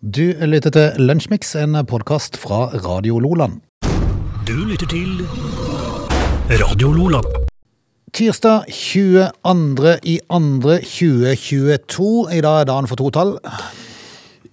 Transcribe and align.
Du 0.00 0.22
lytter 0.48 0.72
til 0.72 0.94
Lunsjmix, 1.04 1.50
en 1.60 1.76
podkast 1.84 2.38
fra 2.40 2.70
Radio 2.86 3.18
Loland. 3.20 3.58
Du 4.48 4.54
lytter 4.64 4.86
til 4.88 5.20
Radio 6.62 6.92
Loland. 6.96 7.26
Tirsdag 8.16 8.64
22. 8.72 9.98
i 10.08 10.14
andre 10.32 10.78
2022. 10.80 12.32
I 12.32 12.40
dag 12.40 12.60
er 12.62 12.64
dagen 12.70 12.88
for 12.88 12.96
totall. 12.96 13.34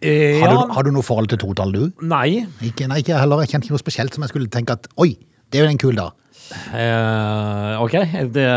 Eh, 0.01 0.35
Har, 0.41 0.49
ja, 0.51 0.51
du, 0.51 0.73
har 0.75 0.83
du 0.83 0.91
noe 0.91 1.03
forhold 1.07 1.31
til 1.31 1.39
totall, 1.39 1.71
du? 1.71 1.87
Nei. 2.03 2.43
Ikke, 2.61 2.89
nei, 2.91 2.99
ikke 2.99 3.15
heller. 3.17 3.39
Jeg 3.45 3.53
kjente 3.55 3.69
ikke 3.69 3.77
noe 3.77 3.85
spesielt 3.85 4.13
som 4.19 4.27
jeg 4.27 4.33
skulle 4.33 4.51
tenke 4.51 4.75
at 4.75 4.89
oi, 4.99 5.13
det 5.47 5.61
er 5.61 5.69
jo 5.69 5.71
en 5.77 5.79
kul 5.79 5.95
dag. 5.95 6.11
Eh, 6.75 7.79
ok. 7.87 7.95
Det, 8.35 8.49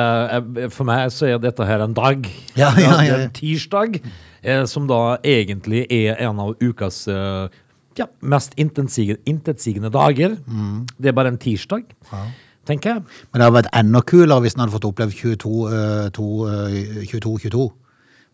for 0.75 0.91
meg 0.91 1.07
så 1.15 1.31
er 1.31 1.39
dette 1.47 1.71
her 1.71 1.87
en 1.87 1.95
dag. 1.95 2.27
Ja, 2.59 2.75
ja, 2.75 2.83
ja, 2.83 2.99
Det 2.99 3.15
er 3.15 3.25
en 3.29 3.33
tirsdag, 3.39 4.01
som 4.67 4.87
da 4.91 5.19
egentlig 5.27 5.87
er 5.93 6.21
en 6.27 6.41
av 6.41 6.55
ukas 6.61 7.07
eh, 7.09 7.49
ja, 7.99 8.07
mest 8.23 8.55
intetsigende 8.57 9.91
dager. 9.93 10.39
Mm. 10.47 10.87
Det 10.97 11.11
er 11.11 11.17
bare 11.17 11.33
en 11.35 11.41
tirsdag, 11.41 11.85
tenker 12.69 12.95
jeg. 12.95 13.05
Men 13.31 13.41
det 13.41 13.47
hadde 13.47 13.59
vært 13.59 13.75
enda 13.83 14.03
kulere 14.07 14.45
hvis 14.45 14.57
en 14.57 14.65
hadde 14.65 14.77
fått 14.77 14.89
oppleve 14.89 15.15
22, 15.17 15.55
eh, 15.69 16.09
eh, 16.09 17.07
22-22. 17.11 17.69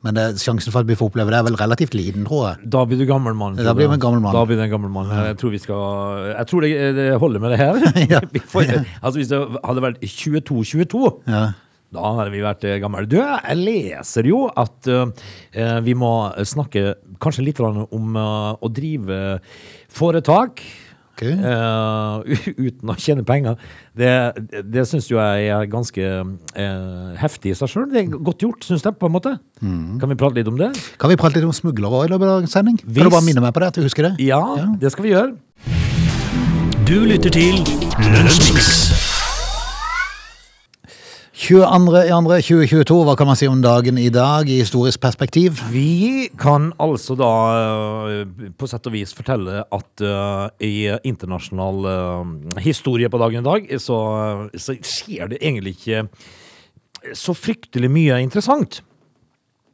Men 0.04 0.14
det, 0.14 0.24
sjansen 0.38 0.70
for 0.70 0.84
at 0.84 0.88
vi 0.90 0.94
får 0.98 1.08
oppleve 1.08 1.32
det 1.32 1.38
er 1.40 1.46
vel 1.48 1.56
relativt 1.58 1.94
liten, 1.96 2.26
tror 2.28 2.42
jeg. 2.50 2.70
Da 2.70 2.84
blir 2.86 3.00
du 3.00 3.06
gammel 3.08 3.34
mann. 3.34 3.56
Da 3.58 3.72
blir 3.74 3.88
du 3.88 3.96
en 3.96 4.02
gammel 4.02 4.20
mann. 4.22 4.36
Da 4.36 4.44
blir 4.46 4.60
du 4.60 4.62
en 4.62 4.70
gammel 4.70 4.92
mann. 4.92 5.10
Jeg 5.10 5.38
tror 5.40 5.54
vi 5.54 5.60
skal 5.62 6.26
Jeg 6.30 6.46
tror 6.50 6.66
det, 6.66 6.72
det 6.98 7.06
holder 7.22 7.42
med 7.42 7.54
det 7.54 7.60
her. 7.62 7.80
Ja. 8.12 8.20
Vi 8.32 8.38
får, 8.38 8.68
altså 9.00 9.18
Hvis 9.18 9.32
det 9.32 9.40
hadde 9.64 9.82
vært 9.82 10.04
22-22 10.04 11.00
Ja. 11.26 11.46
Da 11.94 12.14
har 12.18 12.32
vi 12.32 12.42
vært 12.44 12.64
eh, 12.66 12.80
gamle. 12.82 13.04
Du, 13.08 13.18
jeg 13.20 13.60
leser 13.60 14.26
jo 14.26 14.46
at 14.50 14.88
uh, 14.90 15.06
vi 15.86 15.94
må 15.98 16.12
snakke 16.42 16.96
kanskje 17.22 17.46
litt 17.46 17.62
om 17.62 18.18
uh, 18.18 18.56
å 18.58 18.70
drive 18.72 19.38
foretak. 19.94 20.64
Okay. 21.16 21.32
Uh, 21.40 22.20
uten 22.66 22.92
å 22.92 22.96
tjene 23.00 23.24
penger. 23.24 23.56
Det, 23.96 24.10
det 24.66 24.84
syns 24.90 25.08
jo 25.08 25.20
jeg 25.22 25.48
er 25.54 25.70
ganske 25.72 26.10
heftig 27.22 27.54
i 27.54 27.56
seg 27.56 27.72
sjøl. 27.72 27.88
Det 27.94 28.02
er 28.02 28.12
godt 28.18 28.44
gjort, 28.44 28.66
syns 28.66 28.84
jeg, 28.84 28.98
på 28.98 29.08
en 29.08 29.16
måte. 29.16 29.36
Mm. 29.62 29.96
Kan 30.02 30.12
vi 30.12 30.18
prate 30.20 30.42
litt 30.42 30.52
om 30.52 30.60
det? 30.60 30.74
Kan 31.00 31.14
vi 31.14 31.20
prate 31.20 31.38
litt 31.38 31.48
om 31.48 31.56
smuglere 31.56 32.04
i 32.04 32.12
løpet 32.12 32.26
av 32.26 32.40
dagens 32.40 32.58
sending? 32.58 32.82
Kan 32.82 33.08
du 33.08 33.14
bare 33.14 33.24
minne 33.24 33.46
meg 33.46 33.56
på 33.56 33.64
det, 33.64 33.72
at 33.72 33.80
du 33.80 33.86
husker 33.86 34.10
det? 34.10 34.16
Ja, 34.26 34.42
det 34.82 34.92
skal 34.92 35.08
vi 35.08 35.14
gjøre. 35.14 35.36
Du 36.86 36.98
lytter 37.06 37.32
til 37.32 37.62
Lunsjmix. 38.12 39.05
22. 41.36 42.08
2022, 42.40 42.96
hva 43.04 43.12
kan 43.18 43.28
man 43.28 43.36
si 43.36 43.44
om 43.44 43.60
dagen 43.60 43.98
i 44.00 44.08
dag 44.08 44.48
i 44.48 44.56
historisk 44.62 45.02
perspektiv? 45.02 45.60
Vi 45.68 46.30
kan 46.40 46.70
altså 46.80 47.12
da 47.18 47.32
eh, 48.08 48.48
på 48.56 48.68
sett 48.70 48.88
og 48.88 48.94
vis 48.96 49.12
fortelle 49.12 49.60
at 49.60 50.04
uh, 50.04 50.48
i 50.64 50.88
internasjonal 51.04 51.90
uh, 51.90 52.56
historie 52.64 53.12
på 53.12 53.20
dagen 53.20 53.44
i 53.44 53.50
dag, 53.50 53.68
så, 53.84 53.98
så 54.56 54.78
skjer 54.80 55.34
det 55.34 55.42
egentlig 55.42 55.76
ikke 55.76 56.06
så 57.12 57.36
fryktelig 57.36 57.92
mye 57.92 58.22
interessant. 58.24 58.80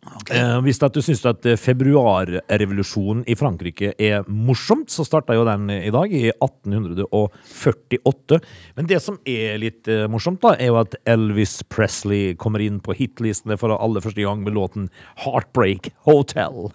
Eh, 0.02 0.56
hvis 0.66 0.80
at 0.82 0.96
du 0.96 0.98
syns 1.04 1.20
at 1.30 1.46
eh, 1.46 1.58
februarrevolusjonen 1.60 3.22
i 3.30 3.36
Frankrike 3.38 3.92
er 4.02 4.24
morsomt, 4.26 4.90
så 4.90 5.04
starta 5.06 5.36
jo 5.36 5.44
den 5.46 5.70
i 5.70 5.92
dag, 5.94 6.10
i 6.10 6.24
1848. 6.32 8.40
Men 8.78 8.88
det 8.90 8.98
som 9.04 9.20
er 9.22 9.60
litt 9.62 9.86
eh, 9.90 10.08
morsomt, 10.10 10.40
da, 10.42 10.56
er 10.58 10.72
jo 10.72 10.80
at 10.80 10.96
Elvis 11.06 11.60
Presley 11.70 12.34
kommer 12.34 12.64
inn 12.64 12.80
på 12.82 12.96
hitlistene 12.98 13.54
for 13.60 13.70
aller 13.76 14.02
første 14.02 14.26
gang 14.26 14.42
med 14.42 14.56
låten 14.58 14.90
'Heartbreak 15.22 15.92
Hotel'. 16.08 16.72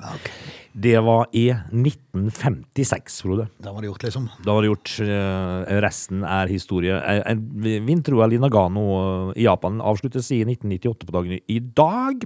Det 0.77 0.99
var 1.01 1.25
i 1.33 1.49
1956, 1.73 3.21
Frode. 3.25 3.49
Da 3.59 3.73
var 3.73 3.81
det 3.81 3.89
gjort, 3.89 4.03
liksom. 4.07 4.29
Da 4.45 4.53
var 4.53 4.61
det 4.61 4.69
gjort. 4.71 4.99
eh, 5.01 5.81
resten 5.81 6.23
er 6.23 6.47
historie. 6.47 6.95
Eh, 6.95 7.23
eh, 7.25 7.35
Vinter-OL 7.81 8.33
i 8.33 8.37
Nagano 8.37 9.33
eh, 9.33 9.41
i 9.41 9.43
Japan 9.49 9.81
avsluttes 9.81 10.31
i 10.31 10.45
1998 10.45 11.05
på 11.05 11.11
dagen 11.11 11.39
i 11.41 11.59
dag. 11.59 12.23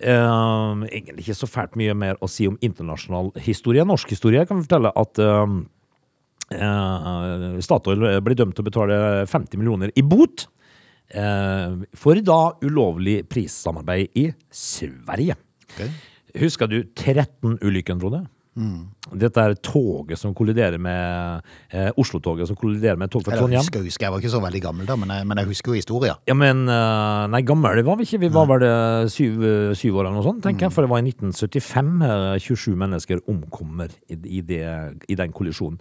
Eh, 0.00 0.84
egentlig 0.90 1.24
ikke 1.24 1.38
så 1.38 1.50
fælt 1.50 1.76
mye 1.78 1.94
mer 1.98 2.18
å 2.22 2.30
si 2.30 2.48
om 2.50 2.58
internasjonal 2.64 3.32
historie. 3.44 3.84
Norsk 3.86 4.10
historie 4.14 4.42
kan 4.48 4.58
vi 4.58 4.66
fortelle 4.66 4.90
at 4.90 5.20
uh, 5.22 5.44
uh, 6.54 7.60
Statoil 7.62 8.08
ble 8.24 8.38
dømt 8.38 8.56
til 8.56 8.64
å 8.64 8.70
betale 8.70 8.98
50 9.30 9.60
millioner 9.60 9.94
i 9.94 10.02
bot 10.02 10.48
eh, 11.14 11.84
for 11.98 12.20
da 12.26 12.40
ulovlig 12.64 13.22
prissamarbeid 13.30 14.18
i 14.18 14.28
Sverige. 14.50 15.38
Okay. 15.74 15.90
Husker 16.42 16.70
du 16.70 16.80
13-ulykken, 16.82 18.00
Frode? 18.02 18.24
Dette 18.54 19.42
er 19.42 19.54
toget 19.58 20.20
som 20.20 20.34
kolliderer 20.36 20.78
med 20.78 21.42
eh, 21.74 21.90
Oslo-toget 22.00 22.48
som 22.48 22.58
kolliderer 22.58 22.98
med 23.00 23.10
tog 23.10 23.24
fra 23.26 23.36
Trondheim. 23.36 23.64
husker, 23.64 23.82
husker, 23.82 24.06
jeg 24.06 24.14
var 24.14 24.22
ikke 24.22 24.32
så 24.32 24.40
veldig 24.44 24.62
gammel 24.62 24.86
da, 24.88 24.96
men 25.00 25.10
jeg, 25.10 25.26
men 25.26 25.40
jeg 25.42 25.50
husker 25.50 25.72
jo 25.72 25.80
historien. 25.80 26.20
Ja, 26.30 26.36
men 26.38 26.64
uh, 26.70 27.26
Nei, 27.30 27.42
gammel 27.46 27.82
var 27.86 27.98
vi 27.98 28.06
ikke. 28.06 28.22
Vi 28.22 28.30
var 28.32 28.46
vel 28.50 28.66
eh, 28.68 29.08
syv, 29.10 29.42
eh, 29.42 29.74
syv 29.78 29.98
år 29.98 30.06
eller 30.06 30.18
noe 30.18 30.26
sånt, 30.26 30.42
tenker 30.44 30.68
jeg. 30.68 30.74
For 30.74 30.86
det 30.86 30.92
var 30.92 31.02
i 31.02 31.10
1975. 31.10 31.90
eh, 32.06 32.38
27 32.44 32.78
mennesker 32.84 33.24
omkommer 33.30 33.90
i, 34.08 34.18
i, 34.38 34.40
det, 34.46 34.62
i 35.10 35.18
den 35.18 35.34
kollisjonen. 35.34 35.80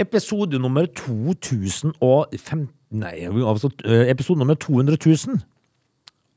Episode 0.00 0.58
nummer 0.58 0.88
2005 0.96 2.68
Nei, 2.90 3.14
altså 3.46 3.70
eh, 3.86 4.08
episode 4.10 4.40
nummer 4.40 4.56
200 4.58 4.98
000 5.06 5.38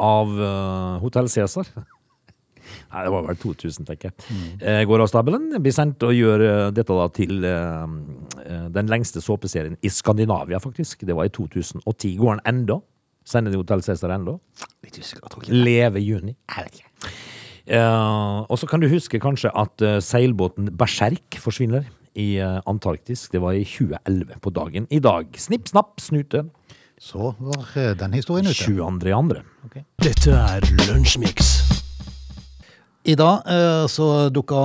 av 0.04 0.30
uh, 0.38 1.00
Hotell 1.02 1.30
Cæsar. 1.32 1.70
Nei, 2.94 3.04
det 3.06 3.12
var 3.14 3.28
vel 3.28 3.40
2000, 3.42 3.88
tenker 3.88 4.12
jeg. 4.12 4.40
Eh, 4.62 4.82
går 4.90 5.04
av 5.04 5.10
stabelen. 5.12 5.50
Blir 5.64 5.76
sendt 5.76 6.04
og 6.06 6.16
gjør 6.16 6.44
dette 6.76 6.98
da 6.98 7.08
til 7.14 7.46
eh, 7.48 7.96
eh, 8.46 8.66
den 8.74 8.92
lengste 8.92 9.24
såpeserien 9.24 9.78
i 9.82 9.92
Skandinavia, 9.92 10.62
faktisk. 10.64 11.06
Det 11.08 11.16
var 11.18 11.30
i 11.30 11.34
2010. 11.34 12.16
Går 12.22 12.40
den 12.40 12.46
enda? 12.54 12.80
Sender 13.26 13.54
de 13.54 13.62
Hotell 13.62 13.84
Cæsar 13.84 14.12
ikke. 15.48 15.64
Leve 15.64 16.04
juni. 16.04 16.36
Jeg 16.52 16.68
vet 16.68 16.82
ikke. 16.82 17.14
Eh, 17.74 18.40
og 18.52 18.60
så 18.60 18.68
kan 18.68 18.84
du 18.84 18.90
huske 18.92 19.22
kanskje 19.24 19.52
at 19.56 19.86
seilbåten 20.04 20.74
Berserk 20.78 21.40
forsvinner 21.40 21.88
i 22.20 22.36
Antarktis. 22.70 23.30
Det 23.32 23.42
var 23.42 23.58
i 23.58 23.64
2011 23.66 24.42
på 24.44 24.54
dagen 24.54 24.88
i 24.92 25.00
dag. 25.02 25.32
Snipp, 25.40 25.72
snapp, 25.72 25.96
snute. 26.04 26.46
Så 27.00 27.34
var 27.40 27.96
den 28.00 28.14
historien 28.14 28.46
ute. 28.46 28.54
22.2. 28.54 29.42
Okay. 29.66 29.82
Dette 30.04 30.32
er 30.32 30.62
Lunsjmix. 30.88 31.73
I 33.04 33.16
dag 33.20 33.42
eh, 33.52 33.86
så 33.92 34.30
dukka 34.32 34.60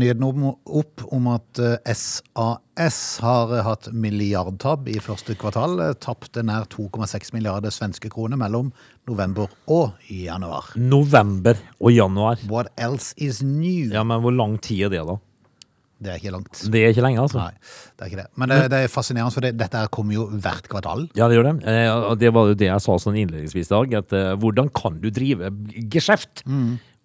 nyheten 0.00 0.22
opp 0.24 1.02
om 1.12 1.26
at 1.28 1.58
eh, 1.60 1.92
SAS 1.92 3.00
har 3.20 3.50
eh, 3.52 3.64
hatt 3.66 3.90
milliardtap 3.92 4.86
i 4.88 4.94
første 4.96 5.34
kvartal. 5.36 5.74
Eh, 5.84 5.90
Tapte 6.00 6.40
nær 6.40 6.64
2,6 6.72 7.34
milliarder 7.36 7.74
svenske 7.74 8.08
kroner 8.12 8.40
mellom 8.40 8.70
november 9.10 9.52
og 9.68 9.98
januar. 10.08 10.70
November 10.80 11.60
og 11.82 11.92
januar. 11.92 12.40
What 12.48 12.72
else 12.80 13.12
is 13.20 13.42
new? 13.44 13.92
Ja, 13.92 14.06
men 14.08 14.24
hvor 14.24 14.32
lang 14.40 14.56
tid 14.64 14.86
er 14.86 14.94
det, 14.94 15.02
da? 15.10 15.18
Det 16.02 16.10
er 16.14 16.18
ikke 16.18 16.32
langt. 16.34 16.62
Det 16.72 16.80
er 16.80 16.94
ikke 16.94 17.04
lenge, 17.04 17.20
altså. 17.22 17.42
Nei, 17.44 17.74
det 17.92 18.06
er 18.06 18.08
ikke 18.08 18.20
det. 18.22 18.30
Men 18.40 18.50
det, 18.50 18.56
det 18.72 18.78
er 18.86 18.90
fascinerende, 18.90 19.34
for 19.36 19.44
det, 19.44 19.52
dette 19.60 19.82
kommer 19.94 20.16
jo 20.16 20.24
hvert 20.32 20.64
kvartal. 20.72 21.04
Ja, 21.18 21.28
det 21.30 21.36
gjør 21.36 21.50
det. 21.50 21.52
Eh, 21.68 22.06
det 22.18 22.32
var 22.34 22.48
jo 22.48 22.56
det 22.58 22.70
jeg 22.70 22.84
sa 22.86 22.96
sånn 23.04 23.20
innledningsvis 23.20 23.68
i 23.68 23.74
dag. 23.76 23.94
At 24.00 24.16
eh, 24.16 24.32
hvordan 24.40 24.72
kan 24.80 24.96
du 25.04 25.12
drive 25.14 25.52
geskjeft 25.92 26.42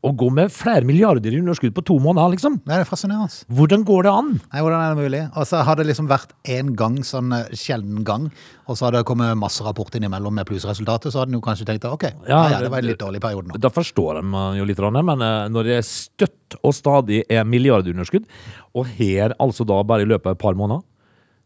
og 0.06 0.14
gå 0.20 0.28
med 0.30 0.52
flere 0.54 0.86
milliarder 0.86 1.34
i 1.34 1.40
underskudd 1.42 1.74
på 1.76 1.84
to 1.88 1.96
måneder, 2.02 2.36
liksom? 2.36 2.60
Det 2.68 2.76
er 2.76 2.86
fascinerende. 2.88 3.34
Hvordan 3.58 3.84
går 3.88 4.06
det 4.06 4.12
an? 4.14 4.30
Nei, 4.52 4.62
hvordan 4.62 4.84
er 4.84 4.92
det 4.94 5.06
mulig? 5.08 5.22
Og 5.34 5.48
så 5.50 5.64
har 5.66 5.80
det 5.80 5.88
liksom 5.90 6.10
vært 6.12 6.36
en 6.54 6.74
gang, 6.78 7.00
sånn 7.08 7.34
eh, 7.34 7.48
sjelden 7.58 8.04
gang, 8.08 8.28
og 8.68 8.78
så 8.78 8.88
har 8.88 8.98
det 8.98 9.06
kommet 9.10 9.34
masse 9.42 9.66
rapporter 9.66 9.98
innimellom 9.98 10.38
med 10.38 10.48
plussresultatet, 10.50 11.10
så 11.14 11.24
hadde 11.24 11.34
en 11.34 11.40
jo 11.40 11.46
kanskje 11.46 11.66
tenkt 11.70 11.88
ok, 11.90 12.06
ja, 12.12 12.28
Ja, 12.30 12.42
ja, 12.54 12.60
det 12.62 12.70
var 12.74 12.84
en 12.84 12.92
litt 12.92 13.02
dårlig 13.02 13.24
periode 13.24 13.50
nå. 13.50 13.62
Da 13.64 13.74
forstår 13.74 14.22
de 14.22 14.44
jo 14.60 14.68
litt, 14.70 14.84
men 15.00 15.26
eh, 15.26 15.48
når 15.56 15.72
det 15.72 15.80
er 15.80 15.88
støtt 15.90 16.60
og 16.62 16.78
stadig 16.78 17.24
er 17.26 17.48
milliardunderskudd, 17.50 18.30
og 18.78 18.94
her 19.00 19.34
altså 19.42 19.66
da 19.68 19.82
bare 19.88 20.06
i 20.06 20.12
løpet 20.14 20.30
av 20.30 20.38
et 20.38 20.44
par 20.46 20.60
måneder, 20.60 20.86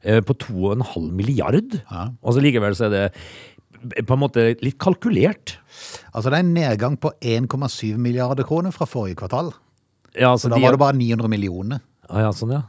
eh, 0.03 0.19
på 0.27 0.35
2,5 0.43 1.07
milliard, 1.15 1.79
og 2.19 2.35
så 2.35 2.43
likevel 2.43 2.75
så 2.75 2.89
er 2.89 2.93
det 2.97 3.05
på 4.05 4.13
en 4.15 4.19
måte 4.21 4.45
litt 4.61 4.77
kalkulert. 4.81 5.57
Altså 6.13 6.29
det 6.29 6.37
er 6.39 6.45
en 6.45 6.53
nedgang 6.53 6.97
på 7.01 7.11
1,7 7.21 7.97
milliarder 7.97 8.43
kroner 8.47 8.71
fra 8.75 8.85
forrige 8.89 9.15
kvartal. 9.21 9.53
Ja, 10.15 10.31
altså, 10.33 10.47
Så 10.47 10.49
da 10.49 10.55
de- 10.59 10.61
var 10.65 10.71
det 10.71 10.79
bare 10.79 10.97
900 10.99 11.29
millioner. 11.31 11.79
Ah, 12.09 12.19
ja, 12.25 12.31
sånn, 12.35 12.51
ja. 12.51 12.63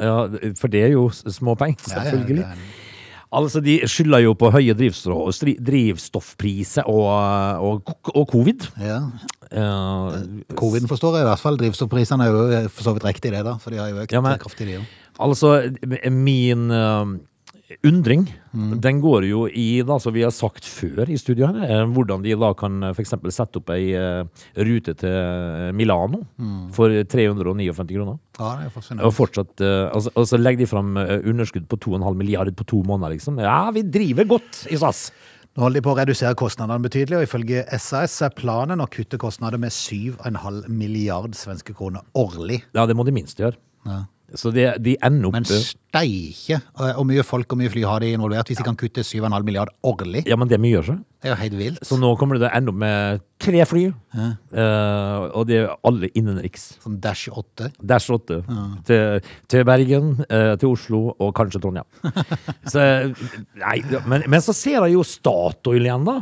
ja. 0.00 0.52
For 0.56 0.68
det 0.72 0.82
er 0.86 0.92
jo 0.94 1.08
småpenger, 1.12 1.76
selvfølgelig. 1.84 2.44
Ja, 2.46 2.48
ja, 2.56 2.84
Altså, 3.30 3.60
De 3.60 3.74
skylder 3.84 4.22
jo 4.24 4.30
på 4.40 4.48
høye 4.50 4.72
drivstoffpriser 5.60 6.86
og, 6.88 7.08
og, 7.60 7.92
og 8.14 8.24
covid. 8.30 8.64
Ja. 8.80 9.00
Uh, 9.52 10.16
Coviden 10.56 10.88
forstår 10.88 11.18
jeg 11.18 11.26
i 11.26 11.28
hvert 11.28 11.42
fall. 11.42 11.58
Drivstoffprisene 11.60 12.24
er 12.24 12.32
jo 12.32 12.68
for 12.72 12.88
så 12.88 12.94
vidt 12.96 13.04
riktig 13.08 13.32
det 13.34 13.44
da, 13.46 13.56
for 13.60 13.70
de 13.74 13.80
har 13.82 13.90
jo 13.92 14.00
økt 14.04 14.12
Ja, 14.16 14.20
men- 14.24 14.38
kraftig 14.40 14.66
de 14.68 14.78
jo. 14.78 14.82
altså, 15.20 15.52
min, 16.10 16.70
eh, 16.70 17.04
undring, 17.84 18.26
den 18.82 19.00
går 19.04 19.28
jo 19.28 19.44
i, 19.48 19.82
da, 19.86 19.98
som 20.00 20.14
vi 20.14 20.24
har 20.24 20.32
sagt 20.34 20.66
før 20.66 21.10
i 21.10 21.18
studio 21.20 21.50
her, 21.50 21.62
eh, 21.68 21.84
hvordan 21.92 22.24
de 22.24 22.36
da 22.38 22.52
kan 22.58 22.80
f.eks. 22.90 22.96
for 22.96 23.04
eksempel 23.04 23.34
sette 23.34 23.60
opp 23.60 23.72
ei 23.74 23.92
eh, 23.98 24.24
rute 24.56 24.94
til 24.98 25.74
Milano 25.76 26.08
Milano 26.08 26.22
for 26.74 26.92
359 26.92 27.96
kroner. 27.96 28.18
Ja, 28.38 28.50
det 28.60 28.68
er 28.68 29.04
Og 29.04 29.14
fortsatt, 29.14 29.60
eh, 29.60 29.90
altså, 29.92 30.12
og 30.14 30.26
så 30.28 30.38
legger 30.38 30.64
de 30.64 30.66
fram 30.70 30.96
eh, 30.96 31.18
underskudd 31.24 31.68
på 31.68 31.76
2,5 31.76 32.14
milliarder 32.14 32.52
på 32.52 32.66
to 32.66 32.82
måneder, 32.82 33.16
liksom. 33.16 33.38
Ja, 33.38 33.70
vi 33.70 33.82
driver 33.82 34.24
godt 34.24 34.66
i 34.70 34.76
SAS! 34.76 35.10
Nå 35.56 35.64
holder 35.64 35.80
de 35.80 35.84
på 35.88 35.90
å 35.90 35.98
redusere 35.98 36.38
kostnadene 36.38 36.84
betydelig, 36.84 37.18
og 37.18 37.26
ifølge 37.26 37.64
SAS 37.82 38.20
er 38.22 38.30
planen 38.36 38.80
å 38.80 38.86
kutte 38.86 39.18
kostnader 39.18 39.58
med 39.58 39.74
7,5 39.74 40.68
milliard 40.70 41.34
svenske 41.34 41.74
kroner 41.74 42.04
årlig. 42.14 42.62
Ja, 42.76 42.86
det 42.86 42.94
må 42.94 43.06
de 43.08 43.16
minst 43.16 43.40
gjøre. 43.42 43.58
Så 44.36 44.50
de, 44.52 44.66
de 44.84 44.92
ender 45.04 45.30
opp 45.30 45.36
Men 45.38 45.46
steike 45.48 46.58
og 46.98 47.04
mye 47.08 47.22
folk 47.24 47.54
og 47.54 47.60
mye 47.62 47.70
fly 47.72 47.84
har 47.88 48.02
de 48.04 48.10
involvert 48.12 48.50
hvis 48.50 48.58
de 48.60 48.66
kan 48.66 48.76
kutte 48.76 49.00
7,5 49.00 49.32
milliard 49.46 49.70
årlig. 49.86 50.26
Ja, 50.28 50.36
men 50.36 50.50
det 50.50 50.58
er 50.58 50.60
mye, 50.60 50.82
altså. 50.82 50.98
Det 51.18 51.30
er 51.30 51.32
jo 51.32 51.38
helt 51.40 51.56
vilt. 51.58 51.80
Så 51.88 51.96
nå 51.98 52.10
kommer 52.20 52.36
det 52.36 52.44
til 52.44 52.50
å 52.50 52.58
ende 52.58 52.74
opp 52.74 52.78
med 52.82 53.22
tre 53.42 53.64
fly, 53.66 53.86
eh, 54.20 55.24
og 55.32 55.48
de 55.48 55.56
er 55.62 55.72
alle 55.88 56.12
innenriks. 56.12 56.68
Sånn 56.84 57.00
Dash 57.02 57.32
8. 57.32 57.70
Dash 57.80 58.12
8 58.12 58.38
til, 58.86 59.32
til 59.48 59.64
Bergen, 59.66 60.12
uh, 60.28 60.52
til 60.60 60.76
Oslo 60.76 61.02
og 61.16 61.32
kanskje 61.38 61.62
Trondheim. 61.64 61.88
så, 62.72 62.84
nei, 63.64 63.76
men, 64.04 64.28
men 64.28 64.44
så 64.44 64.54
ser 64.56 64.82
jeg 64.82 64.98
jo 64.98 65.08
Statoil 65.08 65.88
igjen, 65.88 66.04
da. 66.06 66.20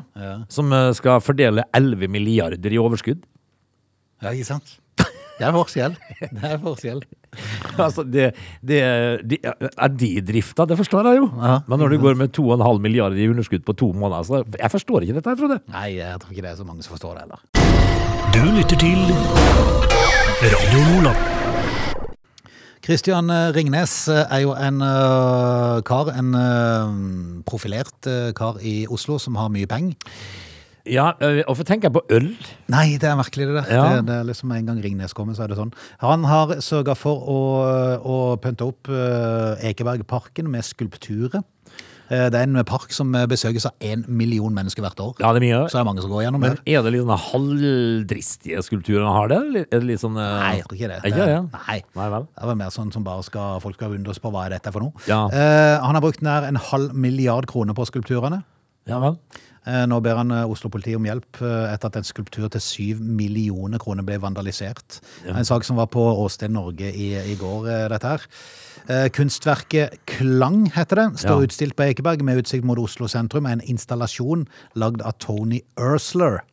Som 0.52 0.70
eh, 0.72 0.92
skal 0.96 1.20
fordele 1.24 1.66
11 1.74 2.06
milliarder 2.12 2.72
i 2.72 2.80
overskudd. 2.80 3.26
Ja, 4.22 4.30
ikke 4.30 4.52
sant? 4.54 4.78
Det 5.36 5.44
er 5.44 5.52
forskjell. 5.52 5.96
Det 6.22 6.44
er 6.48 6.60
forskjell. 6.62 7.02
altså, 7.86 8.04
det, 8.04 8.30
det, 8.60 8.80
de, 9.28 9.40
er 9.44 9.94
de 9.94 10.10
drifta? 10.32 10.66
Det 10.68 10.78
forstår 10.80 11.10
jeg 11.10 11.22
jo. 11.22 11.30
Ja. 11.42 11.58
Men 11.68 11.82
når 11.82 11.94
du 11.94 11.98
går 12.02 12.18
med 12.18 12.34
2,5 12.36 12.82
milliarder 12.82 13.20
i 13.20 13.28
underskudd 13.30 13.64
på 13.66 13.76
to 13.76 13.92
måneder, 13.92 14.22
så 14.26 14.42
jeg 14.58 14.70
forstår 14.70 15.06
ikke 15.06 15.18
dette, 15.20 15.36
Frode. 15.40 15.60
Nei, 15.72 15.88
jeg 15.98 16.20
tror 16.22 16.34
ikke 16.34 16.46
det 16.46 16.52
er 16.54 16.60
så 16.60 16.68
mange 16.68 16.86
som 16.86 16.96
forstår 16.96 17.16
det 17.16 17.26
heller. 17.26 17.40
Du 18.36 18.42
lytter 18.52 18.76
til 18.76 19.00
Radio 20.44 20.80
Nordland. 20.92 21.36
Christian 22.86 23.30
eh, 23.34 23.50
Ringnes 23.50 23.94
eh, 24.12 24.22
er 24.30 24.44
jo 24.44 24.52
en 24.54 24.82
eh, 24.84 25.78
kar, 25.86 26.12
en 26.14 26.36
profilert 27.48 28.06
kar 28.38 28.60
i 28.62 28.84
Oslo 28.86 29.18
som 29.18 29.38
har 29.40 29.50
mye 29.50 29.66
penger. 29.66 29.96
Ja, 30.86 31.10
Hvorfor 31.46 31.66
tenker 31.66 31.88
jeg 31.90 31.96
på 31.96 32.04
øl. 32.14 32.30
Nei, 32.72 32.86
det 33.00 33.08
er 33.10 33.18
merkelig 33.18 33.48
det 33.50 33.58
der. 33.58 33.72
Ja. 33.72 33.84
Det, 33.96 34.06
det 34.08 34.20
er 34.20 34.28
liksom 34.28 34.54
En 34.54 34.70
gang 34.70 34.80
Ringnes 34.84 35.16
kommer, 35.16 35.36
så 35.36 35.46
er 35.46 35.52
det 35.52 35.58
sånn. 35.58 35.74
Han 36.02 36.24
har 36.30 36.56
sørga 36.64 36.94
for 36.98 37.26
å, 37.26 37.40
å 38.00 38.16
pynte 38.42 38.68
opp 38.68 38.90
eh, 38.92 39.68
Ekebergparken 39.70 40.48
med 40.52 40.66
skulpturer. 40.66 41.42
Eh, 42.06 42.28
det 42.30 42.38
er 42.38 42.46
en 42.46 42.60
park 42.66 42.92
som 42.94 43.10
besøkes 43.26 43.66
av 43.66 43.74
én 43.82 44.04
million 44.06 44.54
mennesker 44.54 44.84
hvert 44.84 45.00
år. 45.02 45.14
Ja, 45.18 45.32
det 45.34 45.42
er 45.42 45.46
mye. 45.46 45.60
Så 45.70 45.78
er 45.78 45.82
det 45.82 45.88
mange 45.88 46.04
som 46.04 46.12
går 46.14 46.22
gjennom 46.26 46.44
Men 46.44 46.54
der. 46.54 46.62
er 46.76 46.84
det 46.86 46.92
litt 46.94 47.02
sånne 47.02 47.18
halvdristige 47.24 48.62
skulpturer 48.62 49.06
han 49.06 49.16
har 49.16 49.32
der? 49.32 49.48
Er 49.64 49.80
det 49.80 49.88
litt 49.90 50.02
sånn 50.02 50.18
øh, 50.18 50.34
Nei, 50.38 50.52
jeg 50.60 50.68
tror 50.68 50.78
ikke 50.78 50.90
det. 50.92 50.98
Er 51.00 51.10
ikke 51.10 51.28
det? 51.32 51.40
Nei. 51.56 51.78
Nei 51.98 52.10
vel. 52.14 52.28
Det 52.30 52.50
er 52.52 52.60
mer 52.62 52.74
sånn 52.74 52.92
som 52.94 53.06
bare 53.06 53.26
skal, 53.26 53.58
folk 53.64 53.78
skal 53.78 53.96
undres 53.98 54.22
på 54.22 54.30
hva 54.34 54.46
er 54.46 54.54
dette 54.54 54.74
for 54.74 54.86
noe. 54.86 55.06
Ja. 55.10 55.24
Uh, 55.32 55.82
han 55.82 55.98
har 55.98 56.04
brukt 56.04 56.22
nær 56.22 56.46
en 56.46 56.60
halv 56.70 56.94
milliard 56.94 57.48
kroner 57.50 57.74
på 57.76 57.88
skulpturene. 57.90 58.44
Ja 58.86 59.00
vel. 59.02 59.16
Eh, 59.66 59.82
Nå 59.90 59.98
ber 60.04 60.20
han 60.20 60.30
eh, 60.30 60.44
Oslo-politiet 60.46 60.98
om 60.98 61.06
hjelp 61.08 61.40
eh, 61.42 61.72
etter 61.72 61.90
at 61.90 61.96
en 61.98 62.06
skulptur 62.06 62.46
til 62.54 62.62
syv 62.62 63.00
millioner 63.02 63.82
kroner 63.82 64.06
ble 64.06 64.18
vandalisert. 64.22 65.00
En 65.26 65.48
sak 65.48 65.66
som 65.66 65.78
var 65.80 65.88
på 65.90 66.04
Åsted 66.22 66.54
Norge 66.54 66.92
i, 66.94 67.08
i 67.18 67.34
går, 67.40 67.66
dette 67.90 68.12
her. 68.14 68.26
Kunstverket 69.10 69.96
Klang 70.06 70.68
heter 70.70 71.00
det. 71.00 71.06
Står 71.24 71.40
Ja. 71.40 71.46
utstilt 71.48 71.74
på 71.74 71.82
Ekeberg 71.88 72.22
med 72.22 72.38
utsikt 72.38 72.62
mot 72.64 72.78
Oslo 72.78 73.08
sentrum. 73.10 73.48
En 73.50 73.60
installasjon 73.66 74.44
lagd 74.78 75.02
av 75.02 75.16
Tony 75.18 75.58
Ursler. 75.74 76.44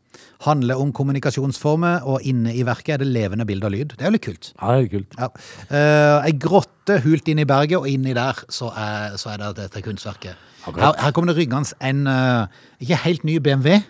Handler 0.44 0.82
om 0.82 0.90
kommunikasjonsformer, 0.92 2.02
og 2.10 2.26
inne 2.28 2.52
i 2.58 2.64
verket 2.66 2.96
er 2.96 3.04
det 3.04 3.12
levende 3.14 3.46
bilde 3.48 3.70
og 3.70 3.72
lyd. 3.76 3.94
Det 3.94 4.02
er 4.02 4.10
jo 4.10 4.16
litt 4.18 4.26
kult. 4.26 4.50
Ja, 4.58 4.74
det 4.74 4.88
er 4.88 4.90
kult. 4.98 5.14
Ja. 5.20 5.30
Uh, 5.70 6.26
ei 6.26 6.34
grotte 6.36 6.98
hult 7.06 7.30
inn 7.32 7.40
i 7.40 7.46
berget, 7.48 7.78
og 7.80 7.88
inni 7.88 8.14
der 8.18 8.42
så 8.50 8.74
er, 8.74 9.16
så 9.22 9.32
er 9.36 9.40
det 9.46 9.54
dette 9.62 9.86
kunstverket. 9.86 10.50
Her, 10.64 10.94
her 11.00 11.12
kommer 11.12 11.34
det 11.34 11.42
ryggende 11.42 11.76
en 11.84 12.06
uh, 12.08 12.64
ikke 12.84 13.00
helt 13.04 13.28
ny 13.28 13.40
BMW. 13.44 13.82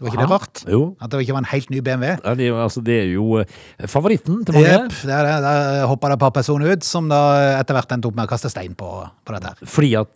Var 0.00 0.10
ikke 0.10 0.18
det 0.18 0.26
Aha. 0.26 0.36
rart? 0.36 0.64
Jo. 0.68 0.80
At 1.00 1.12
det 1.12 1.22
ikke 1.22 1.36
var 1.36 1.44
en 1.44 1.52
helt 1.52 1.70
ny 1.70 1.80
BMW? 1.84 2.16
Ja, 2.18 2.34
det, 2.34 2.50
altså, 2.52 2.82
det 2.84 2.98
er 3.04 3.08
jo 3.14 3.38
uh, 3.40 3.86
favoritten 3.86 4.42
til 4.44 4.58
mange. 4.58 4.72
Jepp, 4.72 4.98
det 5.06 5.14
er 5.16 5.28
det. 5.28 5.38
Der 5.46 5.86
hoppa 5.88 6.10
det 6.10 6.18
et 6.18 6.24
par 6.26 6.34
personer 6.34 6.74
ut, 6.74 6.84
som 6.84 7.08
da 7.08 7.22
etter 7.60 7.78
hvert 7.78 7.96
endte 7.96 8.10
opp 8.10 8.18
med 8.18 8.28
å 8.28 8.32
kaste 8.34 8.52
stein 8.52 8.76
på, 8.78 8.90
på 9.24 9.36
dette. 9.36 9.70
Fordi 9.70 9.94
at 10.02 10.12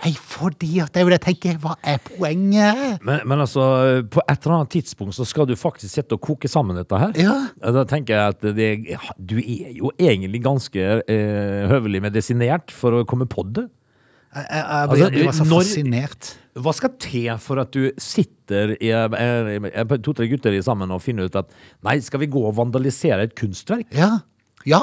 Nei, 0.00 0.14
fordi 0.16 0.78
at 0.80 0.94
det 0.94 1.00
er 1.00 1.04
jo 1.04 1.10
det 1.12 1.18
jeg 1.18 1.24
tenker. 1.26 1.56
Hva 1.60 1.74
er 1.84 1.98
poenget? 2.00 3.02
men, 3.04 3.20
men 3.28 3.42
altså, 3.44 3.64
på 4.08 4.22
et 4.24 4.46
eller 4.46 4.56
annet 4.56 4.72
tidspunkt 4.72 5.16
så 5.16 5.26
skal 5.28 5.48
du 5.48 5.52
faktisk 5.60 5.92
sitte 5.92 6.16
og 6.16 6.22
koke 6.24 6.48
sammen 6.48 6.78
dette 6.80 7.00
her. 7.00 7.12
Ja. 7.20 7.34
Da 7.60 7.84
tenker 7.88 8.16
jeg 8.16 8.36
at 8.36 8.46
det, 8.56 8.70
du 9.18 9.36
er 9.42 9.74
jo 9.76 9.92
egentlig 10.00 10.40
ganske 10.44 10.86
eh, 11.04 11.68
høvelig 11.68 12.00
medisinert 12.06 12.72
for 12.72 12.96
å 12.96 13.04
komme 13.08 13.28
på 13.28 13.44
det. 13.52 13.66
Jeg, 14.30 14.44
jeg, 14.46 14.62
jeg, 14.62 14.88
Altså, 14.90 14.98
jeg 15.02 15.12
blir 15.16 15.32
så 15.34 15.44
når- 15.48 15.64
fascinert. 15.64 16.28
Hva 16.60 16.72
skal 16.74 16.90
til 17.02 17.28
for 17.42 17.60
at 17.62 17.70
du 17.74 17.90
sitter 17.98 18.72
i, 18.80 18.90
eh, 18.90 19.70
eh, 19.70 19.96
to-tre 20.02 20.26
gutter 20.30 20.54
i 20.54 20.62
sammen 20.62 20.90
og 20.90 21.02
finner 21.02 21.24
ut 21.30 21.36
at 21.38 21.50
nei, 21.86 21.96
skal 22.02 22.20
vi 22.20 22.26
gå 22.30 22.42
og 22.46 22.54
vandalisere 22.58 23.22
et 23.26 23.34
kunstverk? 23.38 23.86
Ja! 23.94 24.20
Ja! 24.66 24.80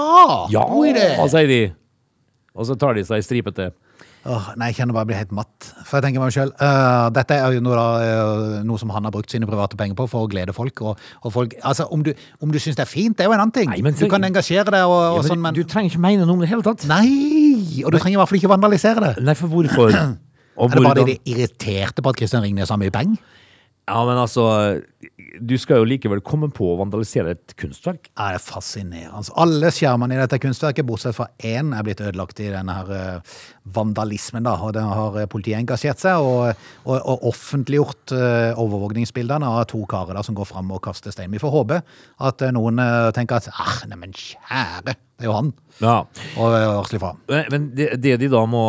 Ja, 0.52 0.64
hva 0.68 1.28
sier 1.30 1.48
de? 1.48 1.62
Og 2.58 2.66
så 2.66 2.76
tar 2.80 2.96
de 2.98 3.04
seg 3.06 3.22
stripete. 3.24 3.72
Åh, 4.28 4.48
nei, 4.60 4.70
jeg 4.72 4.82
kjenner 4.82 4.96
bare 4.96 5.06
jeg 5.06 5.10
blir 5.12 5.20
helt 5.22 5.36
matt. 5.38 5.68
For 5.88 5.98
jeg 5.98 6.04
tenker 6.04 6.20
meg 6.20 6.34
selv, 6.36 6.64
Dette 7.16 7.38
er 7.38 7.56
jo 7.56 7.62
noe, 7.64 7.78
da, 7.78 7.86
uh, 8.04 8.58
noe 8.68 8.82
som 8.82 8.92
han 8.92 9.08
har 9.08 9.14
brukt 9.16 9.32
sine 9.32 9.48
private 9.48 9.80
penger 9.80 9.96
på 9.96 10.08
for 10.12 10.28
å 10.28 10.32
glede 10.32 10.56
folk. 10.56 10.82
Og, 10.84 11.08
og 11.24 11.34
folk 11.34 11.56
altså, 11.62 11.88
Om 11.96 12.04
du, 12.04 12.12
om 12.44 12.52
du 12.52 12.60
syns 12.60 12.76
det 12.80 12.84
er 12.84 12.92
fint, 12.92 13.16
det 13.16 13.24
er 13.24 13.32
jo 13.32 13.38
en 13.38 13.46
annen 13.46 13.56
ting. 13.56 13.72
Nei, 13.72 13.80
men 13.86 13.96
du 13.96 14.04
kan 14.12 14.28
engasjere 14.28 14.68
deg 14.74 14.84
og, 14.84 14.98
og 14.98 15.08
Ja, 15.08 15.24
men 15.24 15.32
sånn, 15.32 15.44
men 15.46 15.58
Du 15.58 15.64
trenger 15.64 15.94
ikke 15.94 16.04
mene 16.04 16.28
noe 16.28 16.36
om 16.36 16.44
det 16.44 16.50
i 16.50 16.54
hele 16.54 16.66
tatt. 16.68 16.84
Nei! 16.92 17.84
Og 17.86 17.94
du 17.96 18.00
trenger 18.02 18.18
i 18.18 18.22
hvert 18.22 18.34
fall 18.34 18.42
ikke 18.42 18.52
vandalisere 18.52 19.06
det. 19.06 19.14
Nei, 19.24 19.38
for 19.40 19.54
hvorfor? 19.54 19.96
Er 20.58 20.74
det 20.74 20.82
bare 20.82 20.98
det 20.98 21.06
de 21.06 21.18
de 21.22 21.34
irriterte 21.36 22.02
på 22.02 22.10
at 22.10 22.18
Kristian 22.18 22.42
Ringnes 22.42 22.72
har 22.74 22.80
mye 22.82 22.90
penger? 22.90 23.20
Ja, 23.88 24.02
men 24.04 24.18
altså 24.20 24.44
Du 25.42 25.56
skal 25.60 25.82
jo 25.82 25.88
likevel 25.88 26.22
komme 26.26 26.50
på 26.54 26.72
å 26.72 26.78
vandalisere 26.80 27.36
et 27.36 27.54
kunstverk. 27.60 28.10
Ja, 28.14 28.32
det 28.32 28.40
er 28.40 28.44
fascinerende. 28.44 29.34
Alle 29.40 29.72
skjermene 29.74 30.16
i 30.16 30.20
dette 30.22 30.40
kunstverket, 30.42 30.88
bortsett 30.88 31.18
fra 31.18 31.30
én, 31.44 31.74
er 31.76 31.86
blitt 31.86 32.04
ødelagt 32.04 32.42
i 32.44 32.50
denne 32.54 32.76
her 32.78 32.92
eh, 32.96 33.36
vandalismen. 33.76 34.46
da, 34.48 34.56
og 34.64 34.76
Det 34.78 34.86
har 34.86 35.20
eh, 35.22 35.30
politiet 35.32 35.60
engasjert 35.60 36.02
seg 36.04 36.24
og, 36.24 36.64
og, 36.86 36.96
og 36.98 37.28
offentliggjort 37.32 38.16
eh, 38.18 38.52
overvåkningsbildene 38.58 39.50
av 39.50 39.66
to 39.72 39.84
karer 39.90 40.18
da, 40.18 40.26
som 40.26 40.38
går 40.38 40.50
fram 40.50 40.72
og 40.76 40.84
kaster 40.88 41.16
stein. 41.16 41.34
Vi 41.34 41.42
får 41.44 41.54
håpe 41.54 41.82
at 42.28 42.48
noen 42.56 42.82
tenker 43.16 43.42
at 43.42 43.52
ah, 43.54 43.82
neimen 43.90 44.16
kjære, 44.16 44.84
det 44.88 44.98
er 45.24 45.30
jo 45.30 45.38
han. 45.38 45.56
Ja. 45.82 45.98
Og 46.38 46.54
varsler 46.54 47.02
fra. 47.02 47.16
Men 47.52 47.72
det, 47.78 47.96
det 48.02 48.20
de 48.22 48.30
da 48.32 48.44
må 48.50 48.68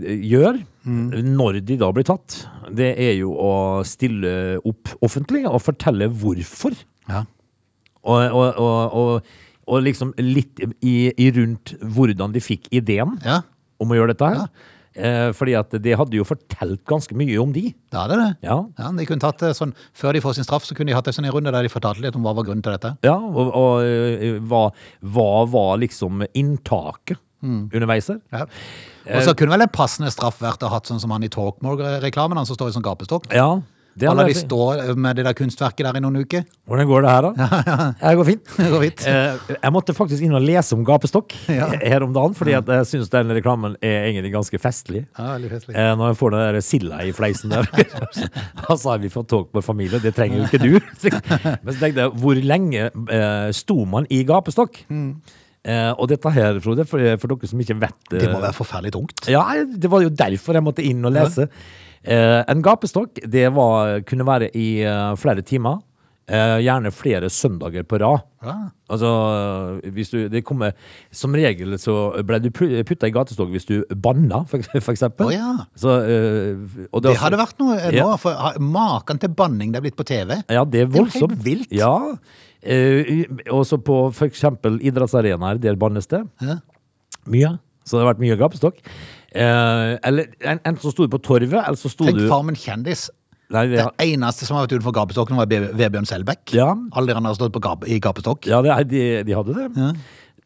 gjøre, 0.00 0.20
gjøre, 0.30 0.66
når 0.84 1.60
de 1.60 1.76
da 1.80 1.90
blir 1.92 2.06
tatt, 2.08 2.38
det 2.72 2.94
er 2.96 3.12
jo 3.18 3.34
å 3.36 3.52
stille 3.84 4.60
opp 4.64 4.94
offentlig 5.04 5.42
og 5.48 5.60
fortelle 5.80 6.10
hvorfor. 6.12 6.76
Ja. 7.08 7.24
Og, 8.02 8.32
og, 8.32 8.58
og, 8.96 9.30
og, 9.66 9.78
liksom 9.84 10.12
litt 10.18 10.60
i, 10.80 11.12
i 11.12 11.30
rundt 11.36 11.74
hvordan 11.80 12.32
de 12.32 12.40
fikk 12.40 12.70
ideen 12.72 13.18
ja, 13.24 13.42
om 13.80 13.90
å 13.90 13.98
gjøre 13.98 14.14
dette 14.14 14.28
her. 14.28 14.46
Eh, 14.90 15.28
fordi 15.36 15.54
at 15.54 15.70
de 15.78 15.92
hadde 15.94 16.16
jo 16.18 16.24
fortalt 16.26 16.80
ganske 16.88 17.14
mye 17.14 17.36
om 17.38 17.52
de. 17.54 17.68
Det 17.70 17.98
hadde 17.98 18.16
det. 18.18 18.30
Ja. 18.48 18.56
Ja, 18.80 18.90
de 18.96 19.06
kunne 19.06 19.22
tatt 19.22 19.38
det 19.38 19.52
sånn, 19.54 19.74
Før 19.94 20.16
de 20.16 20.22
får 20.24 20.36
sin 20.36 20.46
straff, 20.48 20.66
så 20.66 20.74
kunne 20.74 20.90
de 20.90 20.96
hatt 20.96 21.06
en 21.06 21.14
sånn 21.14 21.30
runde 21.30 21.52
der 21.54 21.66
de 21.66 21.72
fortalte 21.72 22.02
litt 22.02 22.16
om 22.18 22.26
hva 22.26 22.34
var 22.34 22.48
grunnen 22.48 22.64
til 22.64 22.74
dette. 22.74 22.96
Ja, 23.06 23.16
og, 23.16 23.52
og 23.54 23.84
eh, 23.86 24.40
hva, 24.50 24.68
hva 25.14 25.32
var 25.50 25.76
liksom 25.84 26.24
inntaket 26.32 27.20
underveis 27.40 28.10
her? 28.10 28.18
Ja. 28.34 28.48
Og 29.14 29.22
så 29.24 29.32
kunne 29.38 29.54
vel 29.54 29.64
en 29.64 29.72
passende 29.72 30.10
straff 30.12 30.42
vært 30.42 30.64
å 30.66 30.68
ha 30.68 30.76
hatt 30.76 30.90
sånn 30.90 31.00
som 31.00 31.12
han 31.14 31.24
i 31.24 31.30
Talkmore-reklamen, 31.32 32.36
han 32.36 32.48
som 32.48 32.58
står 32.58 32.72
i 32.72 32.74
sånn 32.74 32.84
gapestokk. 32.84 33.30
Ja, 33.32 33.60
det 34.00 34.08
Han 34.10 34.20
de 34.26 34.34
står 34.36 34.80
med 34.96 35.18
det 35.20 35.24
der 35.28 35.36
kunstverket 35.38 35.84
der 35.86 35.98
i 35.98 36.02
noen 36.02 36.16
uker. 36.24 36.44
Hvordan 36.70 36.88
går 36.90 37.04
det 37.04 37.10
her, 37.12 37.26
da? 37.28 37.48
Det 38.00 38.12
går 38.20 38.28
fint. 38.30 38.52
Det 38.60 38.68
går 38.72 38.84
fint. 38.86 39.04
Eh, 39.10 39.50
jeg 39.56 39.74
måtte 39.76 39.94
faktisk 39.96 40.24
inn 40.26 40.34
og 40.38 40.44
lese 40.46 40.76
om 40.78 40.84
gapestokk 40.88 41.36
Ja. 41.60 41.68
her 41.82 42.06
om 42.06 42.14
dagen, 42.16 42.34
fordi 42.38 42.54
jeg 42.56 42.86
syns 42.90 43.12
den 43.12 43.34
reklamen 43.36 43.76
er 43.84 44.08
egentlig 44.10 44.32
ganske 44.34 44.60
festlig. 44.62 45.04
Ja, 45.18 45.32
veldig 45.36 45.50
festlig. 45.52 45.76
Eh, 45.76 45.92
når 46.00 46.12
jeg 46.14 46.20
får 46.22 46.34
den 46.36 46.46
der 46.46 46.60
silda 46.70 47.02
i 47.04 47.12
fleisen 47.16 47.52
der. 47.54 47.68
altså, 48.66 48.94
har 48.94 49.02
vi 49.04 49.12
fått 49.12 49.28
talk 49.32 49.52
på 49.54 49.62
familie, 49.64 50.00
det 50.02 50.14
trenger 50.16 50.42
jo 50.42 50.48
ikke 50.48 50.62
du. 50.64 50.72
Men 51.10 51.74
så 51.74 51.78
tenkte 51.82 52.06
jeg, 52.06 52.16
hvor 52.24 52.40
lenge 52.54 52.88
eh, 52.90 53.50
sto 53.56 53.82
man 53.88 54.08
i 54.10 54.22
gapestokk? 54.28 54.82
Eh, 55.60 55.90
og 56.00 56.06
dette 56.08 56.30
her, 56.32 56.56
Frode, 56.64 56.86
for, 56.88 57.02
for 57.20 57.34
dere 57.34 57.48
som 57.50 57.60
ikke 57.60 57.74
vet 57.82 58.14
Det 58.14 58.30
må 58.30 58.38
eh, 58.38 58.44
være 58.46 58.56
forferdelig 58.56 58.94
tungt. 58.94 59.26
ja, 59.28 59.42
det 59.68 59.90
var 59.92 60.00
jo 60.06 60.08
derfor 60.16 60.56
jeg 60.56 60.64
måtte 60.64 60.84
inn 60.88 61.04
og 61.04 61.12
lese. 61.12 61.44
Eh, 61.50 61.89
en 62.04 62.62
gapestokk 62.64 63.18
det 63.28 63.48
var, 63.52 64.00
kunne 64.08 64.24
være 64.24 64.50
i 64.56 64.80
eh, 64.88 65.14
flere 65.20 65.44
timer. 65.44 65.82
Eh, 66.30 66.60
gjerne 66.62 66.92
flere 66.94 67.26
søndager 67.32 67.82
på 67.90 67.98
rad. 67.98 68.22
Ja. 68.46 68.54
Altså, 68.90 69.08
hvis 69.90 70.12
du, 70.12 70.28
det 70.30 70.44
kommer, 70.46 70.76
Som 71.10 71.34
regel 71.34 71.74
så 71.82 71.94
ble 72.26 72.38
du 72.38 72.48
putta 72.54 73.08
i 73.08 73.14
gatestokk 73.14 73.50
hvis 73.50 73.66
du 73.66 73.82
banna, 73.90 74.44
for, 74.46 74.62
for 74.86 74.92
eksempel. 74.94 75.26
Å 75.26 75.34
ja. 75.34 75.50
Så, 75.74 75.96
det, 76.06 77.02
Det 77.08 77.16
hadde 77.18 77.40
vært 77.40 77.58
noe 77.62 77.80
eh, 77.80 77.98
nå, 77.98 78.14
for 78.22 78.62
maken 78.62 79.18
til 79.18 79.34
banning 79.34 79.74
det 79.74 79.80
er 79.80 79.88
blitt 79.88 79.98
på 79.98 80.06
TV. 80.06 80.36
Ja, 80.46 80.62
det 80.62 80.84
er 80.84 80.92
Det 80.94 81.02
er 81.02 81.10
helt 81.18 81.36
vilt. 81.48 81.74
Ja. 81.74 81.96
Uh, 82.60 83.24
også 83.56 83.80
på 83.82 84.02
eksempel 84.26 84.76
idrettsarenaer, 84.84 85.58
der 85.58 85.80
bannes 85.80 86.06
det. 86.12 86.22
Ja. 86.44 86.60
Mye. 87.26 87.56
Så 87.82 87.96
det 87.96 88.04
har 88.04 88.12
vært 88.12 88.22
mye 88.22 88.38
gapestokk. 88.38 88.78
Eh, 89.34 89.98
eller 90.02 90.26
en- 90.40 90.58
enten 90.64 90.80
så 90.82 90.90
sto 90.92 91.06
du 91.06 91.12
på 91.16 91.22
torvet, 91.22 91.52
eller 91.62 91.78
så 91.78 91.90
sto 91.90 92.04
Tenk 92.04 92.18
du 92.18 92.28
Farmen 92.28 92.56
kjendis. 92.58 93.08
Nei, 93.50 93.66
det, 93.66 93.78
Det 93.98 94.06
eneste 94.14 94.46
som 94.46 94.56
har 94.56 94.66
vært 94.66 94.78
utenfor 94.78 94.92
gapestokken, 94.94 95.36
var 95.36 95.46
Be- 95.46 95.72
Vebjørn 95.74 96.06
Selbekk. 96.06 96.52
Ja. 96.54 96.74
Alle 96.92 97.14
andre 97.14 97.30
har 97.30 97.34
stått 97.38 97.52
på 97.52 97.60
gap, 97.62 97.84
i 97.88 97.98
gapestokk. 98.00 98.46
ja, 98.46 98.60
det, 98.62 98.70
er- 98.70 98.84
de, 98.84 99.22
de 99.24 99.32
hadde 99.32 99.54
det. 99.54 99.96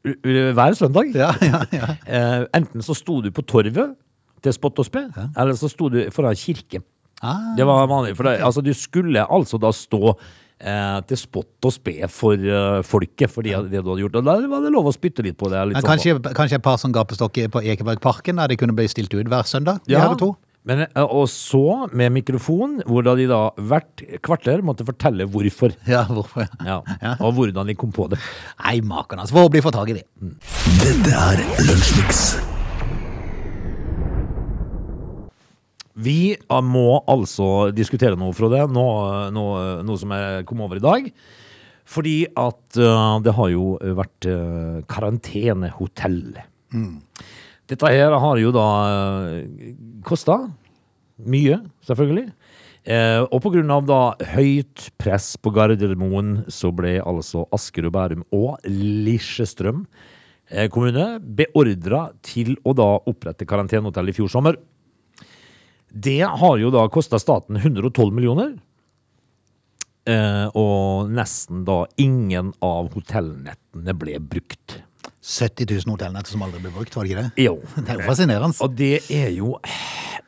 U- 0.04 0.20
u- 0.24 0.52
Hver 0.52 0.74
søndag. 0.76 1.14
Ja, 1.14 1.32
ja, 1.40 1.64
ja. 1.72 1.86
Eh, 2.06 2.46
enten 2.54 2.80
så 2.84 2.94
sto 2.96 3.20
du 3.22 3.30
på 3.30 3.44
torvet 3.44 3.94
til 4.42 4.52
spott 4.52 4.78
og 4.78 4.84
spe, 4.86 5.06
eller 5.36 5.52
så 5.56 5.68
sto 5.70 5.88
du 5.88 6.10
foran 6.10 6.34
kirke. 6.36 6.82
Ah, 7.22 7.54
Det 7.56 7.64
var 7.64 7.86
vanlig. 7.88 8.16
For 8.16 8.24
det, 8.24 8.40
altså, 8.42 8.62
du 8.62 8.72
skulle 8.74 9.24
altså 9.24 9.58
da 9.60 9.70
stå 9.72 10.16
eh, 10.60 11.00
til 11.08 11.20
spott 11.20 11.68
og 11.68 11.74
spe 11.74 11.96
for 12.12 12.38
uh, 12.38 12.80
folket 12.86 13.32
for 13.32 13.46
det, 13.46 13.56
det 13.72 13.82
du 13.82 13.90
hadde 13.92 14.04
gjort. 14.06 14.20
Og 14.20 14.28
da 14.28 14.38
var 14.50 14.64
det 14.64 14.72
lov 14.74 14.90
å 14.90 14.94
spytte 14.94 15.24
litt 15.26 15.38
på 15.40 15.50
det. 15.52 15.66
Litt 15.70 15.80
sånn. 15.80 15.90
kanskje, 15.90 16.34
kanskje 16.36 16.60
et 16.60 16.66
par 16.66 16.80
sånn 16.80 16.94
gapestokker 16.94 17.52
på 17.52 17.64
Ekebergparken, 17.74 18.40
der 18.42 18.52
de 18.52 18.58
kunne 18.60 18.76
bli 18.76 18.88
stilt 18.90 19.14
ut 19.14 19.30
hver 19.30 19.48
søndag? 19.48 19.82
De 19.86 19.96
Ja. 19.96 20.08
Men, 20.64 20.86
eh, 20.86 21.02
og 21.02 21.28
så 21.28 21.90
med 21.92 22.12
mikrofon, 22.14 22.78
hvor 22.88 23.04
da 23.04 23.14
de 23.18 23.26
da 23.28 23.50
hvert 23.60 24.04
kvarter 24.24 24.64
måtte 24.64 24.86
fortelle 24.88 25.28
hvorfor. 25.28 25.76
Ja, 25.94 26.06
hvorfor? 26.08 26.48
Ja, 26.64 26.80
Og 27.20 27.36
hvordan 27.36 27.68
de 27.68 27.76
kom 27.76 27.92
på 27.92 28.08
det. 28.08 28.18
Nei, 28.64 28.80
maken 28.80 29.20
altså. 29.20 29.36
Får 29.36 29.52
de 29.52 29.64
får 29.66 29.76
tak 29.76 29.92
i 29.92 30.00
det. 30.00 30.08
Dette 30.80 31.12
er 31.12 31.46
Lunsjmix. 31.68 32.53
Vi 35.94 36.34
eh, 36.34 36.60
må 36.64 37.00
altså 37.10 37.70
diskutere 37.74 38.18
noe, 38.18 38.34
Frode. 38.36 38.64
Noe, 38.72 39.30
noe, 39.34 39.64
noe 39.86 40.00
som 40.00 40.14
jeg 40.16 40.46
kom 40.48 40.64
over 40.66 40.80
i 40.80 40.84
dag. 40.84 41.10
Fordi 41.84 42.16
at 42.40 42.78
uh, 42.80 43.20
det 43.20 43.34
har 43.36 43.48
jo 43.52 43.74
vært 43.98 44.26
uh, 44.32 44.78
karantenehotell. 44.88 46.22
Dette 47.68 47.90
her 47.92 48.16
har 48.22 48.40
jo 48.40 48.54
da 48.56 48.68
uh, 48.88 49.34
kosta 50.08 50.38
mye, 51.28 51.60
selvfølgelig. 51.84 52.30
Eh, 52.84 53.22
og 53.32 53.46
av 53.72 53.86
da 53.88 54.00
høyt 54.34 54.90
press 55.00 55.38
på 55.40 55.50
Gardermoen, 55.56 56.44
så 56.52 56.68
ble 56.68 56.98
altså 57.00 57.46
Asker 57.54 57.88
og 57.88 57.94
Bærum 57.96 58.24
og 58.28 58.58
Lisjestrøm 58.68 59.86
eh, 60.50 60.68
kommune 60.68 61.16
beordra 61.24 62.10
til 62.20 62.58
å 62.60 62.74
da 62.76 62.90
opprette 63.08 63.48
karantenehotell 63.48 64.12
i 64.12 64.16
fjor 64.16 64.28
sommer. 64.28 64.60
Det 65.94 66.20
har 66.26 66.56
jo 66.58 66.72
da 66.74 66.86
kosta 66.90 67.20
staten 67.22 67.56
112 67.60 68.10
millioner. 68.14 68.56
Eh, 70.04 70.46
og 70.58 71.12
nesten 71.14 71.62
da 71.64 71.84
ingen 72.02 72.50
av 72.64 72.90
hotellnettene 72.96 73.94
ble 73.96 74.18
brukt. 74.20 74.80
70 75.24 75.70
000 75.86 75.94
hotellnett 75.94 76.28
som 76.28 76.42
aldri 76.44 76.60
ble 76.60 76.72
brukt, 76.74 76.92
var 76.96 77.06
det 77.06 77.14
ikke 77.14 77.22
det? 77.22 77.44
Jo. 77.46 77.54
Det 77.78 77.94
er 77.94 78.00
jo 78.02 78.08
fascinerende. 78.10 78.58
Og 78.60 78.74
det 78.76 78.98
er 79.08 79.30
jo 79.32 79.54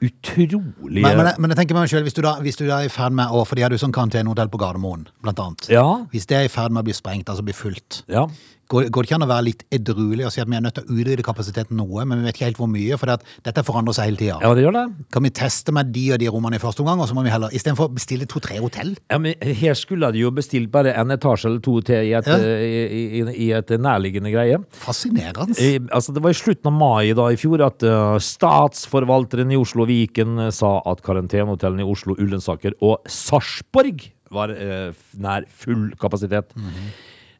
utrolig 0.06 1.02
Men, 1.04 1.16
men, 1.16 1.28
men 1.40 1.52
jeg 1.52 1.58
tenker 1.62 1.76
meg 1.76 1.90
selv, 1.92 2.08
hvis 2.08 2.16
du 2.16 2.22
da, 2.24 2.34
hvis 2.44 2.58
du 2.60 2.64
da 2.68 2.80
er 2.82 2.88
i 2.88 2.92
ferd 2.92 3.14
med 3.16 3.32
å 3.32 3.42
For 3.48 3.56
de 3.56 3.64
hadde 3.64 3.78
jo 3.78 3.82
sånn 3.84 3.94
karantenehotell 3.96 4.50
på 4.52 4.60
Gardermoen, 4.60 5.06
blant 5.24 5.40
annet. 5.44 5.68
Ja. 5.72 5.84
Hvis 6.12 6.28
det 6.28 6.36
er 6.40 6.48
i 6.48 6.52
ferd 6.52 6.72
med 6.72 6.84
å 6.84 6.88
bli 6.88 6.96
sprengt, 6.96 7.28
altså 7.32 7.44
bli 7.44 7.56
fullt, 7.56 8.02
Ja. 8.12 8.26
Går, 8.72 8.88
går 8.90 9.02
det 9.04 9.08
ikke 9.10 9.18
an 9.18 9.24
å 9.26 9.30
være 9.30 9.46
litt 9.46 9.62
edruelig 9.74 10.26
og 10.28 10.32
si 10.34 10.40
at 10.42 10.48
vi 10.50 10.56
er 10.58 10.64
nødt 10.64 10.76
til 10.78 10.84
å 10.86 10.96
utvide 10.96 11.24
kapasiteten 11.26 11.78
noe, 11.78 12.04
men 12.06 12.20
vi 12.20 12.26
vet 12.28 12.36
ikke 12.38 12.48
helt 12.48 12.60
hvor 12.60 12.70
mye, 12.72 12.98
for 13.00 13.12
dette 13.46 13.64
forandrer 13.66 13.96
seg 13.96 14.10
hele 14.10 14.20
tida. 14.20 14.38
ja, 14.42 14.50
det 14.56 14.64
gjør 14.66 14.76
det. 14.78 14.84
Kan 15.14 15.26
vi 15.26 15.32
teste 15.40 15.74
med 15.76 15.92
de 15.94 16.04
og 16.16 16.20
de 16.22 16.30
rommene 16.32 16.58
i 16.58 16.62
første 16.62 16.82
omgang, 16.84 17.00
og 17.04 17.08
så 17.10 17.16
må 17.16 17.24
vi 17.26 17.32
heller 17.34 17.54
istedenfor 17.54 17.92
bestille 17.96 18.26
to-tre 18.30 18.58
hotell? 18.62 18.94
Ja, 19.12 19.18
men 19.22 19.34
her 19.60 19.76
skulle 19.78 20.10
de 20.14 20.24
jo 20.24 20.32
bestilt 20.34 20.70
bare 20.74 20.94
en 20.98 21.14
etasje 21.14 21.50
eller 21.50 21.62
to 21.64 21.78
til 21.86 22.10
i 22.10 22.14
et, 22.18 22.26
Ja. 22.26 22.36
i, 22.38 23.22
i, 23.22 23.24
i 23.46 23.50
et 23.56 23.70
nærliggende 23.80 24.32
greie. 24.34 24.58
Fascinerende. 24.74 25.54
I, 25.62 25.78
altså 25.94 26.12
det 26.16 26.22
var 26.24 26.34
i 26.34 26.38
slutten 26.38 26.72
av 26.72 26.76
mai 26.76 27.12
da 27.16 27.28
i 27.32 27.38
fjor 27.40 27.62
at 27.66 27.86
uh, 27.86 28.16
statsforvalteren 28.22 29.52
i 29.54 29.58
Oslo 29.60 29.84
og 29.86 29.90
Viken 29.90 30.38
eh, 30.48 30.52
sa 30.54 30.76
at 30.90 31.02
karantenehotellene 31.06 31.84
i 31.84 31.88
Oslo, 31.88 32.16
Ullensaker 32.18 32.74
og 32.84 33.06
Sarpsborg 33.10 34.08
var 34.34 34.50
uh, 34.50 34.90
nær 35.22 35.44
full 35.54 35.92
kapasitet. 36.02 36.50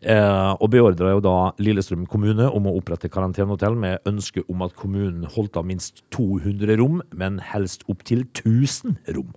Eh, 0.03 0.53
og 0.61 0.69
beordra 0.73 1.15
jo 1.15 1.23
da 1.25 1.37
Lillestrøm 1.63 2.05
kommune 2.11 2.49
om 2.53 2.69
å 2.69 2.75
opprette 2.77 3.11
karantenehotell 3.13 3.79
med 3.81 4.09
ønske 4.09 4.45
om 4.53 4.65
at 4.67 4.77
kommunen 4.77 5.25
holdt 5.37 5.57
av 5.57 5.67
minst 5.69 6.05
200 6.15 6.77
rom, 6.81 7.01
men 7.17 7.41
helst 7.53 7.87
opptil 7.91 8.27
1000 8.29 8.99
rom. 9.17 9.33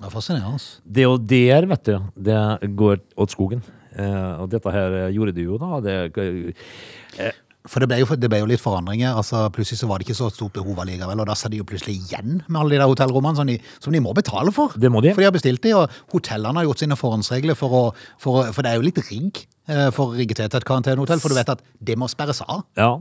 Det 0.00 0.08
er 0.08 0.14
fascinerende. 0.14 0.64
Det 0.84 1.06
og 1.06 1.28
der, 1.28 1.68
vet 1.70 1.84
du, 1.86 1.94
det 2.16 2.40
går 2.80 3.02
åt 3.20 3.36
skogen. 3.36 3.62
Eh, 3.90 4.32
og 4.40 4.50
dette 4.52 4.72
her 4.72 4.96
eh, 5.04 5.12
gjorde 5.14 5.34
de 5.36 5.46
jo 5.46 5.60
da. 5.60 5.80
Det, 5.84 5.96
For 7.70 7.82
det 7.82 7.86
ble, 7.90 8.00
jo, 8.02 8.08
det 8.18 8.30
ble 8.30 8.40
jo 8.42 8.48
litt 8.50 8.62
forandringer. 8.62 9.14
altså 9.14 9.44
Plutselig 9.54 9.78
så 9.78 9.88
var 9.90 10.00
det 10.00 10.08
ikke 10.08 10.18
så 10.18 10.30
stort 10.34 10.56
behov 10.56 10.80
allikevel, 10.82 11.22
og 11.22 11.28
da 11.30 11.36
sa 11.38 11.50
de 11.52 11.60
jo 11.60 11.66
plutselig 11.68 12.00
igjen 12.00 12.40
med 12.48 12.58
alle 12.58 12.74
de 12.74 12.80
der 12.80 12.90
hotellrommene 12.90 13.38
som 13.38 13.50
de, 13.50 13.58
som 13.78 13.94
de 13.94 14.02
må 14.02 14.14
betale 14.16 14.50
for. 14.54 14.74
Det 14.74 14.90
må 14.90 15.02
de. 15.04 15.14
For 15.14 15.22
de 15.22 15.28
har 15.28 15.36
bestilt 15.36 15.62
de, 15.62 15.76
og 15.78 16.00
hotellene 16.14 16.58
har 16.58 16.66
gjort 16.66 16.82
sine 16.82 16.98
forhåndsregler 16.98 17.58
for 17.58 17.76
å 17.76 17.84
For, 18.20 18.50
for 18.54 18.64
det 18.64 18.72
er 18.72 18.80
jo 18.80 18.84
litt 18.84 18.98
rigg 19.06 19.38
eh, 19.70 19.88
for 19.94 20.10
å 20.10 20.18
rigge 20.18 20.36
til 20.36 20.48
et 20.48 20.66
karantenehotell, 20.66 21.22
for 21.22 21.32
du 21.32 21.38
vet 21.38 21.52
at 21.52 21.62
det 21.78 21.96
må 21.98 22.08
sperres 22.10 22.42
av. 22.44 22.66
Ja. 22.78 22.92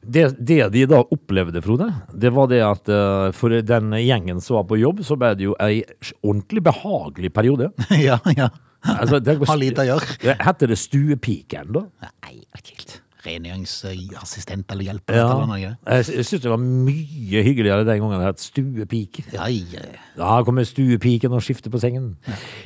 Det, 0.00 0.24
det 0.38 0.64
de 0.74 0.86
da 0.90 1.00
opplevde, 1.14 1.62
Frode, 1.62 1.86
det 2.10 2.32
var 2.34 2.48
det 2.50 2.60
at 2.66 2.90
uh, 2.90 3.30
for 3.36 3.54
den 3.62 3.94
gjengen 4.00 4.40
som 4.42 4.58
var 4.58 4.66
på 4.70 4.80
jobb, 4.80 5.04
så 5.06 5.16
ble 5.20 5.30
det 5.38 5.46
jo 5.46 5.54
ei 5.62 5.84
ordentlig 6.20 6.64
behagelig 6.66 7.30
periode. 7.36 7.70
ja, 8.08 8.18
ja. 8.34 8.50
Altså, 8.80 9.20
det, 9.20 9.36
Har 9.44 9.60
lite 9.60 9.84
å 9.84 9.90
gjøre. 9.92 10.36
Heter 10.40 10.72
det 10.72 10.80
stuepike 10.80 11.62
da? 11.68 11.84
Nei, 12.24 12.40
ikke 12.56 12.74
helt. 12.74 12.98
Rengjøringsassistent 13.24 14.72
eller 14.72 14.88
hjelper. 14.88 15.16
Ja. 15.18 15.26
Eller 15.34 15.48
noe. 15.50 15.58
Jeg, 15.60 16.06
jeg 16.16 16.26
syns 16.28 16.44
det 16.44 16.52
var 16.52 16.60
mye 16.62 17.44
hyggeligere 17.46 17.86
den 17.88 18.02
gangen 18.02 18.20
det 18.20 18.28
het 18.30 18.44
stuepike. 18.44 19.26
Ja, 19.34 19.48
ja. 19.50 19.86
Da 20.16 20.40
kommer 20.46 20.66
stuepiken 20.68 21.34
og 21.36 21.44
skifter 21.44 21.72
på 21.72 21.80
sengen. 21.82 22.14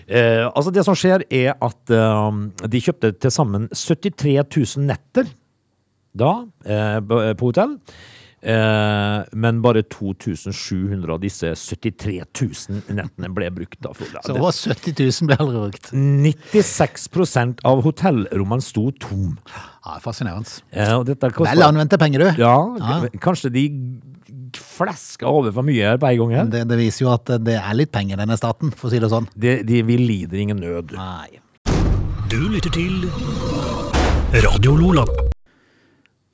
Eh, 0.06 0.44
altså 0.46 0.72
Det 0.74 0.84
som 0.86 0.98
skjer, 0.98 1.26
er 1.30 1.54
at 1.58 1.94
eh, 1.94 2.68
de 2.70 2.82
kjøpte 2.84 3.14
til 3.18 3.34
sammen 3.34 3.68
73 3.74 4.76
000 4.76 4.86
netter 4.88 5.30
da 6.14 6.34
eh, 6.62 7.00
på 7.02 7.22
på 7.38 7.50
hotell. 7.50 7.78
Eh, 8.44 9.24
men 9.40 9.62
bare 9.64 9.80
2700 9.88 11.12
av 11.14 11.20
disse 11.22 11.54
73 11.56 12.18
000 12.28 12.82
nettene 12.98 13.30
ble 13.32 13.48
brukt. 13.56 13.78
da, 13.80 13.94
Frode. 13.96 14.20
Så 14.26 14.34
over 14.36 14.52
70 14.52 14.92
000 15.00 15.30
ble 15.30 15.38
aldri 15.40 15.62
brukt. 15.62 15.92
96% 15.94 17.62
av 17.64 17.80
hotellrommene 17.86 18.64
sto 18.64 18.90
tom. 19.00 19.38
Ja, 19.84 19.96
Fascinerende. 20.04 20.60
Eh, 20.72 20.92
Vel 21.40 21.62
anvendte 21.64 21.98
penger, 22.00 22.18
du. 22.26 22.42
Ja, 22.42 22.56
Ja. 22.78 23.00
kanskje 23.20 23.50
de 23.52 23.64
fleska 24.54 25.26
over 25.26 25.50
for 25.52 25.62
mye 25.66 25.82
her 25.94 25.96
på 25.98 26.06
en 26.12 26.18
gang 26.18 26.30
her. 26.36 26.44
Det, 26.52 26.66
det 26.68 26.78
viser 26.78 27.06
jo 27.06 27.12
at 27.14 27.24
det 27.44 27.56
er 27.58 27.74
litt 27.74 27.90
penger 27.92 28.16
i 28.18 28.22
denne 28.22 28.36
staten, 28.38 28.70
for 28.76 28.88
å 28.88 28.92
si 28.92 29.00
det 29.02 29.10
sånn. 29.10 29.26
De, 29.34 29.62
de, 29.66 29.82
vi 29.82 29.96
lider 29.98 30.38
ingen 30.44 30.60
nød. 30.60 30.92
Nei. 31.00 31.40
Du 32.28 32.38
lytter 32.50 32.70
til 32.74 33.08
Radio 34.44 34.76
Lola. 34.76 35.04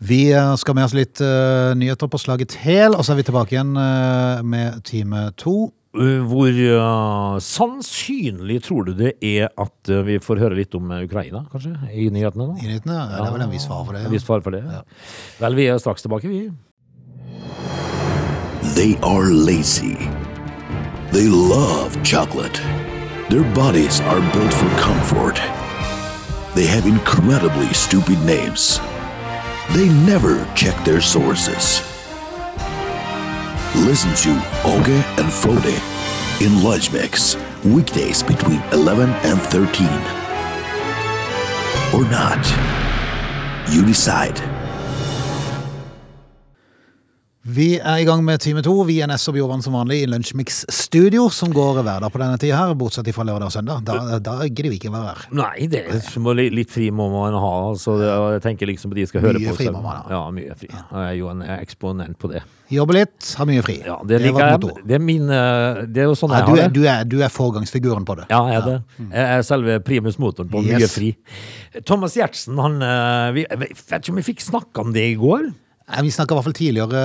Vi 0.01 0.33
eh, 0.33 0.55
skal 0.57 0.77
med 0.79 0.87
oss 0.89 0.95
litt 0.97 1.21
uh, 1.21 1.77
nyheter 1.77 2.09
på 2.09 2.19
slaget 2.21 2.55
hæl, 2.63 2.95
og 2.97 3.05
så 3.05 3.13
er 3.13 3.19
vi 3.19 3.27
tilbake 3.29 3.53
igjen 3.53 3.75
uh, 3.77 4.41
med 4.41 4.81
time 4.89 5.27
to. 5.37 5.69
Uh, 5.93 6.23
Hvor 6.31 6.49
uh, 6.49 7.37
sannsynlig 7.45 8.63
tror 8.65 8.87
du 8.89 8.95
det 8.97 9.13
er 9.21 9.51
at 9.61 9.91
uh, 9.93 10.01
vi 10.07 10.17
får 10.23 10.41
høre 10.41 10.57
litt 10.57 10.73
om 10.79 10.89
Ukraina, 11.03 11.43
kanskje, 11.53 11.75
i 11.93 12.07
nyhetene 12.15 12.47
da? 12.49 12.57
I 12.63 12.71
nyhetene. 12.71 12.97
Ja, 12.97 13.19
det 13.19 13.27
er 13.27 13.35
vel 13.35 13.45
en 13.45 13.53
viss 13.53 13.67
fare 13.69 13.85
for 13.85 13.99
det. 13.99 14.01
Ja. 14.01 14.09
En 14.09 14.15
viss 14.17 14.25
fare 14.25 14.47
for 14.47 14.57
det. 14.57 14.63
Ja. 14.65 14.81
Vel, 15.43 15.59
vi 15.59 15.67
er 15.69 15.83
straks 15.83 16.07
tilbake, 16.07 16.31
vi. 16.33 16.47
They 18.73 18.95
are 19.05 19.29
lazy. 19.29 19.99
They 21.13 21.29
love 21.29 21.99
chocolate. 22.05 22.63
Their 23.29 23.45
bodies 23.53 24.01
are 24.01 24.23
built 24.33 24.55
for 24.55 24.71
comfort. 24.81 25.37
They 26.55 26.65
have 26.67 26.87
incredibly 26.87 27.69
stupid 27.75 28.25
names. 28.25 28.81
They 29.73 29.89
never 29.89 30.45
check 30.57 30.85
their 30.85 31.01
sources. 31.01 31.81
Listen 33.77 34.13
to 34.17 34.31
Oge 34.65 35.05
and 35.17 35.33
Frode 35.33 35.81
in 36.41 36.65
Lunch 36.65 36.91
Mix, 36.93 37.37
weekdays 37.65 38.21
between 38.21 38.61
11 38.73 39.11
and 39.11 39.41
13. 39.41 39.87
Or 41.95 42.05
not. 42.11 42.45
You 43.71 43.87
decide. 43.87 44.60
Vi 47.51 47.79
er 47.81 48.03
i 48.03 48.05
gang 48.05 48.21
med 48.23 48.39
time 48.45 48.61
to. 48.63 48.73
Vi 48.87 48.99
er 49.03 49.09
Ness 49.09 49.25
og 49.31 49.35
Bjorvann 49.35 49.63
som 49.65 49.73
vanlig 49.75 50.03
i 50.03 50.09
Lunsjmix 50.11 50.59
studio, 50.71 51.25
som 51.33 51.49
går 51.57 51.79
hver 51.81 52.03
dag 52.05 52.13
på 52.13 52.21
denne 52.21 52.37
tida 52.39 52.59
her, 52.61 52.75
bortsett 52.79 53.09
fra 53.17 53.25
lørdag 53.27 53.49
og 53.49 53.55
søndag. 53.55 53.81
Da, 53.89 54.19
da 54.23 54.35
gidder 54.45 54.69
vi 54.71 54.77
ikke 54.77 54.93
være 54.93 55.15
her. 55.15 55.23
Nei, 55.39 55.65
det 55.73 55.81
må, 56.21 56.35
li- 56.37 56.51
litt 56.53 56.71
fri 56.71 56.91
må 56.95 57.07
man 57.11 57.35
ha. 57.41 57.53
Så 57.81 57.95
det, 57.99 58.11
jeg 58.37 58.43
tenker 58.45 58.69
liksom 58.69 58.93
på 58.93 58.99
de 59.01 59.07
skal 59.09 59.25
høre 59.25 59.41
Mye 59.41 59.55
på. 59.55 59.57
fri 59.57 59.67
så- 59.71 59.73
må 59.75 59.81
man 59.87 59.97
ha. 60.03 60.05
Ja, 60.13 60.21
mye 60.37 60.57
fri. 60.61 60.69
Jeg 60.69 61.07
er 61.07 61.17
jo 61.19 61.31
en 61.33 61.41
eksponent 61.57 62.19
på 62.21 62.31
det. 62.35 62.43
Jobbe 62.71 62.95
litt, 62.99 63.31
ha 63.41 63.47
mye 63.49 63.65
fri. 63.67 63.79
Ja, 63.89 63.97
det 64.07 64.21
liker 64.23 64.45
jeg. 64.53 64.77
Det 64.87 64.95
er 64.95 65.03
min 65.03 65.25
eh, 65.35 65.81
Det 65.91 66.05
er 66.05 66.07
jo 66.11 66.15
sånn 66.21 66.31
Ja, 66.37 66.43
jeg 66.45 66.47
har 66.53 66.59
er, 66.59 66.69
det. 66.69 66.77
du, 66.77 66.85
er, 66.87 67.09
du 67.09 67.17
er 67.25 67.33
forgangsfiguren 67.35 68.05
på 68.07 68.19
det. 68.21 68.29
Ja, 68.31 68.45
jeg 68.53 68.61
er 68.61 68.69
det. 68.69 68.77
Jeg 69.09 69.25
er 69.41 69.43
selve 69.49 69.81
primusmotoren 69.89 70.53
på 70.53 70.63
mye 70.69 70.87
fri. 70.93 71.15
Thomas 71.89 72.15
Gjertsen, 72.21 72.61
han 72.63 72.79
eh, 72.85 73.33
vi, 73.41 73.47
Jeg 73.49 73.59
vet 73.65 73.99
ikke 74.05 74.15
om 74.15 74.21
vi 74.23 74.27
fikk 74.29 74.45
snakka 74.47 74.85
om 74.87 74.93
det 74.95 75.09
i 75.09 75.19
går? 75.19 75.51
Vi 75.91 76.11
snakka 76.15 76.35
i 76.35 76.39
hvert 76.39 76.47
fall 76.47 76.55
tidligere 76.55 77.01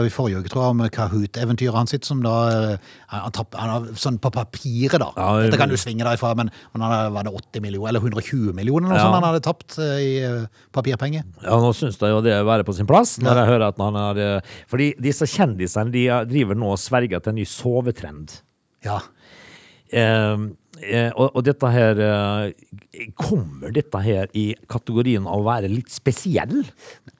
eh, 0.00 0.06
i 0.08 0.12
forrige 0.12 0.40
uke 0.40 0.48
tror 0.52 0.62
jeg, 0.64 0.74
om 0.74 0.82
Kahoot-eventyret 0.94 1.76
hans 1.76 1.92
som 2.08 2.22
da 2.24 2.32
eh, 2.48 2.86
han, 3.12 3.34
tapp, 3.36 3.52
han 3.60 3.72
har 3.74 3.88
sånn 4.00 4.16
på 4.22 4.30
papiret, 4.32 4.96
da. 5.02 5.10
Ja, 5.18 5.26
Dette 5.44 5.58
kan 5.60 5.68
du 5.68 5.76
svinge 5.80 6.06
derifra, 6.06 6.32
men, 6.38 6.48
men 6.72 6.84
han 6.86 6.94
hadde, 6.94 7.12
var 7.18 7.28
det 7.28 7.34
80 7.36 7.64
millioner, 7.66 7.90
eller 7.92 8.00
120 8.08 8.56
millioner, 8.56 8.88
noe 8.88 8.96
Ja. 8.96 9.04
sånt 9.04 9.18
han 9.18 9.28
hadde 9.28 9.42
tapt 9.44 9.76
eh, 9.78 10.00
i 10.00 10.10
eh, 10.24 10.48
papirpenger. 10.74 11.26
Ja, 11.44 11.60
nå 11.60 11.74
syns 11.76 12.00
jeg 12.00 12.14
jo 12.16 12.22
det 12.24 12.38
være 12.48 12.64
på 12.64 12.74
sin 12.78 12.88
plass, 12.88 13.18
når 13.20 13.42
jeg 13.42 13.50
hører 13.52 13.68
at 13.68 13.84
han 13.84 14.00
har 14.00 14.22
eh, 14.24 14.56
Fordi 14.72 14.90
disse 15.04 15.28
kjendisene 15.28 15.92
de 15.94 16.06
eh, 16.08 16.24
driver 16.32 16.56
nå 16.58 16.72
og 16.74 16.80
sverger 16.80 17.20
til 17.20 17.34
en 17.34 17.40
ny 17.42 17.46
sovetrend. 17.48 18.38
Ja. 18.88 19.02
Eh, 19.92 20.36
eh, 20.82 21.10
og, 21.14 21.36
og 21.36 21.44
dette 21.46 21.68
her 21.70 22.00
eh, 22.02 23.08
Kommer 23.18 23.72
dette 23.74 24.00
her 24.04 24.30
i 24.38 24.52
kategorien 24.70 25.26
av 25.26 25.42
å 25.42 25.46
være 25.46 25.70
litt 25.70 25.90
spesiell? 25.92 26.62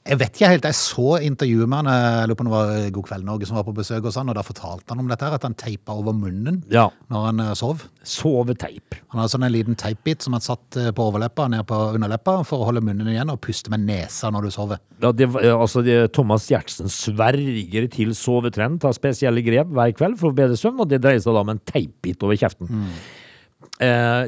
Jeg 0.04 0.18
vet 0.20 0.34
ikke 0.36 0.50
helt, 0.52 0.66
jeg 0.68 0.76
så 0.76 1.14
intervjuet 1.24 1.70
med 1.70 1.78
han, 1.82 1.88
eh, 1.90 2.16
jeg 2.20 2.28
lurer 2.30 2.38
på 2.40 2.46
det 2.46 2.52
var 2.54 2.72
God 2.98 3.08
kveld 3.08 3.28
Norge 3.28 3.48
som 3.48 3.58
var 3.58 3.66
på 3.66 3.74
besøk 3.76 4.04
hos 4.08 4.18
han, 4.20 4.28
og 4.30 4.36
da 4.38 4.44
fortalte 4.46 4.92
han 4.92 5.00
om 5.02 5.08
dette 5.10 5.24
her, 5.26 5.36
at 5.38 5.46
han 5.48 5.56
teipa 5.58 5.96
over 5.96 6.16
munnen 6.16 6.62
Ja. 6.72 6.88
når 7.10 7.24
han 7.30 7.42
sov. 7.56 7.86
Soveteip. 8.04 8.98
Han 9.12 9.22
hadde 9.22 9.32
sånn 9.32 9.46
en 9.48 9.54
liten 9.54 9.78
teipbit 9.80 10.22
som 10.22 10.36
han 10.36 10.44
satt 10.44 10.76
på 10.94 11.06
overleppa, 11.08 11.48
ned 11.50 11.64
på 11.70 11.78
underleppa, 11.96 12.36
for 12.44 12.60
å 12.62 12.68
holde 12.68 12.84
munnen 12.84 13.08
igjen 13.14 13.32
og 13.32 13.40
puste 13.44 13.72
med 13.72 13.86
nesa 13.88 14.30
når 14.34 14.48
du 14.48 14.54
sover. 14.54 14.82
Ja, 15.02 15.10
det, 15.16 15.30
altså, 15.54 15.82
det, 15.84 15.98
Thomas 16.16 16.46
Gjertsen 16.52 16.92
sverger 16.92 17.88
til 17.92 18.12
sovetrend, 18.18 18.82
tar 18.84 18.94
spesielle 18.96 19.42
grep 19.44 19.72
hver 19.74 19.92
kveld 19.96 20.20
for 20.20 20.36
bedre 20.36 20.58
søvn, 20.60 20.84
og 20.84 20.90
det 20.92 21.00
dreier 21.04 21.22
seg 21.24 21.32
da 21.36 21.42
om 21.44 21.52
en 21.54 21.62
teipbit 21.64 22.22
over 22.24 22.38
kjeften. 22.38 22.68
Eh, 22.68 23.12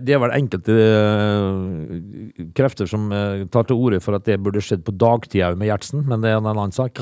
det 0.03 0.15
er 0.15 0.19
vel 0.19 0.33
enkelte 0.35 0.75
eh, 0.75 2.01
krefter 2.57 2.89
som 2.91 3.05
eh, 3.15 3.45
tar 3.53 3.69
til 3.69 3.79
orde 3.79 4.01
for 4.03 4.19
at 4.19 4.25
det 4.27 4.41
burde 4.43 4.63
skjedd 4.65 4.83
på 4.87 4.95
dagtid 4.99 5.45
òg 5.47 5.61
med 5.61 5.71
Gjertsen, 5.71 6.03
men 6.09 6.25
det 6.25 6.33
er 6.33 6.41
en 6.41 6.49
annen 6.51 6.75
sak. 6.75 6.99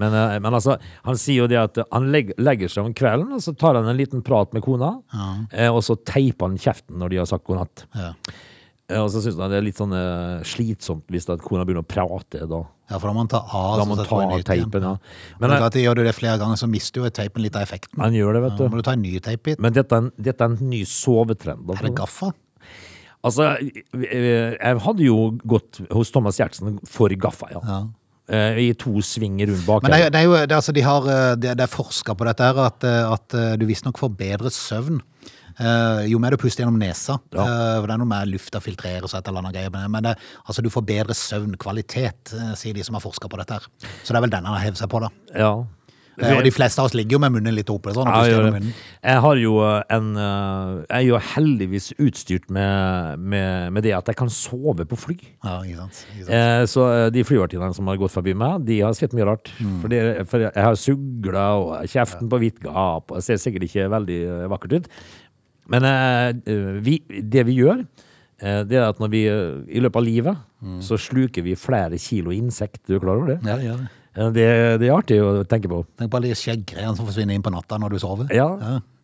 Men, 0.00 0.16
eh, 0.18 0.38
men 0.42 0.58
altså, 0.58 0.78
han 1.06 1.20
sier 1.20 1.44
jo 1.44 1.50
det 1.50 1.60
at 1.60 1.78
han 1.92 2.10
legger, 2.10 2.66
seg 2.66 2.88
om 2.88 2.96
kvelden, 2.96 3.30
og 3.36 3.44
så 3.44 3.54
tar 3.58 3.78
han 3.78 3.86
en 3.90 3.98
liten 4.00 4.24
prat 4.26 4.50
med 4.56 4.64
kona, 4.66 4.96
eh, 5.52 5.70
og 5.70 5.84
så 5.86 5.96
teiper 6.02 6.50
han 6.50 6.58
kjeften 6.58 6.98
når 6.98 7.14
de 7.14 7.22
har 7.22 7.30
sagt 7.30 7.46
god 7.46 7.62
natt. 7.62 7.86
Ja. 7.94 8.10
Eh, 8.92 9.00
og 9.00 9.08
så 9.12 9.22
syns 9.24 9.38
han 9.40 9.52
det 9.52 9.60
er 9.62 9.64
litt 9.64 9.78
sånn 9.80 9.94
eh, 9.96 10.42
slitsomt 10.44 11.08
hvis 11.12 11.26
at 11.32 11.40
kona 11.44 11.64
begynner 11.64 11.84
å 11.86 11.88
prate 11.88 12.44
da. 12.50 12.60
Ja, 12.90 12.98
for 12.98 13.08
da 13.08 13.14
må 13.14 13.22
man 13.22 13.30
ta 13.32 13.40
av. 13.40 13.78
Da 13.80 13.86
må 13.88 13.96
man 13.96 14.04
ta 14.04 14.18
nytt 14.28 14.44
teipen, 14.50 14.84
ja. 14.84 14.92
Men 15.38 15.40
Men 15.40 15.48
det 15.48 15.56
eh, 15.56 15.62
klart, 15.62 15.78
Gjør 15.80 16.00
du 16.00 16.04
det 16.04 16.14
flere 16.18 16.36
ganger, 16.42 16.60
så 16.60 16.68
mister 16.68 17.00
jo 17.00 17.08
teipen 17.08 17.44
litt 17.46 17.56
av 17.56 17.64
effekten. 17.64 18.02
han 18.04 18.16
gjør 18.16 18.36
det, 18.36 18.42
vet 18.44 18.56
du. 18.58 18.64
Ja, 18.66 18.72
må 18.74 18.80
du 18.80 18.84
ta 18.84 18.96
en 18.96 19.04
ny 19.04 19.16
teipbit. 19.24 19.62
Men 19.62 19.72
dette 19.72 19.96
er 19.96 20.04
en, 20.04 20.10
dette 20.20 20.44
er 20.44 20.52
en 20.52 20.70
ny 20.70 20.82
sovetrend. 20.84 21.64
da. 21.64 21.78
Er 21.78 21.88
det 21.88 21.94
gaffa? 21.96 22.34
Altså, 23.24 23.54
eh, 23.56 24.52
jeg 24.52 24.80
hadde 24.84 25.06
jo 25.06 25.18
gått 25.48 25.80
hos 25.88 26.12
Thomas 26.12 26.36
Gjertsen 26.36 26.76
for 26.84 27.08
gaffa, 27.16 27.54
ja. 27.56 27.62
ja. 27.64 27.84
I 28.56 28.70
to 28.80 29.00
svinger 29.04 29.50
rundt 29.50 29.66
bak. 29.66 29.82
Men 29.84 29.92
det 29.92 30.00
er, 30.00 30.12
det 30.12 30.20
er 30.20 30.24
jo, 30.24 30.36
det, 30.36 30.52
er 30.52 30.56
altså, 30.56 30.72
de 30.72 30.84
har, 30.84 31.08
eh, 31.12 31.32
det, 31.40 31.56
det 31.56 31.64
er 31.64 31.72
forska 31.72 32.14
på 32.16 32.28
dette 32.28 32.44
her, 32.44 32.60
at, 32.68 32.84
eh, 32.84 33.00
at 33.16 33.36
eh, 33.36 33.56
du 33.60 33.66
visstnok 33.68 34.00
får 34.00 34.12
bedre 34.16 34.52
søvn. 34.52 35.00
Eh, 35.58 36.06
jo 36.10 36.18
mer 36.22 36.30
du 36.34 36.36
puster 36.40 36.64
gjennom 36.64 36.78
nesa. 36.80 37.18
eh, 37.34 37.76
for 37.80 37.86
det 37.86 37.94
er 37.94 38.02
noe 38.02 38.10
med 38.10 38.32
lufta 38.32 38.60
filtrerer 38.64 39.04
og 39.06 39.12
et 39.14 39.28
eller 39.28 39.44
annet 39.44 39.54
greier. 39.58 39.70
Men, 39.74 39.90
men 39.90 40.02
det, 40.10 40.16
altså, 40.46 40.62
du 40.62 40.70
får 40.70 40.86
bedre 40.88 41.14
søvnkvalitet, 41.14 42.34
eh, 42.34 42.52
sier 42.58 42.74
de 42.74 42.84
som 42.84 42.94
har 42.98 43.04
forska 43.04 43.28
på 43.30 43.40
dette 43.40 43.60
her. 43.60 43.70
Så 44.02 44.12
det 44.12 44.20
er 44.20 44.26
vel 44.28 44.34
den 44.36 44.44
han 44.48 44.56
har 44.58 44.66
hevet 44.66 44.80
seg 44.82 44.90
på, 44.92 45.00
da. 45.04 45.10
Ja. 45.34 45.54
Og 46.14 46.44
de 46.46 46.50
fleste 46.54 46.78
av 46.78 46.86
oss 46.86 46.92
ligger 46.94 47.16
jo 47.16 47.18
med 47.24 47.32
munnen 47.34 47.56
litt 47.56 47.70
oppe. 47.72 47.90
Sånn, 47.90 48.06
Ja, 48.06 48.20
jeg, 48.30 48.38
munnen. 48.54 48.68
jeg 49.02 49.18
har 49.24 49.34
jo 49.40 49.54
en 49.66 50.12
Jeg 50.14 51.00
er 51.00 51.02
jo 51.08 51.18
heldigvis 51.18 51.88
utstyrt 51.98 52.46
med, 52.54 53.18
med, 53.18 53.72
med 53.74 53.82
det 53.82 53.96
at 53.98 54.06
jeg 54.06 54.14
kan 54.20 54.30
sove 54.30 54.86
på 54.86 54.94
fly. 54.94 55.16
Ja, 55.42 55.56
ikke 55.66 55.80
sant? 55.80 56.04
Ikke 56.14 56.28
sant? 56.28 56.36
Eh, 56.38 56.66
så 56.70 56.86
de 57.10 57.24
flyvertinnene 57.26 57.74
som 57.74 57.90
har 57.90 57.98
gått 57.98 58.14
forbi 58.14 58.30
meg, 58.38 58.62
de 58.68 58.78
har 58.84 58.94
sett 58.94 59.10
mye 59.18 59.26
rart. 59.26 59.50
Mm. 59.58 59.74
For, 59.82 59.90
det, 59.90 60.04
for 60.30 60.46
jeg 60.46 60.54
har 60.68 60.78
sugla 60.78 61.48
og 61.58 61.74
kjeften 61.90 62.30
på 62.30 62.40
vidt 62.46 62.62
gap, 62.62 63.10
og 63.10 63.18
ser 63.26 63.42
sikkert 63.42 63.66
ikke 63.66 63.90
veldig 63.98 64.20
vakkert 64.54 64.78
ut. 64.78 64.88
Men 65.72 65.84
eh, 65.88 66.78
vi, 66.84 66.98
det 67.08 67.44
vi 67.48 67.54
gjør, 67.60 67.84
eh, 68.42 68.62
det 68.68 68.76
er 68.80 68.88
at 68.90 68.98
når 69.00 69.10
vi 69.12 69.22
eh, 69.30 69.62
i 69.78 69.80
løpet 69.84 70.02
av 70.02 70.06
livet, 70.10 70.42
Mm. 70.64 70.78
så 70.80 70.96
sluker 70.96 71.44
vi 71.44 71.52
flere 71.60 71.98
kilo 72.00 72.32
insekt. 72.32 72.78
Du 72.88 72.94
er 72.96 73.00
klar 73.02 73.18
over 73.20 73.34
det? 73.34 73.38
Ja, 73.44 73.58
det 73.60 73.66
gjør 73.66 73.80
det. 73.82 73.88
Det, 74.32 74.44
det 74.80 74.86
er 74.88 74.94
artig 74.94 75.18
å 75.20 75.32
tenke 75.44 75.68
på. 75.68 75.82
Tenk 76.00 76.08
på 76.08 76.16
alle 76.16 76.30
de 76.30 76.38
skjeggreiene 76.40 76.94
som 76.96 77.04
forsvinner 77.04 77.36
inn 77.36 77.42
på 77.44 77.52
natta 77.52 77.76
når 77.82 77.92
du 77.92 77.98
sover. 78.00 78.30
Ja, 78.32 78.46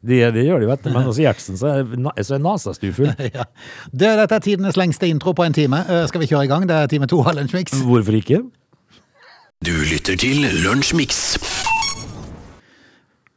Det, 0.00 0.22
det 0.32 0.46
gjør 0.46 0.62
de, 0.64 0.70
vet 0.70 0.86
du. 0.86 0.88
Men 0.94 1.04
hos 1.10 1.18
Gjertsen 1.20 1.58
så 1.60 1.68
er, 1.82 2.22
så 2.24 2.38
er 2.38 2.40
nasa 2.40 2.72
stufull. 2.72 3.12
Ja. 3.36 3.44
Det, 3.92 4.08
dette 4.22 4.38
er 4.38 4.46
tidenes 4.46 4.78
lengste 4.80 5.10
intro 5.12 5.34
på 5.36 5.44
en 5.44 5.52
time. 5.52 5.82
Skal 6.08 6.24
vi 6.24 6.30
kjøre 6.32 6.46
i 6.48 6.52
gang? 6.54 6.64
Det 6.70 6.78
er 6.80 6.88
time 6.94 7.10
to 7.12 7.20
av 7.20 7.36
Lunsjmix. 7.36 7.76
Hvorfor 7.84 8.16
ikke? 8.22 8.40
Du 9.60 9.74
lytter 9.92 10.16
til 10.16 10.40
Lunsjmix. 10.64 11.36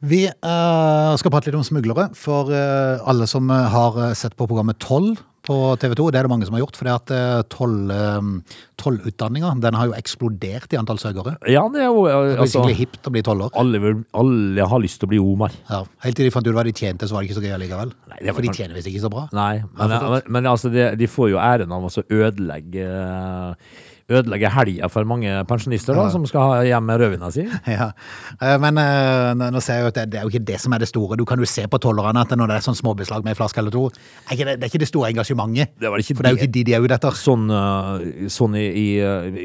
Vi 0.04 0.26
eh, 0.28 1.14
skal 1.20 1.32
prate 1.32 1.48
litt 1.52 1.60
om 1.60 1.64
smuglere. 1.66 2.10
For 2.18 2.52
eh, 2.52 3.04
alle 3.08 3.28
som 3.30 3.48
eh, 3.54 3.70
har 3.72 4.02
sett 4.20 4.36
på 4.40 4.48
programmet 4.50 4.80
Toll 4.84 5.14
på 5.44 5.56
TV 5.76 5.92
2, 6.00 6.06
det 6.12 6.20
er 6.22 6.24
det 6.28 6.32
mange 6.32 6.46
som 6.48 6.56
har 6.56 6.62
gjort. 6.64 6.78
For 6.80 6.88
det 6.88 6.94
at 6.96 7.50
tollutdanninga 7.52 9.50
den 9.64 9.76
har 9.76 9.90
jo 9.90 9.96
eksplodert 9.98 10.72
i 10.72 10.80
antall 10.80 11.00
søkere. 11.02 11.34
Ja, 11.52 11.66
det 11.72 11.82
er 11.84 11.90
jo 11.92 12.06
altså, 12.08 12.62
Det 12.62 12.70
blir 12.70 12.78
hipt 12.80 13.10
å 13.10 13.12
bli 13.12 13.24
toller. 13.28 13.52
alle, 13.60 13.82
vil- 13.84 14.06
alle 14.16 14.68
har 14.72 14.80
lyst 14.84 15.02
til 15.02 15.10
å 15.10 15.12
bli 15.12 15.20
Omar. 15.20 15.52
Ja. 15.68 15.82
Helt 16.06 16.16
til 16.16 16.30
de 16.30 16.32
fant 16.32 16.48
ut 16.48 16.56
hva 16.56 16.64
de 16.64 16.72
tjente, 16.72 17.08
så 17.08 17.16
var 17.16 17.24
det 17.24 17.30
ikke 17.32 17.40
så 17.42 17.44
gøy 17.44 17.56
allikevel. 17.58 17.92
Nei, 18.14 18.20
det 18.24 18.36
For 18.36 18.48
de 18.48 18.56
tjener 18.56 18.80
visst 18.80 18.88
ikke 18.92 19.04
så 19.04 19.12
bra. 19.12 19.26
Nei, 19.36 19.64
men, 19.76 19.98
men, 20.00 20.22
men 20.38 20.52
altså, 20.54 20.72
de, 20.72 20.88
de 21.00 21.12
får 21.12 21.34
jo 21.36 21.44
æren 21.44 21.76
av 21.76 21.88
å 21.88 21.92
ødelegge 21.92 22.24
ødelegge 22.24 22.88
Ødelegge 24.12 24.50
helga 24.52 24.90
for 24.92 25.06
mange 25.08 25.32
pensjonister 25.48 25.96
da, 25.96 26.10
som 26.12 26.26
skal 26.28 26.42
ha 26.50 26.64
hjem 26.68 26.84
med 26.90 27.00
rødvina 27.00 27.30
si. 27.32 27.46
Ja, 27.72 27.92
Eh, 28.42 28.58
Men 28.60 28.78
eh, 28.78 29.34
nå 29.54 29.62
ser 29.64 29.78
jeg 29.80 29.84
jo 29.86 29.92
at 29.94 29.96
det, 29.96 30.06
det 30.12 30.20
er 30.20 30.24
jo 30.28 30.32
ikke 30.34 30.44
det 30.46 30.58
som 30.60 30.74
er 30.76 30.80
det 30.84 30.90
store. 30.90 31.16
Du 31.18 31.24
kan 31.26 31.40
jo 31.40 31.46
se 31.48 31.64
på 31.72 31.80
tollerne 31.80 32.20
at 32.26 32.34
når 32.36 32.48
det 32.52 32.56
er 32.58 32.66
sånn 32.66 32.76
småbeslag 32.76 33.24
med 33.24 33.32
en 33.32 33.40
flaske 33.40 33.60
eller 33.62 33.72
to, 33.72 33.86
er 34.32 34.36
det, 34.42 34.58
det 34.60 34.68
er 34.68 34.72
ikke 34.74 34.82
det 34.84 34.90
store 34.92 35.12
engasjementet. 35.14 35.72
Det 35.80 35.88
For 35.88 36.24
det 36.24 36.32
er 36.32 36.36
jo 36.36 36.42
ikke 36.42 36.52
de 36.58 36.64
de 36.68 36.74
er 36.76 36.84
ute 36.84 36.98
etter. 37.00 37.16
Sånn, 37.16 37.46
eh, 37.54 38.28
sånn 38.34 38.58
i, 38.60 38.66
i, 38.84 38.88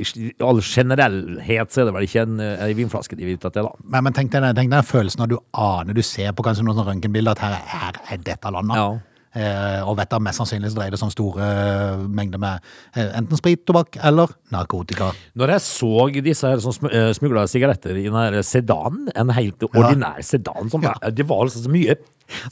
i 0.02 0.32
all 0.42 0.58
generellhet 0.64 1.70
så 1.72 1.82
er 1.84 1.88
det 1.90 1.94
vel 1.96 2.08
ikke 2.08 2.24
en, 2.26 2.40
en 2.42 2.74
vinflaske 2.78 3.16
de 3.18 3.28
vil 3.28 3.38
ut 3.38 3.46
etter, 3.48 3.62
da. 3.68 3.72
Men, 3.84 4.08
men 4.08 4.16
tenk 4.16 4.32
deg 4.34 4.48
den- 4.58 4.74
følelsen 4.88 5.20
når 5.22 5.28
du 5.32 5.38
aner, 5.58 5.94
du 5.94 6.02
ser 6.02 6.32
på 6.32 6.42
kanskje 6.46 6.64
noen 6.66 6.82
røntgenbilder 6.86 7.34
at 7.36 7.40
her 7.44 7.54
er, 7.58 7.64
her 7.72 8.00
er 8.14 8.20
dette 8.24 8.50
landet. 8.54 8.76
Ja. 8.78 8.88
Eh, 9.36 9.80
og 9.84 9.96
vet 9.98 10.08
du, 10.10 10.16
mest 10.24 10.40
sannsynlig 10.40 10.70
så 10.72 10.78
dreier 10.78 10.94
det 10.94 10.98
seg 10.98 11.10
om 11.10 11.12
store 11.12 11.44
eh, 11.44 12.04
mengder 12.08 12.40
med 12.40 12.62
eh, 12.96 13.10
enten 13.18 13.36
sprit, 13.36 13.60
tobakk 13.68 13.98
eller 14.08 14.30
narkotika. 14.54 15.10
Når 15.36 15.52
jeg 15.52 15.64
så 15.66 15.90
disse 16.24 16.48
her 16.48 16.62
som 16.64 16.72
smugla 16.72 17.44
sigaretter 17.50 17.96
i 18.00 18.06
den 18.08 18.16
her 18.16 18.38
sedanen, 18.42 19.10
en 19.14 19.28
helt 19.36 19.62
ordinær 19.68 20.22
sedan, 20.24 20.70
som, 20.72 20.82
Ja. 20.82 20.94
det 21.12 21.26
var 21.28 21.44
altså 21.44 21.60
så 21.64 21.68
mye 21.72 21.98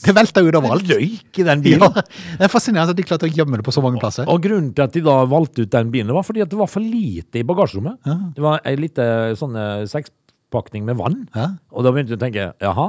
Det 0.04 0.14
velter 0.16 0.44
ut 0.46 0.54
overalt. 0.56 0.84
røyk 0.88 1.38
i 1.40 1.42
den 1.44 1.62
Ja, 1.64 1.78
bilen. 1.78 1.92
det 2.38 2.44
er 2.46 2.52
fascinerende 2.52 2.90
at 2.92 2.96
de 2.96 3.02
klarte 3.08 3.28
å 3.28 3.32
gjemme 3.32 3.56
det 3.60 3.64
på 3.66 3.72
så 3.74 3.82
mange 3.84 4.00
plasser. 4.00 4.24
Og 4.28 4.40
grunnen 4.44 4.72
til 4.74 4.84
at 4.84 4.92
de 4.92 5.00
da 5.04 5.16
valgte 5.28 5.62
ut 5.66 5.70
den 5.70 5.90
bilen, 5.92 6.12
var 6.16 6.22
fordi 6.24 6.40
at 6.44 6.48
det 6.52 6.56
var 6.60 6.66
for 6.72 6.80
lite 6.80 7.40
i 7.40 7.44
bagasjerommet. 7.44 7.98
Det 8.36 8.44
var 8.44 8.60
ei 8.64 8.76
lita 8.80 9.34
sånn 9.36 9.56
sekspakning 9.92 10.84
med 10.88 10.96
vann. 10.96 11.28
Ja. 11.36 11.50
Og 11.72 11.84
da 11.84 11.92
begynte 11.92 12.14
du 12.14 12.16
å 12.16 12.22
tenke 12.24 12.52
jaha. 12.60 12.88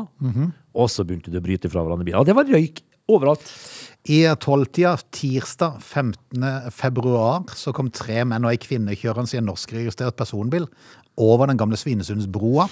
Og 0.77 0.87
så 0.93 1.03
begynte 1.07 1.31
du 1.33 1.39
å 1.39 1.43
bryte 1.43 1.69
fra 1.71 1.81
hverandre 1.83 2.05
biler. 2.07 2.19
Og 2.21 2.27
det 2.29 2.35
var 2.37 2.45
røyk 2.47 2.83
overalt. 3.11 3.47
I 4.07 4.21
tolvtida 4.39 4.93
tirsdag 5.11 5.81
15. 5.81 6.71
februar 6.71 7.43
så 7.59 7.73
kom 7.75 7.89
tre 7.91 8.21
menn 8.23 8.45
og 8.47 8.53
ei 8.53 8.61
kvinne 8.61 8.95
kjørende 8.95 9.35
i 9.35 9.41
en 9.41 9.49
norskregistrert 9.49 10.15
personbil 10.15 10.69
over 11.19 11.49
den 11.49 11.59
gamle 11.59 11.79
Svinesundsbroa. 11.79 12.69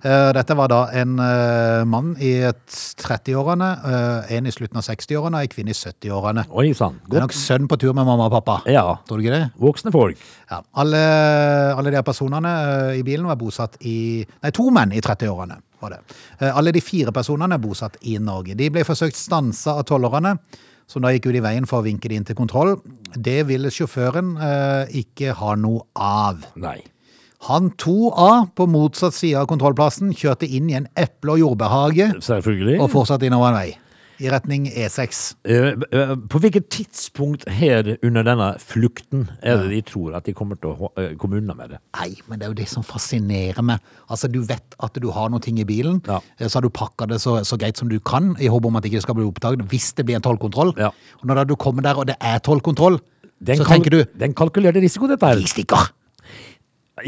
Eh, 0.00 0.30
Dette 0.32 0.56
var 0.56 0.70
da 0.72 0.80
en 0.96 1.18
eh, 1.20 1.82
mann 1.84 2.14
i 2.24 2.32
30-årene, 2.40 3.68
eh, 3.84 4.32
en 4.38 4.48
i 4.48 4.54
slutten 4.54 4.80
av 4.80 4.86
60-årene 4.86 5.36
og 5.36 5.44
ei 5.44 5.50
kvinne 5.52 5.74
i 5.74 5.76
70-årene. 5.76 6.46
Oi 6.56 6.70
sann. 6.76 6.96
Det 7.04 7.20
er 7.20 7.26
nok 7.26 7.36
sønn 7.36 7.68
på 7.68 7.76
tur 7.80 7.92
med 7.92 8.08
mamma 8.08 8.30
og 8.30 8.36
pappa. 8.38 8.60
Ja. 8.70 8.86
Tror 9.06 9.20
du 9.20 9.26
ikke 9.26 9.36
det? 9.36 9.50
Voksne 9.60 9.92
folk. 9.92 10.22
Ja. 10.50 10.62
Alle, 10.80 11.02
alle 11.76 11.92
de 11.92 12.04
personene 12.06 12.54
i 12.96 13.04
bilen 13.06 13.28
var 13.28 13.38
bosatt 13.40 13.76
i 13.84 14.24
Nei, 14.24 14.54
to 14.56 14.70
menn 14.72 14.96
i 14.96 15.04
30-årene 15.04 15.60
var 15.82 15.90
det. 15.96 16.00
Eh, 16.40 16.50
Alle 16.56 16.72
de 16.72 16.80
fire 16.84 17.12
personene 17.12 17.54
er 17.56 17.62
bosatt 17.62 17.96
i 18.02 18.16
Norge. 18.18 18.54
De 18.56 18.70
ble 18.70 18.84
forsøkt 18.84 19.16
stansa 19.18 19.78
av 19.80 19.84
tollerne, 19.88 20.36
som 20.90 21.02
da 21.02 21.12
gikk 21.14 21.28
ut 21.30 21.36
i 21.38 21.42
veien 21.44 21.66
for 21.70 21.80
å 21.80 21.86
vinke 21.86 22.08
de 22.10 22.16
inn 22.18 22.24
til 22.26 22.34
kontroll. 22.38 22.76
Det 23.14 23.44
ville 23.46 23.70
sjåføren 23.70 24.32
eh, 24.42 24.96
ikke 25.04 25.34
ha 25.38 25.54
noe 25.56 25.84
av. 25.94 26.42
Nei. 26.58 26.80
Han 27.48 27.70
2A 27.80 28.50
på 28.58 28.66
motsatt 28.68 29.14
side 29.16 29.38
av 29.40 29.46
kontrollplassen 29.48 30.10
kjørte 30.12 30.44
inn 30.44 30.66
i 30.68 30.74
en 30.76 30.88
eple- 30.98 31.32
og 31.32 31.38
jordbærhage 31.40 32.10
Selvfølgelig. 32.20 32.74
og 32.84 32.90
fortsatte 32.92 33.24
innover 33.30 33.48
en 33.54 33.56
vei. 33.62 33.70
I 34.20 34.28
retning 34.32 34.66
E 34.68 34.84
E6. 34.86 35.20
Eh, 35.48 35.72
eh, 35.96 36.14
På 36.28 36.40
hvilket 36.42 36.68
tidspunkt 36.72 37.46
her 37.48 37.96
under 38.04 38.26
denne 38.26 38.48
flukten 38.60 39.28
er 39.42 39.62
det 39.62 39.70
de 39.72 39.80
tror 39.88 40.16
at 40.18 40.28
de 40.28 40.34
kommer 40.36 40.60
til 40.60 40.74
å 40.74 40.90
eh, 41.00 41.14
komme 41.20 41.40
unna 41.40 41.56
med 41.56 41.74
det? 41.74 41.80
Nei, 41.96 42.10
men 42.28 42.38
det 42.40 42.46
er 42.46 42.52
jo 42.52 42.58
det 42.60 42.68
som 42.68 42.84
fascinerer 42.84 43.64
meg. 43.64 43.80
Altså, 44.10 44.28
Du 44.30 44.42
vet 44.44 44.76
at 44.78 45.00
du 45.00 45.10
har 45.10 45.30
noe 45.32 45.40
i 45.40 45.64
bilen, 45.64 46.02
Ja. 46.06 46.20
så 46.46 46.58
har 46.58 46.62
du 46.62 46.70
pakka 46.70 47.08
det 47.08 47.20
så, 47.20 47.40
så 47.44 47.56
greit 47.56 47.76
som 47.80 47.88
du 47.88 47.98
kan, 48.00 48.36
i 48.38 48.46
håp 48.46 48.66
om 48.66 48.76
at 48.76 48.82
det 48.82 48.92
ikke 48.92 49.02
skal 49.02 49.14
bli 49.14 49.24
oppdaget 49.24 49.64
hvis 49.70 49.92
det 49.96 50.04
blir 50.06 50.16
en 50.16 50.22
tollkontroll. 50.22 50.74
Ja. 50.76 50.90
Og 51.20 51.26
når 51.26 51.44
du 51.48 51.56
kommer 51.56 51.82
der 51.82 51.96
og 51.96 52.06
det 52.06 52.16
er 52.20 52.38
tollkontroll, 52.38 53.00
så 53.40 53.64
tenker 53.64 53.90
du 53.90 54.04
Den 54.20 54.34
kalkulerte 54.34 54.80
risiko, 54.82 55.08
dette 55.08 55.24
her. 55.26 55.40
De 55.40 55.48
stikker! 55.48 55.90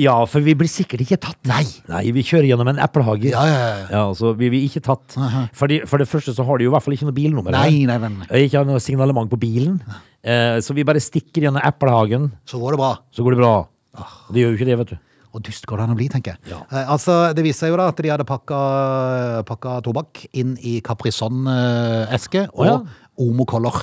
Ja, 0.00 0.14
for 0.30 0.40
vi 0.44 0.54
blir 0.58 0.70
sikkert 0.70 1.02
ikke 1.04 1.18
tatt. 1.20 1.38
Nei. 1.50 1.64
Nei, 1.90 2.02
vi 2.16 2.22
kjører 2.24 2.46
gjennom 2.50 2.68
en 2.72 2.78
eplehage. 2.82 3.30
Ja, 3.32 3.42
ja, 3.48 3.58
ja. 3.58 3.86
Ja, 3.90 4.02
så 4.16 4.32
vi 4.38 4.48
blir 4.52 4.64
ikke 4.68 4.82
tatt. 4.86 5.16
Fordi, 5.58 5.82
for 5.90 5.98
det 6.02 6.08
første 6.08 6.34
så 6.36 6.46
har 6.48 6.58
de 6.58 6.64
jo 6.68 6.70
i 6.70 6.74
hvert 6.76 6.86
fall 6.86 6.94
ikke 6.96 7.08
noe 7.10 7.16
bilnummer. 7.16 7.52
Nei, 7.56 7.84
nei, 7.88 7.98
nei, 8.02 8.12
nei. 8.22 8.28
Ikke 8.46 8.64
noe 8.68 8.80
signalement 8.82 9.28
på 9.32 9.38
bilen. 9.42 9.80
Eh, 10.22 10.58
så 10.62 10.74
vi 10.76 10.84
bare 10.86 11.00
stikker 11.02 11.48
gjennom 11.48 11.62
eplehagen, 11.66 12.30
Så 12.46 12.60
går 12.62 12.76
det 12.76 12.78
bra. 12.84 12.92
så 13.12 13.24
går 13.26 13.34
det 13.36 13.40
bra. 13.42 13.54
Det 14.32 14.40
gjør 14.44 14.52
jo 14.54 14.58
ikke 14.60 14.68
det, 14.70 14.78
vet 14.82 14.92
du. 14.94 14.98
Og 15.32 15.40
dyst 15.42 15.64
går 15.66 15.78
det 15.80 15.84
an 15.88 15.94
å 15.94 15.96
bli, 15.96 16.06
tenker 16.12 16.34
jeg. 16.34 16.52
Ja. 16.52 16.58
Eh, 16.70 16.90
altså, 16.92 17.32
Det 17.34 17.42
viste 17.44 17.64
seg 17.64 17.72
jo 17.72 17.78
da 17.80 17.88
at 17.88 17.96
de 17.96 18.10
hadde 18.12 18.26
pakka, 18.28 18.58
pakka 19.48 19.78
tobakk 19.82 20.26
inn 20.36 20.56
i 20.60 20.80
Caprison-eske 20.84 22.46
og 22.52 22.62
Å, 22.64 22.68
ja. 22.68 22.76
Omo 23.22 23.44
Color. 23.48 23.82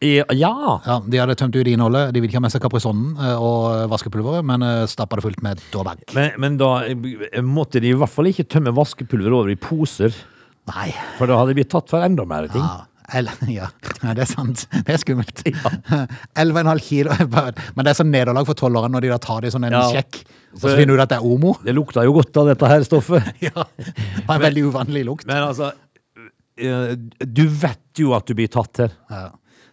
Ja. 0.00 0.80
Ja, 0.86 0.94
De 1.04 1.18
hadde 1.20 1.34
tømt 1.36 1.56
urinholdet. 1.60 2.14
De 2.14 2.20
ville 2.22 2.30
ikke 2.32 2.40
ha 2.40 2.44
med 2.46 2.52
seg 2.54 2.62
Caprisonnen 2.64 3.18
eh, 3.20 3.36
og 3.36 3.88
vaskepulveret, 3.92 4.46
men 4.48 4.62
eh, 4.64 4.84
stappa 4.88 5.18
det 5.20 5.26
fullt 5.26 5.42
med 5.44 5.60
tobakk. 5.74 6.06
Men, 6.16 6.30
men 6.40 6.56
da 6.60 6.70
eh, 6.88 7.40
måtte 7.44 7.82
de 7.84 7.90
i 7.92 7.96
hvert 8.00 8.12
fall 8.14 8.30
ikke 8.30 8.46
tømme 8.48 8.72
vaskepulver 8.76 9.34
over 9.36 9.52
i 9.52 9.58
poser, 9.60 10.14
Nei. 10.72 10.86
for 11.18 11.28
da 11.28 11.36
hadde 11.40 11.52
de 11.52 11.58
blitt 11.60 11.72
tatt 11.74 11.92
for 11.92 12.00
enda 12.06 12.24
mer 12.28 12.48
ting. 12.48 12.64
Ja, 12.64 12.86
eller, 13.20 13.36
ja. 13.58 13.68
ja, 14.00 14.14
det 14.16 14.24
er 14.24 14.30
sant. 14.30 14.64
Det 14.72 14.94
er 14.96 15.02
skummelt. 15.02 15.42
11,5 16.46 16.80
kilo. 16.88 17.18
Men 17.28 17.82
det 17.84 17.92
er 17.92 17.98
sånn 18.00 18.12
nederlag 18.14 18.48
for 18.48 18.56
tolleren 18.56 18.96
når 18.96 19.04
de 19.04 19.12
da 19.12 19.18
tar 19.20 19.44
det 19.44 19.50
i 19.52 19.56
sånn 19.58 19.68
en 19.68 19.76
Ja. 19.76 19.82
sjekk, 19.92 20.22
og 20.54 20.64
så 20.64 20.72
finner 20.78 20.94
du 20.94 21.02
ut 21.02 21.04
at 21.04 21.12
det 21.12 21.18
er 21.20 21.28
Omo. 21.28 21.52
Det 21.66 21.76
lukta 21.76 22.06
jo 22.08 22.16
godt 22.16 22.40
av 22.40 22.48
dette 22.54 22.72
her 22.72 22.88
stoffet. 22.88 23.28
Ja, 23.44 23.68
det 23.76 24.24
var 24.24 24.38
en 24.40 24.46
veldig 24.48 24.64
uvanlig 24.72 25.04
lukt. 25.12 25.28
Men 25.28 25.44
altså, 25.50 25.74
du 26.56 27.44
vet 27.60 28.00
jo 28.00 28.14
at 28.16 28.26
du 28.26 28.34
blir 28.38 28.48
tatt 28.52 28.80
her. 28.86 28.96
Ja. 29.12 29.26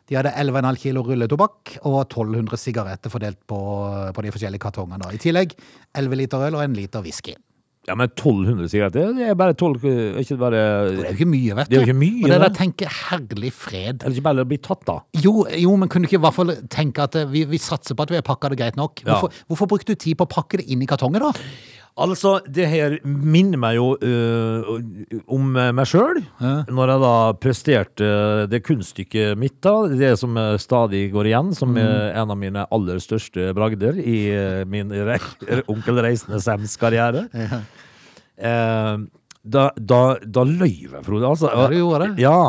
De 0.08 0.16
hadde 0.16 0.32
11,5 0.40 0.78
kilo 0.86 1.02
rulletobakk 1.04 1.74
og 1.84 1.98
1200 2.06 2.56
sigaretter 2.62 3.12
fordelt 3.12 3.42
på, 3.50 3.58
på 4.16 4.24
de 4.24 4.32
forskjellige 4.32 4.64
kartongene. 4.64 5.10
I 5.12 5.20
tillegg 5.20 5.58
11 6.00 6.22
liter 6.22 6.46
øl 6.48 6.56
og 6.56 6.64
en 6.64 6.78
liter 6.78 7.04
whisky. 7.04 7.36
Ja, 7.88 7.96
men 7.96 8.10
1200 8.10 8.68
sigaretter, 8.68 9.14
det 9.16 9.28
er 9.32 9.36
bare 9.40 9.54
12 9.56 9.84
er 9.88 10.18
ikke 10.20 10.36
bare 10.42 10.58
Det 10.92 11.06
er 11.06 11.12
jo 11.14 11.16
ikke 11.16 11.28
mye, 11.32 11.54
vet 11.56 11.70
du. 11.70 11.72
Det 11.72 11.78
er 11.78 11.84
jo 11.86 11.88
ikke 11.88 12.00
mye, 12.02 12.24
Og 12.24 12.32
det 12.34 12.40
der 12.42 12.50
det. 12.50 12.58
tenker 12.58 12.90
herlig 12.98 13.52
fred. 13.56 14.04
Eller 14.04 14.18
ikke 14.18 14.26
bare 14.26 14.44
å 14.44 14.50
bli 14.50 14.58
tatt, 14.64 14.82
da. 14.90 14.98
Jo, 15.24 15.34
jo, 15.56 15.76
men 15.80 15.88
kunne 15.92 16.04
du 16.04 16.10
ikke 16.12 16.20
i 16.20 16.26
hvert 16.26 16.36
fall 16.36 16.52
tenke 16.68 17.06
at 17.08 17.16
eh, 17.16 17.30
vi, 17.32 17.46
vi 17.48 17.60
satser 17.64 17.96
på 17.96 18.04
at 18.04 18.12
vi 18.12 18.20
har 18.20 18.26
pakka 18.28 18.52
det 18.52 18.60
greit 18.60 18.76
nok? 18.80 19.04
Ja. 19.06 19.14
Hvorfor, 19.14 19.40
hvorfor 19.48 19.72
brukte 19.72 19.96
du 19.96 20.04
tid 20.04 20.20
på 20.20 20.28
å 20.28 20.32
pakke 20.36 20.60
det 20.60 20.68
inn 20.68 20.84
i 20.84 20.90
kartongen, 20.92 21.24
da? 21.24 21.32
Altså, 21.98 22.36
det 22.46 22.68
her 22.70 22.96
minner 23.04 23.58
meg 23.62 23.78
jo 23.80 23.88
uh, 23.98 24.68
om 25.34 25.50
meg 25.56 25.88
sjøl. 25.90 26.20
Når 26.70 26.92
jeg 26.94 27.04
da 27.04 27.14
presterte 27.42 28.10
det 28.52 28.62
kunststykket 28.68 29.38
mitt, 29.40 29.58
da, 29.66 29.74
det 29.90 30.14
som 30.22 30.38
øh, 30.38 30.56
stadig 30.62 31.08
går 31.14 31.32
igjen 31.32 31.50
som 31.58 31.74
er 31.82 32.14
en 32.18 32.34
av 32.34 32.38
mine 32.40 32.68
aller 32.74 33.02
største 33.02 33.50
bragder 33.58 33.98
i 33.98 34.18
øh, 34.30 34.62
min 34.70 34.94
re 34.94 35.18
Onkel 35.72 36.02
Reisende 36.06 36.40
Sams 36.44 36.78
karriere. 36.80 37.26
Eh, 38.38 38.94
da, 39.48 39.70
da, 39.78 40.02
da 40.22 40.44
løy 40.48 40.84
jeg, 40.86 41.04
Frode. 41.06 41.28
Altså, 41.28 41.50
Ja, 41.54 41.68
du 41.72 41.78
gjorde 41.80 42.08
det. 42.08 42.22
Ja. 42.22 42.40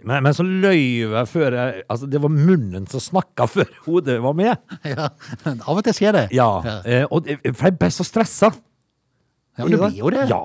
Men, 0.00 0.24
men 0.24 0.32
så 0.32 0.44
løy 0.46 1.04
jeg 1.04 1.28
før 1.28 1.52
jeg 1.52 1.82
Altså, 1.92 2.06
det 2.08 2.22
var 2.22 2.32
munnen 2.32 2.86
som 2.88 3.02
snakka 3.04 3.44
før 3.50 3.68
hodet 3.86 4.18
var 4.24 4.36
med. 4.36 4.56
Ja, 4.94 5.10
Av 5.44 5.76
og 5.76 5.84
til 5.86 5.96
skjer 5.96 6.16
det. 6.16 6.26
Ja. 6.34 6.50
Eh, 6.84 7.04
og, 7.10 7.28
for 7.52 7.68
jeg 7.68 7.78
ble 7.78 7.92
så 7.94 8.06
stressa. 8.08 8.52
Ja, 9.60 9.64
men 9.68 9.76
det 9.76 9.80
blir 9.86 9.98
jo 10.04 10.10
det. 10.16 10.28
Ja. 10.32 10.42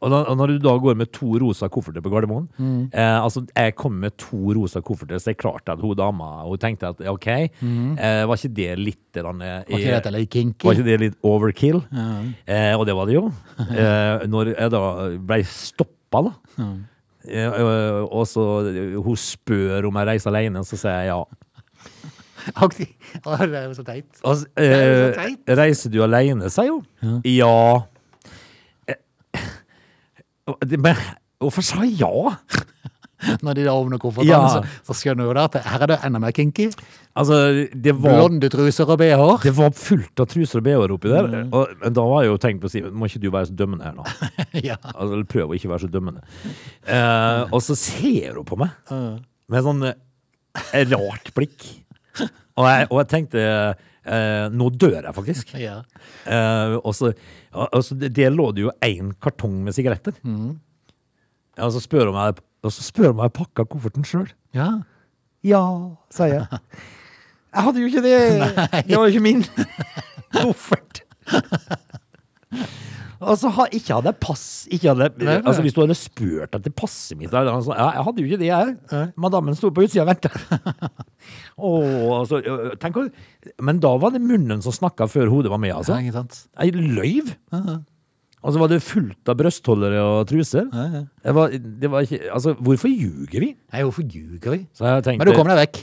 Og, 0.00 0.08
da, 0.08 0.18
og 0.32 0.36
når 0.40 0.54
du 0.54 0.58
da 0.64 0.72
går 0.80 0.94
med 0.96 1.10
to 1.12 1.34
rosa 1.42 1.66
kofferter 1.68 2.00
på 2.00 2.08
Gardermoen 2.08 2.46
Mm. 2.56 2.86
eh, 2.88 3.18
Altså, 3.20 3.42
jeg 3.52 3.74
kom 3.76 3.98
med 4.00 4.14
to 4.16 4.38
rosa 4.56 4.80
kofferter, 4.80 5.18
så 5.20 5.28
det 5.28 5.34
er 5.34 5.40
klart 5.42 5.68
at 5.68 5.78
hun 5.82 5.92
dama 5.98 6.40
Hun 6.46 6.56
tenkte 6.62 6.88
at 6.88 7.02
OK, 7.06 7.26
eh, 7.28 8.22
var 8.24 8.32
ikke 8.40 8.54
det 8.56 8.78
litt 8.80 9.16
eh, 9.20 9.22
Mm. 9.28 9.42
Var 9.44 9.76
ikke 9.76 10.00
det, 10.06 10.12
litt 10.14 10.30
kinky? 10.32 10.64
Var 10.64 10.72
ikke 10.78 10.86
det 10.88 11.00
litt 11.02 11.18
overkill? 11.22 11.82
Eh, 12.48 12.72
og 12.78 12.86
det 12.88 12.94
var 12.96 13.06
det 13.10 13.18
jo. 13.18 13.26
Eh, 13.60 14.24
når 14.26 14.54
jeg 14.56 14.70
da 14.72 14.80
ble 15.20 15.42
stoppa, 15.44 16.22
da. 16.30 16.32
ja. 16.56 17.52
eh, 17.52 18.00
og 18.08 18.24
så 18.26 18.46
hun 19.04 19.16
spør 19.20 19.84
om 19.90 20.00
jeg 20.00 20.06
reiser 20.14 20.32
alene, 20.32 20.64
så 20.64 20.80
sier 20.80 20.96
jeg 21.04 21.12
ja. 21.12 21.20
Det 22.80 23.52
er 23.52 23.64
jo 23.68 23.74
så 23.76 23.84
teit. 23.84 24.06
Altså, 24.24 24.46
eh, 24.56 25.12
teit. 25.12 25.50
reiser 25.60 25.92
du 25.92 26.00
alene, 26.02 26.48
sier 26.48 26.72
hun. 26.72 27.20
Ja. 27.28 27.52
Eh, 27.60 27.82
det- 27.84 27.98
Men 30.78 30.96
hvorfor 31.40 31.64
sa 31.64 31.82
jeg 31.86 32.00
ja? 32.02 32.36
Når 33.44 33.58
de 33.58 33.64
da 33.66 33.74
åpner 33.76 34.00
koffertene, 34.00 34.30
Ja. 34.32 34.46
så, 34.48 34.62
så 34.88 34.94
skjønner 34.96 35.28
du 35.28 35.40
at 35.42 35.58
her 35.60 35.82
er 35.84 35.90
det 35.90 35.98
enda 36.08 36.20
mer 36.22 36.32
kinky. 36.32 36.70
Altså, 37.20 37.36
det 37.76 37.92
var, 38.00 38.14
Blonde 38.16 38.48
truser 38.48 38.88
og 38.88 38.96
bh-er. 39.02 39.34
det 39.44 39.52
var 39.58 39.74
fullt 39.76 40.22
av 40.24 40.28
truser 40.30 40.62
og 40.62 40.64
bh-er 40.64 40.94
oppi 40.94 41.12
der. 41.12 41.28
Mm. 41.28 41.50
Og, 41.52 41.74
da 41.92 42.04
var 42.08 42.24
jeg 42.24 42.30
jo 42.32 42.38
tenkt 42.40 42.62
på 42.62 42.70
å 42.70 42.72
si 42.72 42.80
Må 42.80 43.10
ikke 43.10 43.20
du 43.20 43.28
være 43.34 43.50
så 43.50 43.56
dømmende 43.58 43.84
her 43.90 43.98
nå? 43.98 44.06
ja. 44.70 44.78
Altså, 44.94 45.20
prøv 45.28 45.52
å 45.52 45.58
ikke 45.58 45.68
være 45.74 45.84
så 45.84 45.90
dømmende. 45.92 46.24
Eh, 46.88 47.42
og 47.50 47.60
så 47.66 47.76
ser 47.76 48.40
hun 48.40 48.48
på 48.48 48.56
meg 48.62 48.72
med 49.50 49.68
sånn 49.68 49.84
eh, 49.90 50.88
rart 50.94 51.32
blikk. 51.36 51.68
Og 52.56 52.64
jeg, 52.72 52.88
og 52.88 53.02
jeg 53.02 53.10
tenkte 53.12 53.44
eh, 54.04 54.46
Nå 54.52 54.70
dør 54.76 55.00
jeg 55.00 55.14
faktisk. 55.16 55.54
ja. 55.66 55.80
Eh, 56.26 56.76
og 56.80 56.94
så, 56.96 57.12
ja, 57.12 57.66
altså, 57.72 57.94
det, 57.98 58.12
det 58.16 58.30
lå 58.32 58.50
det 58.56 58.66
jo 58.68 58.72
én 58.86 59.12
kartong 59.22 59.58
med 59.66 59.76
sigaretter. 59.76 60.16
Mm. 60.22 60.58
og 61.58 61.72
så 61.74 61.80
spør 61.82 62.08
hun 62.10 62.16
meg 62.16 62.40
Og 62.62 62.72
så 62.72 62.82
spør 62.84 63.10
om 63.14 63.20
jeg 63.24 63.32
pakka 63.36 63.64
kofferten 63.68 64.04
sjøl. 64.06 64.30
ja. 64.56 64.70
Ja, 65.40 65.62
sa 66.12 66.26
jeg. 66.28 66.44
Jeg 67.50 67.62
hadde 67.64 67.80
jo 67.80 67.86
ikke 67.88 68.02
det. 68.04 68.18
Det 68.86 68.94
var 68.94 69.08
jo 69.08 69.10
ikke 69.10 69.22
min 69.24 69.40
koffert. 70.36 71.00
Altså, 73.20 73.50
ha, 73.52 73.66
ikke 73.76 73.92
hadde 73.98 74.08
jeg 74.08 74.16
pass 74.22 74.44
ikke 74.72 74.94
hadde, 74.94 75.10
Nei, 75.20 75.26
nei. 75.28 75.40
altså 75.44 75.60
Hvis 75.60 75.74
du 75.76 75.82
hadde 75.82 75.96
spurt 75.98 76.56
etter 76.56 76.72
passet 76.72 77.18
mitt 77.20 77.34
han 77.36 77.50
sagt, 77.66 77.76
ja, 77.76 77.90
Jeg 77.98 78.04
hadde 78.06 78.22
jo 78.22 78.30
ikke 78.30 78.40
det, 78.40 78.48
jeg. 78.48 79.10
Madammen 79.20 79.58
sto 79.58 79.68
på 79.76 79.84
utsida 79.84 80.06
og 80.06 80.08
venta. 80.08 80.30
altså, 81.60 82.40
tenk 82.80 82.96
Men 83.60 83.82
da 83.84 83.92
var 84.00 84.14
det 84.16 84.22
munnen 84.24 84.64
som 84.64 84.72
snakka 84.72 85.04
før 85.12 85.28
hodet 85.34 85.52
var 85.52 85.60
med, 85.60 85.74
altså. 85.76 85.98
ja, 85.98 86.06
ikke 86.08 86.16
sant? 86.16 86.40
Jeg 86.56 86.72
løyv. 86.80 87.34
Og 88.40 88.54
så 88.54 88.62
var 88.62 88.72
det 88.72 88.80
fullt 88.80 89.28
av 89.28 89.36
brøstholdere 89.36 90.00
og 90.00 90.22
truser. 90.30 90.70
Det 90.72 91.36
var, 91.36 91.52
det 91.52 91.92
var 91.92 92.08
ikke, 92.08 92.22
altså, 92.32 92.56
hvorfor 92.56 92.88
ljuger 92.88 93.44
vi? 93.44 93.52
Nei, 93.52 93.84
hvorfor 93.84 94.08
ljuger 94.08 94.56
vi? 94.56 94.62
Så 94.72 94.88
jeg 94.88 95.04
tenkte, 95.04 95.20
Men 95.20 95.28
du 95.28 95.36
kom 95.36 95.52
deg 95.52 95.60
vekk. 95.60 95.82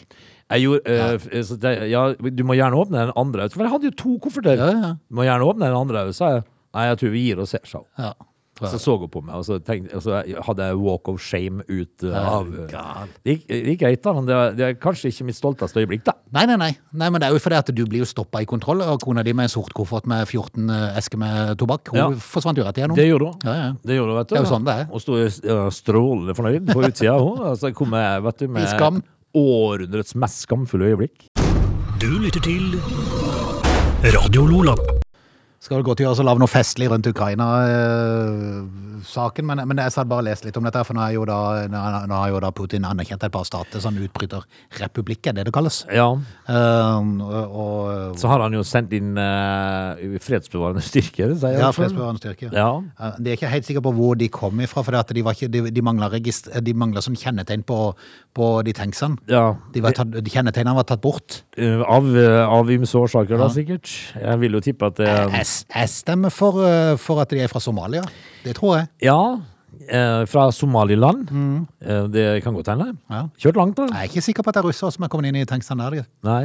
gjorde, 0.63 0.97
øh, 0.97 1.43
så 1.45 1.61
det, 1.61 1.77
ja, 1.91 2.07
du 2.17 2.43
må 2.47 2.57
gjerne 2.57 2.81
åpne 2.81 3.05
den 3.05 3.13
andre. 3.19 3.45
For 3.53 3.61
jeg 3.61 3.75
hadde 3.75 3.91
jo 3.91 3.97
to 3.99 4.17
kofferter. 4.25 4.57
Ja, 4.57 4.73
ja. 4.73 4.93
Du 5.05 5.19
må 5.19 5.27
gjerne 5.27 5.45
åpne 5.45 5.69
den 5.69 5.77
andre, 5.85 6.07
sa 6.17 6.37
jeg. 6.39 6.47
Nei, 6.77 6.87
jeg 6.93 7.01
tror 7.03 7.15
vi 7.17 7.27
gir 7.31 7.39
oss 7.43 7.57
her, 7.57 7.65
sa 7.65 7.81
hun. 7.83 7.91
Ja. 7.97 8.13
Så 8.57 8.79
så 8.81 8.95
hun 8.97 9.09
på 9.13 9.19
meg, 9.21 9.35
og 9.37 9.43
så, 9.45 9.59
tenkte, 9.61 9.93
og 9.93 10.01
så 10.01 10.15
hadde 10.47 10.65
jeg 10.65 10.77
walk 10.81 11.05
of 11.11 11.19
shame 11.21 11.61
ut 11.69 12.01
uh, 12.09 12.15
av 12.17 12.47
uh, 12.49 13.03
Det 13.21 13.35
gikk, 13.35 13.43
det 13.51 13.59
gikk 13.67 13.81
greit, 13.83 13.99
da, 14.01 14.13
men 14.17 14.25
det, 14.25 14.33
er- 14.33 14.55
det 14.57 14.65
er 14.65 14.73
kanskje 14.81 15.11
ikke 15.11 15.27
mitt 15.27 15.37
stolteste 15.37 15.77
øyeblikk, 15.83 16.01
da. 16.07 16.15
Nei, 16.33 16.47
nei, 16.49 16.55
nei. 16.63 16.71
nei, 16.97 17.09
men 17.13 17.21
det 17.21 17.27
er 17.29 17.35
jo 17.37 17.41
fordi 17.43 17.59
at 17.59 17.69
du 17.69 17.83
blir 17.85 18.01
jo 18.01 18.07
stoppa 18.09 18.41
i 18.41 18.47
kontroll, 18.49 18.81
og 18.81 18.97
kona 19.05 19.21
di 19.27 19.35
med 19.37 19.45
en 19.45 19.53
sort 19.53 19.69
koffert 19.77 20.09
med 20.09 20.25
14 20.25 20.73
esker 20.97 21.21
med 21.21 21.53
tobakk, 21.61 21.93
hun 21.93 21.99
Ja. 22.01 22.09
forsvant 22.17 22.57
jo 22.57 22.65
rett 22.65 22.81
igjennom. 22.81 22.97
Det 22.97 23.05
gjorde 23.05 23.29
hun. 23.29 23.37
Ja, 23.45 23.53
ja. 23.61 23.69
Det 23.85 23.99
gjorde 23.99 24.09
hun, 24.15 24.19
vet 24.23 24.27
du. 24.27 24.33
Det 24.33 24.41
er 24.41 24.47
jo 24.47 24.53
sånn 24.55 24.65
det 24.65 24.73
er. 24.81 24.85
Hun 24.89 25.05
sto 25.05 25.21
ja, 25.21 25.59
strålende 25.77 26.37
fornøyd 26.41 26.73
på 26.73 26.81
utsida, 26.89 27.13
hun. 27.21 27.37
Altså, 27.53 27.71
kom 27.77 27.93
jeg, 27.93 28.23
vet 28.25 28.41
du, 28.41 28.47
med 28.57 28.65
I 28.65 28.71
skam. 28.73 29.03
århundrets 29.37 30.17
mest 30.17 30.47
skamfulle 30.49 30.95
øyeblikk. 30.95 31.29
Du 32.01 32.09
lytter 32.25 32.41
til 32.41 32.73
Radio 34.17 34.49
Lola. 34.49 34.73
Skal 35.59 35.81
det 35.81 35.87
gå 35.87 35.95
til 35.97 36.09
å 36.11 36.25
lage 36.25 36.41
noe 36.43 36.51
festlig 36.51 36.89
rundt 36.91 37.09
Ukraina? 37.09 37.47
Eh, 38.97 39.03
saken, 39.07 39.45
men, 39.47 39.61
men 39.69 39.77
jeg 39.83 39.93
satt 39.95 40.09
bare 40.09 40.25
og 40.25 40.27
leste 40.29 40.49
litt 40.49 40.57
om 40.59 40.65
dette, 40.67 40.83
for 40.87 40.97
nå, 40.97 41.03
har 41.05 41.13
jo 41.15 41.25
da, 41.29 41.39
nå, 41.71 41.83
nå 42.09 42.19
har 42.21 42.33
jo 42.33 42.41
da 42.43 42.51
Putin 42.55 42.85
anerkjent 42.89 43.23
et 43.23 43.33
par 43.33 43.45
stater, 43.47 43.79
som 43.83 43.95
utbryterrepublikk, 43.97 45.27
er 45.31 45.37
det 45.39 45.47
det 45.49 45.53
kalles. 45.55 45.83
Ja, 45.93 46.09
Um, 46.47 47.17
og, 47.21 48.15
så 48.17 48.29
har 48.31 48.39
han 48.39 48.53
jo 48.55 48.61
sendt 48.65 48.93
inn 48.95 49.17
uh, 49.19 49.99
fredsbevarende 50.23 50.79
styrker, 50.85 51.33
sier 51.39 51.57
ja, 51.59 51.71
fredsbevarende 51.75 52.21
styrker. 52.21 52.53
Ja. 52.55 52.69
Uh, 52.99 53.17
De 53.19 53.33
er 53.33 53.37
ikke 53.37 53.49
helt 53.51 53.67
sikre 53.67 53.83
på 53.83 53.91
hvor 53.97 54.15
de 54.19 54.29
kom 54.31 54.61
ifra, 54.63 54.83
for 54.85 54.95
de, 54.95 55.23
var 55.25 55.35
ikke, 55.35 55.49
de, 55.51 55.65
de 55.75 55.83
mangla 55.83 57.03
sånn 57.03 57.17
kjennetegn 57.19 57.65
på, 57.67 57.79
på 58.37 58.47
de 58.67 58.75
tanksene. 58.77 59.19
ja. 59.31 59.45
De, 59.73 59.83
var 59.83 59.95
tatt, 59.97 60.15
de 60.15 60.31
kjennetegnene 60.31 60.77
var 60.79 60.87
tatt 60.87 61.03
bort. 61.03 61.41
Uh, 61.59 61.83
Av, 61.87 62.07
eh, 62.17 62.39
av 62.47 62.71
ymse 62.71 62.95
årsaker, 62.97 63.37
da, 63.39 63.49
sikkert. 63.53 63.91
Jeg 64.15 64.39
vil 64.41 64.57
jo 64.57 64.63
tippe 64.63 64.87
at 64.89 64.97
det 65.01 65.09
Jeg, 65.11 65.45
jeg 65.75 65.91
stemmer 65.91 66.33
for, 66.33 66.57
for 67.01 67.21
at 67.23 67.31
de 67.33 67.43
er 67.43 67.51
fra 67.51 67.61
Somalia. 67.63 68.03
Det 68.45 68.55
tror 68.57 68.77
jeg. 68.77 68.87
Ja, 69.03 69.39
eh, 69.89 70.23
fra 70.25 70.47
Somaliland. 70.51 71.29
Eh, 71.81 72.03
det 72.13 72.25
kan 72.43 72.53
godt 72.57 72.67
hende. 72.73 72.91
Ja. 73.09 73.27
Kjørt 73.37 73.59
langt, 73.59 73.77
da. 73.77 73.87
Jeg 73.91 74.07
er 74.07 74.11
ikke 74.11 74.25
sikker 74.25 74.43
på 74.43 74.49
at 74.53 74.57
det 74.57 74.63
er 74.63 74.67
russere 74.71 74.91
som 74.95 75.05
er 75.05 75.11
kommet 75.13 75.29
inn 75.31 75.41
i 75.41 75.45
tanksene 75.49 75.89
der. 75.91 76.05
Nei. 76.27 76.43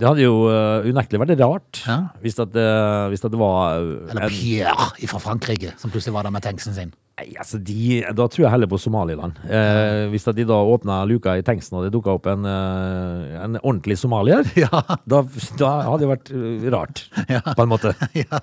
Det 0.00 0.08
hadde 0.08 0.22
jo 0.24 0.48
uh, 0.48 0.82
unektelig 0.88 1.20
vært 1.20 1.38
rart 1.38 1.82
Ja. 1.86 1.96
hvis, 2.22 2.38
at, 2.40 2.50
det- 2.50 3.10
hvis 3.12 3.22
at 3.24 3.30
det 3.30 3.38
var 3.38 3.76
uh, 3.78 4.08
Eller 4.10 4.24
en, 4.24 4.30
Pierre 4.30 5.06
fra 5.06 5.20
Frankrike, 5.20 5.74
som 5.78 5.92
plutselig 5.92 6.14
var 6.16 6.24
der 6.26 6.30
med 6.34 6.42
tanksen 6.42 6.74
sin. 6.74 6.94
Nei, 7.22 7.36
altså 7.38 7.58
de, 7.62 8.02
Da 8.16 8.26
tror 8.26 8.46
jeg 8.46 8.50
heller 8.50 8.70
på 8.70 8.78
Somaliland. 8.82 9.38
Eh, 9.46 10.08
hvis 10.10 10.26
de 10.34 10.46
da 10.48 10.58
åpna 10.58 11.02
luka 11.06 11.36
i 11.38 11.44
tanksen 11.46 11.78
og 11.78 11.84
det 11.86 11.92
dukka 11.94 12.16
opp 12.16 12.26
en, 12.32 12.46
eh, 12.48 13.36
en 13.44 13.58
ordentlig 13.62 13.98
somalier, 14.00 14.42
Ja. 14.62 14.82
da, 15.06 15.22
da 15.58 15.70
hadde 15.86 16.02
det 16.02 16.10
vært 16.10 16.32
rart, 16.72 17.02
rart, 17.28 17.52
på 17.54 17.62
en 17.62 17.70
måte. 17.70 17.94
ja. 18.18 18.40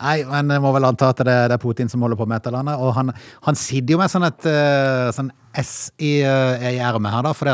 Nei, 0.00 0.18
men 0.28 0.52
jeg 0.56 0.64
må 0.64 0.74
vel 0.76 0.88
anta 0.90 1.12
at 1.14 1.24
det, 1.24 1.38
er 1.54 1.62
Putin 1.62 1.88
som 1.88 2.04
holder 2.04 2.20
på 2.20 2.28
med 2.28 2.42
et 2.42 2.50
eller 2.50 2.64
annet. 2.64 2.84
Og 2.84 2.92
han, 2.98 3.14
han 3.48 3.58
sitter 3.58 3.96
jo 3.96 4.02
med 4.02 4.12
sånn 4.12 4.28
et 4.28 4.48
eh, 4.50 5.08
sånn 5.16 5.32
S 5.54 5.92
i, 6.02 6.18
eh, 6.26 6.66
i 6.74 6.80
ermet 6.82 7.14
her, 7.14 7.24
da. 7.24 7.32
For 7.36 7.48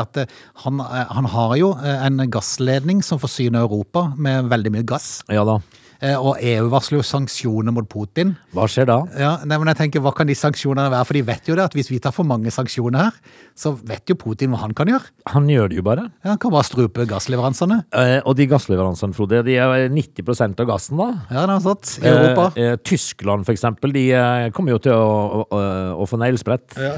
han, 0.65 0.81
eh, 0.81 1.13
han 1.15 1.29
har 1.35 1.55
jo 1.59 1.71
eh, 1.79 2.07
en 2.07 2.25
gassledning 2.33 3.03
som 3.05 3.21
forsyner 3.21 3.63
Europa 3.63 4.09
med 4.17 4.49
veldig 4.51 4.73
mye 4.75 4.87
gass. 4.89 5.21
Ja 5.31 5.45
da. 5.47 5.61
Eh, 6.01 6.17
Og 6.17 6.39
EU 6.41 6.69
varsler 6.71 6.99
jo 6.99 7.05
sanksjoner 7.05 7.73
mot 7.75 7.87
Putin. 7.89 8.35
Hva 8.55 8.67
skjer 8.69 8.87
da? 8.89 8.97
Ja, 9.17 9.31
nei, 9.45 9.57
men 9.61 9.69
jeg 9.71 9.79
tenker, 9.83 10.03
Hva 10.03 10.13
kan 10.17 10.29
de 10.29 10.35
sanksjonene 10.37 10.89
være? 10.91 11.07
For 11.07 11.17
de 11.17 11.23
vet 11.27 11.49
jo 11.49 11.57
det 11.57 11.65
at 11.69 11.77
hvis 11.77 11.91
vi 11.91 11.99
tar 12.01 12.13
for 12.15 12.27
mange 12.27 12.51
sanksjoner 12.53 13.05
her, 13.05 13.19
så 13.57 13.73
vet 13.77 14.09
jo 14.09 14.17
Putin 14.17 14.53
hva 14.53 14.63
han 14.63 14.73
kan 14.77 14.89
gjøre. 14.89 15.11
Han 15.35 15.49
gjør 15.51 15.69
det 15.71 15.77
jo 15.77 15.85
bare. 15.85 16.07
Ja, 16.23 16.33
han 16.33 16.41
kan 16.41 16.53
bare 16.53 16.67
strupe 16.67 17.05
gassleveransene. 17.09 17.81
Eh, 17.93 18.17
og 18.25 18.37
de 18.39 18.47
gassleveransene, 18.49 19.13
Frode, 19.17 19.43
de 19.45 19.57
er 19.61 19.87
90% 19.93 20.63
av 20.63 20.69
gassen, 20.71 20.97
da. 20.97 21.09
Ja, 21.29 21.45
det 21.45 21.57
har 21.57 21.63
sant. 21.65 21.93
i 22.01 22.07
Europa. 22.09 22.47
Eh, 22.55 22.71
eh, 22.71 22.79
Tyskland, 22.81 23.45
for 23.45 23.53
eksempel, 23.53 23.93
de 23.93 24.07
eh, 24.17 24.49
kommer 24.55 24.75
jo 24.75 24.81
til 24.81 24.97
å, 24.97 25.45
å, 25.45 25.61
å 26.01 26.09
få 26.09 26.19
neglesprett 26.21 26.77
ja. 26.81 26.95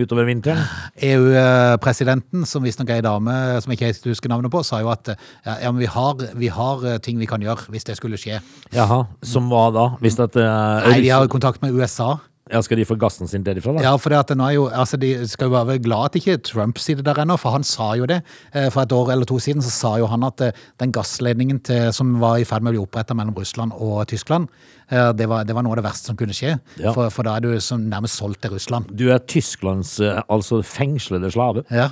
utover 0.00 0.28
vinteren. 0.28 0.64
EU-presidenten, 1.10 2.46
som 2.48 2.64
visstnok 2.64 2.90
er 2.90 3.00
ei 3.02 3.06
dame 3.06 3.36
som 3.62 3.72
jeg 3.72 3.80
ikke 3.82 4.10
husker 4.10 4.32
navnet 4.32 4.52
på, 4.52 4.62
sa 4.66 4.80
jo 4.82 4.90
at 4.92 5.12
eh, 5.12 5.62
ja, 5.62 5.72
vi 5.76 5.88
har, 5.90 6.26
vi 6.38 6.50
har 6.52 6.84
eh, 6.86 6.98
ting 7.02 7.20
vi 7.20 7.28
kan 7.28 7.42
gjøre 7.42 7.70
hvis 7.72 7.86
det 7.88 7.96
skulle 7.98 8.20
skje. 8.20 8.40
Jaha, 8.74 9.04
som 9.22 9.46
hva 9.50 9.66
da? 9.74 9.84
Hvis 10.02 10.16
at 10.20 10.34
uh, 10.36 10.88
Nei, 10.90 11.00
de 11.04 11.12
har 11.14 11.22
jo 11.22 11.30
kontakt 11.32 11.62
med 11.62 11.72
USA. 11.76 12.16
ja, 12.50 12.60
Skal 12.62 12.78
de 12.78 12.84
få 12.86 12.96
gassen 12.98 13.26
sin 13.30 13.42
derifra, 13.46 13.72
da? 13.76 13.82
Ja, 13.82 13.92
for 13.98 14.10
det 14.10 14.18
at 14.18 14.32
nå 14.38 14.44
er 14.48 14.54
jo, 14.56 14.64
altså 14.68 14.98
De 14.98 15.12
skal 15.26 15.48
jo 15.48 15.54
være 15.54 15.78
glad 15.82 16.10
at 16.10 16.18
ikke 16.20 16.36
Trump 16.46 16.78
sitter 16.82 17.02
der 17.06 17.20
ennå, 17.22 17.36
for 17.38 17.54
han 17.54 17.64
sa 17.66 17.92
jo 17.98 18.06
det. 18.10 18.20
Eh, 18.52 18.66
For 18.70 18.82
et 18.82 18.92
år 18.92 19.12
eller 19.14 19.24
to 19.26 19.38
siden 19.42 19.62
så 19.62 19.70
sa 19.70 19.92
jo 19.98 20.06
han 20.10 20.26
at 20.26 20.40
eh, 20.48 20.52
den 20.82 20.92
gassledningen 20.94 21.62
til, 21.66 21.92
som 21.94 22.18
var 22.22 22.38
i 22.38 22.44
ferd 22.46 22.62
med 22.66 22.74
å 22.74 22.76
bli 22.76 22.82
oppretta 22.84 23.14
mellom 23.18 23.34
Russland 23.38 23.72
og 23.74 24.04
Tyskland, 24.10 24.46
eh, 24.90 25.12
det 25.14 25.26
var, 25.30 25.46
det 25.46 25.54
var 25.54 25.62
noe 25.66 25.74
av 25.74 25.80
det 25.82 25.86
verste 25.88 26.10
som 26.10 26.18
kunne 26.18 26.34
skje. 26.36 26.56
Ja. 26.82 26.92
For, 26.92 27.10
for 27.14 27.26
da 27.26 27.36
er 27.38 27.46
du 27.46 27.54
som 27.62 27.86
nærmest 27.90 28.18
solgt 28.18 28.42
til 28.42 28.54
Russland. 28.58 28.90
Du 28.94 29.08
er 29.14 29.22
Tysklands 29.26 29.96
altså 30.26 30.60
fengslede 30.66 31.30
slave. 31.34 31.64
Ja. 31.70 31.90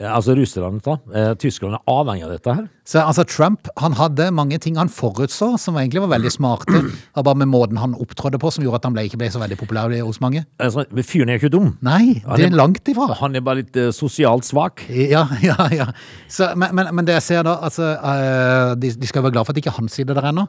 Eh, 0.00 0.06
Altså 0.12 0.34
Russland, 0.36 0.82
da. 0.84 0.96
Eh, 1.14 1.34
Tyskland 1.40 1.74
er 1.78 1.82
avhengig 1.88 2.24
av 2.26 2.30
dette 2.34 2.54
her. 2.54 2.66
Så 2.86 3.00
altså 3.02 3.24
Trump 3.26 3.66
han 3.80 3.92
hadde 3.98 4.28
mange 4.30 4.58
ting 4.62 4.76
han 4.78 4.88
forutså 4.92 5.54
som 5.58 5.74
egentlig 5.80 6.02
var 6.04 6.12
veldig 6.12 6.30
smarte. 6.34 6.66
Det 7.16 7.16
var 7.16 7.22
bare 7.30 7.40
med 7.42 7.48
måten 7.48 7.80
han 7.80 7.94
opptrådde 7.98 8.38
på 8.42 8.52
som 8.52 8.62
gjorde 8.64 8.76
at 8.82 8.84
han 8.90 8.94
ble, 8.94 9.06
ikke 9.08 9.18
ble 9.18 9.30
så 9.32 9.40
veldig 9.42 9.58
populær 9.58 9.90
hos 10.04 10.20
mange. 10.20 10.44
Altså, 10.60 10.84
men 10.92 11.04
fyren 11.08 11.28
er 11.32 11.38
jo 11.40 11.46
ikke 11.46 11.52
dum. 11.56 11.72
Nei, 11.82 12.20
det 12.20 12.44
er- 12.44 12.52
er 12.52 12.58
langt 12.60 12.86
ifra. 12.92 13.08
Han 13.22 13.34
er 13.36 13.40
bare 13.40 13.62
litt 13.64 13.76
uh, 13.80 13.88
sosialt 13.90 14.44
svak. 14.44 14.84
Ja, 14.90 15.24
ja, 15.42 15.56
ja. 15.72 15.86
Så, 16.28 16.52
men, 16.56 16.74
men, 16.76 16.92
men 16.94 17.04
det 17.08 17.16
jeg 17.18 17.22
ser 17.22 17.42
da, 17.48 17.56
altså, 17.66 17.94
uh, 17.96 18.74
de, 18.76 18.92
de 18.92 19.06
skal 19.10 19.22
være 19.26 19.32
glad 19.38 19.46
for 19.48 19.56
at 19.56 19.62
ikke 19.64 19.74
han 19.80 19.88
sitter 19.88 20.14
der 20.20 20.28
ennå. 20.30 20.46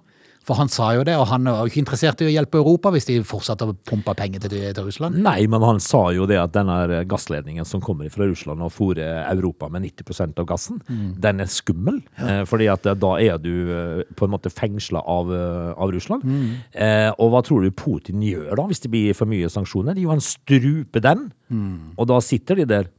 For 0.47 0.55
han 0.55 0.69
sa 0.71 0.93
jo 0.95 1.03
det, 1.07 1.17
og 1.19 1.27
han 1.27 1.47
var 1.49 1.65
jo 1.65 1.71
ikke 1.71 1.81
interessert 1.81 2.21
i 2.23 2.29
å 2.29 2.31
hjelpe 2.31 2.61
Europa 2.61 2.91
hvis 2.93 3.09
de 3.09 3.17
fortsatte 3.27 3.67
å 3.67 3.75
pumpe 3.87 4.13
penger 4.15 4.45
til, 4.45 4.55
til 4.71 4.87
Russland. 4.87 5.19
Nei, 5.23 5.41
men 5.51 5.65
han 5.65 5.81
sa 5.83 6.05
jo 6.15 6.27
det 6.29 6.39
at 6.39 6.53
denne 6.55 7.03
gassledningen 7.09 7.67
som 7.67 7.83
kommer 7.83 8.07
fra 8.13 8.29
Russland 8.29 8.63
og 8.63 8.71
fôrer 8.71 9.25
Europa 9.27 9.67
med 9.73 9.83
90% 9.89 10.39
av 10.39 10.47
gassen, 10.47 10.79
den 10.87 11.43
er 11.43 11.51
skummel. 11.51 11.99
Ja. 12.17 12.43
fordi 12.47 12.67
at 12.71 12.85
eh, 12.87 12.95
da 12.97 13.13
er 13.21 13.39
du 13.41 13.51
eh, 13.73 14.03
på 14.17 14.27
en 14.27 14.33
måte 14.33 14.51
fengsla 14.53 15.01
av, 15.03 15.31
eh, 15.35 15.71
av 15.75 15.91
Russland. 15.93 16.23
Eh, 16.71 17.09
og 17.17 17.33
hva 17.33 17.43
tror 17.45 17.65
du 17.65 17.73
Putin 17.75 18.23
gjør 18.23 18.55
da, 18.55 18.67
hvis 18.69 18.83
det 18.85 18.91
blir 18.93 19.17
for 19.17 19.29
mye 19.29 19.49
sanksjoner? 19.51 19.99
Jo, 19.99 20.13
han 20.13 20.23
struper 20.23 21.03
den, 21.03 21.27
og 21.97 22.07
da 22.09 22.21
sitter 22.23 22.61
de 22.61 22.69
der. 22.69 22.93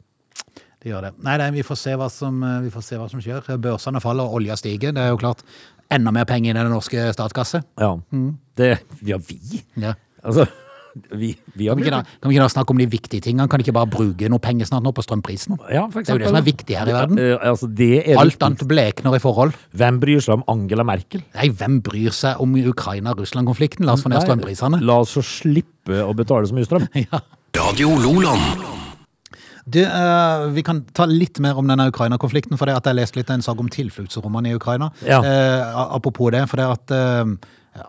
De 0.79 0.93
gjør 0.93 1.09
det. 1.09 1.17
Nei, 1.27 1.35
nei 1.41 1.49
vi, 1.57 1.65
får 1.67 1.79
se 1.81 1.95
hva 1.99 2.07
som, 2.13 2.39
eh, 2.47 2.61
vi 2.67 2.71
får 2.71 2.85
se 2.87 2.99
hva 3.01 3.09
som 3.11 3.23
skjer. 3.23 3.49
Børsene 3.63 4.03
faller, 4.03 4.31
olja 4.39 4.57
stiger. 4.59 4.95
Det 4.95 5.03
er 5.03 5.11
jo 5.11 5.19
klart 5.19 5.43
enda 5.91 6.13
mer 6.15 6.27
penger 6.29 6.53
inn 6.53 6.61
i 6.61 6.65
den 6.65 6.73
norske 6.75 7.11
statskasse. 7.17 7.63
Ja, 7.81 7.95
det, 8.59 8.73
ja 9.07 9.19
vi. 9.29 9.63
Ja. 9.81 9.95
Altså, 10.23 10.47
vi, 11.15 11.31
vi 11.55 11.69
har 11.69 11.77
Kan 11.77 11.83
vi, 11.83 11.87
ikke 11.87 11.95
da, 11.95 12.01
kan 12.19 12.31
vi 12.31 12.35
ikke 12.37 12.43
da 12.43 12.51
snakke 12.51 12.75
om 12.75 12.81
de 12.81 12.87
viktige 12.91 13.23
tingene? 13.23 13.47
Kan 13.49 13.61
de 13.61 13.67
ikke 13.67 13.75
bare 13.77 13.91
bruke 13.93 14.29
noe 14.33 14.43
penger 14.43 14.67
snart 14.67 14.83
nå 14.83 14.91
på 14.97 15.05
strømprisen? 15.05 15.59
Ja, 15.71 15.85
for 15.93 16.03
Det 16.03 16.11
er 16.11 16.19
jo 16.19 16.25
det 16.25 16.33
som 16.33 16.41
er 16.41 16.47
viktig 16.49 16.79
her 16.79 16.91
i 16.91 16.97
verden. 16.97 17.21
Ja, 17.23 17.37
eh, 17.37 17.51
altså, 17.53 17.69
det 17.71 17.91
er 18.03 18.19
Alt 18.19 18.35
viktig. 18.35 18.47
annet 18.49 18.65
blekner 18.73 19.15
i 19.15 19.23
forhold. 19.23 19.55
Hvem 19.79 20.01
bryr 20.03 20.25
seg 20.25 20.41
om 20.41 20.45
Angela 20.51 20.87
Merkel? 20.89 21.23
Nei, 21.37 21.49
hvem 21.61 21.79
bryr 21.87 22.11
seg 22.17 22.43
om 22.43 22.57
Ukraina-Russland-konflikten? 22.59 23.87
La 23.87 23.95
oss 23.95 24.03
få 24.07 24.11
ned 24.13 24.25
strømprisene. 24.27 24.83
La 24.83 24.99
oss 25.05 25.15
så 25.17 25.23
slippe 25.25 26.03
å 26.03 26.11
betale 26.19 26.51
så 26.51 26.59
mye 26.59 26.69
strøm. 26.69 26.89
Ja. 27.09 27.23
Radio 27.59 27.95
Loland. 28.03 28.88
Du, 29.69 29.83
uh, 29.85 30.49
vi 30.55 30.65
kan 30.65 30.83
ta 30.97 31.05
litt 31.11 31.41
mer 31.45 31.59
om 31.61 31.69
denne 31.69 31.89
Ukraina-konflikten, 31.91 32.57
for 32.57 32.71
det 32.71 32.77
at 32.79 32.89
jeg 32.89 32.97
leste 32.97 33.21
litt 33.21 33.31
en 33.35 33.45
sak 33.45 33.61
om 33.61 33.69
tilfluktsrommene 33.73 34.53
i 34.53 34.57
Ukraina. 34.57 34.91
Ja. 35.05 35.21
Uh, 35.21 35.95
apropos 35.99 36.33
det, 36.33 36.47
for 36.49 36.61
det 36.61 36.69
at 36.73 36.95
uh, 36.95 37.35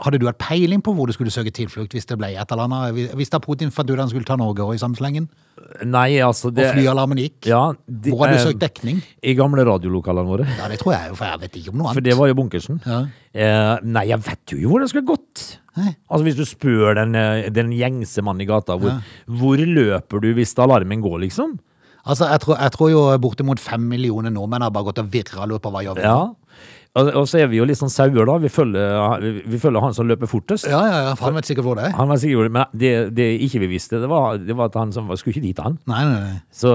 hadde 0.03 0.19
du 0.21 0.27
hatt 0.27 0.39
peiling 0.41 0.81
på 0.85 0.93
hvor 0.95 1.09
du 1.09 1.15
skulle 1.15 1.33
søke 1.33 1.53
tilflukt 1.55 1.95
hvis 1.95 2.07
det 2.09 2.17
ble 2.19 2.33
et 2.35 2.51
eller 2.51 2.67
annet? 2.67 3.13
Hvis 3.17 3.31
da 3.33 3.39
Putin 3.41 3.71
fant 3.73 3.89
ut 3.89 3.99
han 3.99 4.11
skulle 4.11 4.27
ta 4.27 4.37
Norge 4.39 4.65
òg 4.65 4.75
i 4.75 4.81
samme 4.81 4.99
slengen, 4.99 5.29
Nei, 5.83 6.19
altså 6.23 6.53
det, 6.55 6.69
og 6.69 6.77
flyalarmen 6.77 7.19
gikk, 7.19 7.49
Ja, 7.49 7.73
de- 7.83 8.13
hvor 8.13 8.23
hadde 8.23 8.37
du 8.39 8.45
søkt 8.47 8.61
dekning? 8.61 9.01
I 9.21 9.33
gamle 9.35 9.65
radiolokalene 9.67 10.29
våre. 10.29 10.45
Ja, 10.57 10.69
det 10.71 10.79
tror 10.79 10.93
jeg 10.95 11.09
jo, 11.11 11.17
for 11.19 11.27
jeg 11.27 11.41
vet 11.41 11.57
ikke 11.59 11.73
om 11.73 11.81
noe 11.81 11.89
annet. 11.89 11.97
For 11.99 12.07
det 12.07 12.15
var 12.19 12.29
jo 12.31 12.37
bunkersen. 12.39 12.79
Ja. 12.85 12.99
Eh, 13.33 13.73
nei, 13.83 14.05
jeg 14.07 14.23
vet 14.23 14.53
jo 14.55 14.71
hvor 14.71 14.83
det 14.83 14.89
skulle 14.91 15.07
gått. 15.09 15.43
Nei. 15.79 15.91
Altså 16.09 16.23
Hvis 16.27 16.39
du 16.39 16.45
spør 16.47 16.95
den, 16.95 17.17
den 17.53 17.73
gjengse 17.75 18.23
mannen 18.25 18.45
i 18.45 18.49
gata, 18.49 18.77
hvor, 18.79 19.01
hvor 19.27 19.59
løper 19.59 20.23
du 20.23 20.31
hvis 20.39 20.55
alarmen 20.63 21.03
går, 21.03 21.19
liksom? 21.27 21.57
Altså, 22.05 22.29
jeg 22.31 22.39
tror, 22.45 22.59
jeg 22.61 22.71
tror 22.75 22.91
jo 22.93 23.01
bortimot 23.21 23.59
fem 23.59 23.81
millioner 23.91 24.31
nordmenn 24.33 24.63
har 24.65 24.71
bare 24.75 24.89
gått 24.89 25.01
og 25.03 25.09
virra 25.13 25.43
og 25.43 25.53
lurt 25.53 25.65
på 25.65 25.71
hva 25.73 25.83
gjør 25.85 25.99
vi 25.99 26.05
nå? 26.05 26.13
Ja. 26.13 26.67
Og, 26.97 27.27
så 27.29 27.37
er 27.43 27.49
vi 27.51 27.59
jo 27.59 27.65
litt 27.69 27.77
sånn 27.77 27.91
sauer, 27.91 28.25
da. 28.25 28.35
Vi 28.41 28.49
følger, 28.49 29.25
vi, 29.45 29.59
følger 29.61 29.83
han 29.83 29.93
som 29.93 30.07
løper 30.09 30.29
fortest. 30.29 30.65
Ja, 30.69 30.79
ja, 30.89 31.01
ja, 31.05 31.11
for 31.17 31.29
han 31.29 31.37
vet 31.37 31.49
sikkert 31.49 31.67
hvor 31.67 31.77
det 31.77 31.85
er. 31.85 31.93
Han 31.99 32.09
var 32.09 32.17
sikkert, 32.21 32.51
Men 32.55 32.65
det, 32.73 32.93
det 33.15 33.27
ikke 33.45 33.61
vi 33.63 33.69
visste, 33.75 33.99
det 34.01 34.09
var, 34.09 34.39
det 34.41 34.57
var 34.57 34.71
at 34.71 34.77
han 34.79 34.91
som 34.95 35.11
skulle 35.19 35.37
ikke 35.37 35.45
dit, 35.45 35.61
han. 35.61 35.77
Nei, 35.89 36.01
nei, 36.09 36.17
nei. 36.25 36.39
Så 36.49 36.73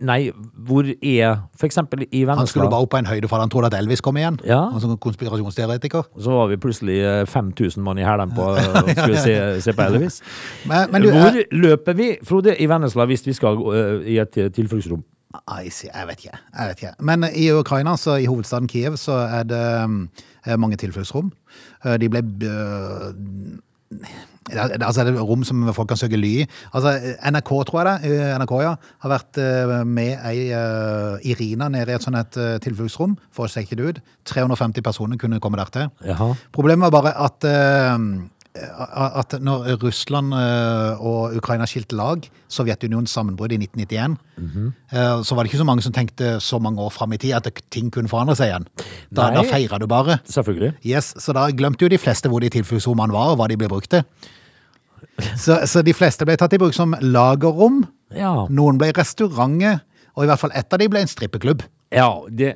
nei, 0.00 0.18
hvor 0.64 0.88
er 0.88 1.44
For 1.58 1.68
eksempel 1.68 2.06
i 2.06 2.24
Han 2.24 2.46
skulle 2.48 2.64
Vennesla 2.64 2.70
bare 2.72 2.86
opp 2.86 2.92
på 2.94 3.00
en 3.02 3.08
høyde 3.08 3.28
for 3.30 3.42
han 3.42 3.52
trodde 3.52 3.68
at 3.68 3.78
Elvis 3.78 4.02
kom 4.04 4.16
igjen. 4.20 4.40
Ja. 4.48 4.62
Han 4.72 4.80
som 4.82 4.96
konspirasjonsteoretiker. 5.04 6.08
Så 6.16 6.34
var 6.34 6.48
vi 6.50 6.58
plutselig 6.60 6.98
eh, 7.04 7.22
5000 7.28 7.84
mann 7.84 8.00
i 8.00 8.06
hælen 8.06 8.32
på 8.34 8.48
å 8.54 8.84
skulle 8.88 9.20
se, 9.20 9.36
se 9.64 9.76
på 9.76 9.88
Elvis. 9.90 10.20
Men, 10.70 10.88
men 10.92 11.04
du, 11.04 11.12
Hvor 11.12 11.40
løper 11.52 12.00
vi, 12.00 12.14
Frode, 12.24 12.56
i 12.56 12.68
Vennesla 12.70 13.06
hvis 13.10 13.26
vi 13.26 13.36
skal 13.36 13.60
uh, 13.60 14.00
i 14.08 14.18
et 14.22 14.40
eh, 14.40 14.50
tilfluktsrom? 14.54 15.04
Si- 15.70 15.88
jeg 15.92 16.06
vet 16.08 16.24
ikke. 16.24 16.38
Jeg 16.58 16.68
vet 16.68 16.82
ikke. 16.82 16.94
Men 17.00 17.24
i 17.34 17.50
Ukraina, 17.52 17.96
så 17.96 18.16
i 18.20 18.26
hovedstaden 18.26 18.68
Kiev, 18.68 18.96
så 18.96 19.12
er 19.28 19.42
det 19.44 19.62
eh, 20.46 20.56
mange 20.56 20.76
tilfluktsrom. 20.76 21.32
Eh, 21.84 21.96
De 21.98 22.08
ble 22.08 22.22
Altså, 24.44 24.66
det 24.74 24.82
er, 24.82 24.84
altså 24.84 25.04
det 25.08 25.14
rom 25.24 25.40
som 25.46 25.62
folk 25.72 25.88
kan 25.88 25.96
søke 25.96 26.18
ly 26.20 26.30
i. 26.42 26.46
Altså, 26.76 26.90
NRK, 27.32 27.50
tror 27.64 27.78
jeg 27.80 28.02
det, 28.02 28.10
eh, 28.20 28.32
NRK 28.42 28.52
ja, 28.60 28.74
har 29.00 29.08
vært 29.14 29.38
eh, 29.40 29.72
med 29.88 30.18
ei 30.28 30.42
eh, 30.52 31.30
Irina 31.32 31.70
nede 31.72 31.94
i 31.94 31.96
et 31.96 32.04
sånt 32.04 32.18
et 32.20 32.36
eh, 32.36 32.58
tilfluktsrom 32.60 33.14
for 33.32 33.46
å 33.46 33.48
sjekke 33.48 33.78
det 33.80 33.86
ut. 33.88 34.02
350 34.28 34.84
personer 34.84 35.16
kunne 35.16 35.40
komme 35.40 35.56
der 35.62 35.72
til. 35.72 35.88
Jaha. 36.10 36.34
Problemet 36.52 36.92
var 36.92 36.92
bare 36.98 37.14
at, 37.24 37.48
eh, 37.48 37.96
at 38.54 39.34
når 39.42 39.72
Russland 39.82 40.34
eh, 40.38 41.00
og 41.02 41.34
Ukraina 41.40 41.66
skilte 41.66 41.96
lag, 41.98 42.22
Sovjetunionens 42.46 43.10
sammenbrudd 43.10 43.50
i 43.50 43.58
1991, 43.58 44.14
eh, 44.94 45.22
så 45.26 45.34
var 45.34 45.42
det 45.42 45.50
ikke 45.50 45.62
så 45.62 45.66
mange 45.66 45.82
som 45.82 45.94
tenkte 45.94 46.36
så 46.40 46.60
mange 46.62 46.82
år 46.82 46.92
fram 46.94 47.16
i 47.16 47.18
tid 47.18 47.34
at 47.34 47.50
ting 47.74 47.90
kunne 47.90 48.10
forandre 48.10 48.36
seg 48.38 48.52
igjen. 48.52 48.68
Da, 49.10 49.26
Nei. 49.26 49.40
da 49.40 49.42
feira 49.50 49.80
du 49.82 49.88
bare. 49.90 50.20
Selvfølgelig. 50.30 50.76
Yes, 50.86 51.16
så 51.18 51.34
da 51.34 51.48
glemte 51.50 51.82
jo 51.82 51.90
de 51.90 51.98
fleste 51.98 52.30
hvor 52.30 52.44
de 52.44 52.52
tilfluktsrommene 52.54 53.16
var, 53.16 53.34
og 53.34 53.42
hva 53.42 53.50
de 53.50 53.58
ble 53.58 53.70
brukt 53.72 53.90
til. 53.90 54.06
Så, 55.38 55.58
så 55.70 55.82
de 55.86 55.94
fleste 55.94 56.26
ble 56.26 56.38
tatt 56.38 56.54
i 56.54 56.62
bruk 56.62 56.74
som 56.76 56.94
lagerrom. 57.02 57.82
Ja. 58.14 58.46
Noen 58.54 58.78
ble 58.78 58.92
restauranter, 58.94 59.82
og 60.14 60.26
i 60.26 60.30
hvert 60.30 60.42
fall 60.42 60.54
ett 60.54 60.70
av 60.70 60.78
de 60.78 60.90
ble 60.90 61.02
en 61.02 61.10
strippeklubb. 61.10 61.66
ja 61.94 62.08
det, 62.30 62.54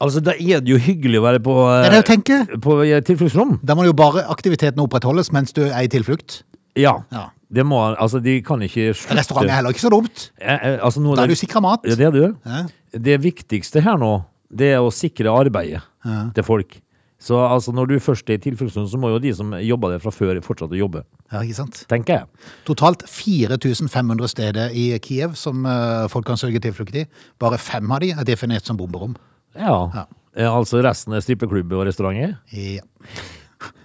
altså, 0.00 0.20
da 0.24 0.32
er 0.36 0.60
det 0.60 0.68
jo 0.74 0.78
hyggelig 0.78 1.20
å 1.20 1.24
være 1.24 1.40
på, 1.44 1.54
Det 1.82 1.86
er 1.86 1.94
det 1.96 2.00
jeg 2.02 2.08
tenker. 2.10 2.58
på 2.62 2.76
eh, 2.84 3.00
tilfluktsrom. 3.06 3.58
Da 3.64 3.74
må 3.78 3.84
jo 3.86 3.92
bare 3.96 4.26
aktiviteten 4.32 4.80
opprettholdes 4.84 5.32
mens 5.32 5.52
du 5.56 5.62
er 5.66 5.82
i 5.84 5.88
tilflukt. 5.88 6.42
Ja. 6.76 6.98
Ja. 7.12 7.28
Det 7.52 7.62
må, 7.64 7.78
altså, 7.94 8.18
de 8.20 8.40
kan 8.42 8.58
ikke 8.66 8.90
slutte. 8.92 9.16
Restaurant 9.20 9.46
er 9.48 9.54
heller 9.60 9.70
ikke 9.72 9.84
så 9.86 9.90
dumt. 9.94 10.30
Eh, 10.40 10.54
eh, 10.54 10.78
altså, 10.82 11.00
Da 11.14 11.22
er 11.22 11.26
det- 11.28 11.36
du 11.38 11.46
sikra 11.46 11.60
mat. 11.62 11.80
Ja, 11.86 11.94
det 11.94 12.06
er 12.06 12.10
du. 12.10 12.36
Ja. 12.44 12.64
Det 12.92 13.20
viktigste 13.22 13.82
her 13.82 13.96
nå, 13.96 14.24
det 14.54 14.72
er 14.74 14.78
å 14.82 14.90
sikre 14.92 15.30
arbeidet 15.30 15.82
til 16.34 16.42
folk. 16.44 16.80
Så 17.18 17.34
altså, 17.34 17.72
når 17.72 17.86
du 17.88 17.94
først 17.98 18.28
er 18.28 18.34
i 18.34 18.38
tilfluktsrom, 18.38 18.86
så 18.86 18.98
må 19.00 19.08
jo 19.10 19.18
de 19.18 19.32
som 19.34 19.50
jobber 19.52 19.90
der 19.94 19.98
fra 19.98 20.10
før, 20.12 20.36
fortsette 20.44 20.76
å 20.76 20.78
jobbe. 20.78 21.02
Ja, 21.32 21.40
ikke 21.40 21.54
sant? 21.56 21.84
Tenker 21.88 22.12
jeg. 22.20 22.26
Totalt 22.68 23.02
4500 23.08 24.28
steder 24.28 24.70
i 24.76 24.98
Kiev 25.02 25.34
som 25.38 25.64
eh, 25.66 26.06
folk 26.12 26.26
kan 26.28 26.36
søke 26.36 26.60
tilflukt 26.62 26.94
i. 26.94 27.06
Bare 27.42 27.58
fem 27.58 27.90
av 27.90 28.00
de 28.04 28.10
er 28.12 28.24
definert 28.28 28.66
som 28.68 28.76
bomberom. 28.76 29.16
Ja. 29.58 29.78
Ja. 29.94 30.04
Eh, 30.36 30.50
Altså 30.50 30.82
resten 30.84 31.16
er 31.16 31.24
strippeklubber 31.24 31.80
og 31.82 31.88
restauranter? 31.88 32.36
Ja. 32.52 32.84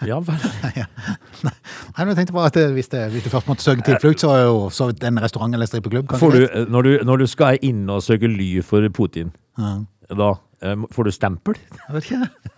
Ja 0.06 0.18
vel. 0.20 0.36
Nei, 1.46 1.54
men 1.98 2.10
jeg 2.12 2.18
tenkte 2.20 2.36
bare 2.36 2.50
at 2.52 2.58
eh, 2.60 2.72
hvis, 2.76 2.90
det, 2.92 3.06
hvis 3.14 3.24
du 3.26 3.30
først 3.32 3.48
måtte 3.50 3.64
søke 3.64 3.86
tilflukt, 3.88 4.20
så 4.24 4.34
er 4.36 4.42
jo 4.44 4.58
så 4.74 4.90
en 4.92 5.22
restaurant 5.24 5.56
eller 5.56 5.70
strippeklubb. 5.70 6.12
Får 6.20 6.36
du, 6.36 6.42
når, 6.74 6.88
du, 6.88 6.92
når 7.08 7.24
du 7.24 7.28
skal 7.32 7.62
inn 7.66 7.86
og 7.90 8.04
søke 8.04 8.30
ly 8.30 8.50
for 8.68 8.84
Putin, 8.94 9.32
da 9.58 10.34
eh, 10.62 10.88
får 10.92 11.08
du 11.08 11.14
stempel? 11.16 11.62
Jeg 11.88 11.96
vet 11.96 12.12
ikke. 12.12 12.52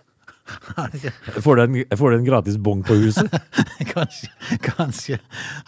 Får 1.40 1.56
du 1.56 1.62
en, 1.62 1.76
får 1.96 2.10
du 2.10 2.16
en 2.18 2.26
gratis 2.26 2.56
bong 2.60 2.82
på 2.84 2.98
huset? 3.00 3.32
kanskje. 3.94 4.28
Kanskje. 4.66 5.18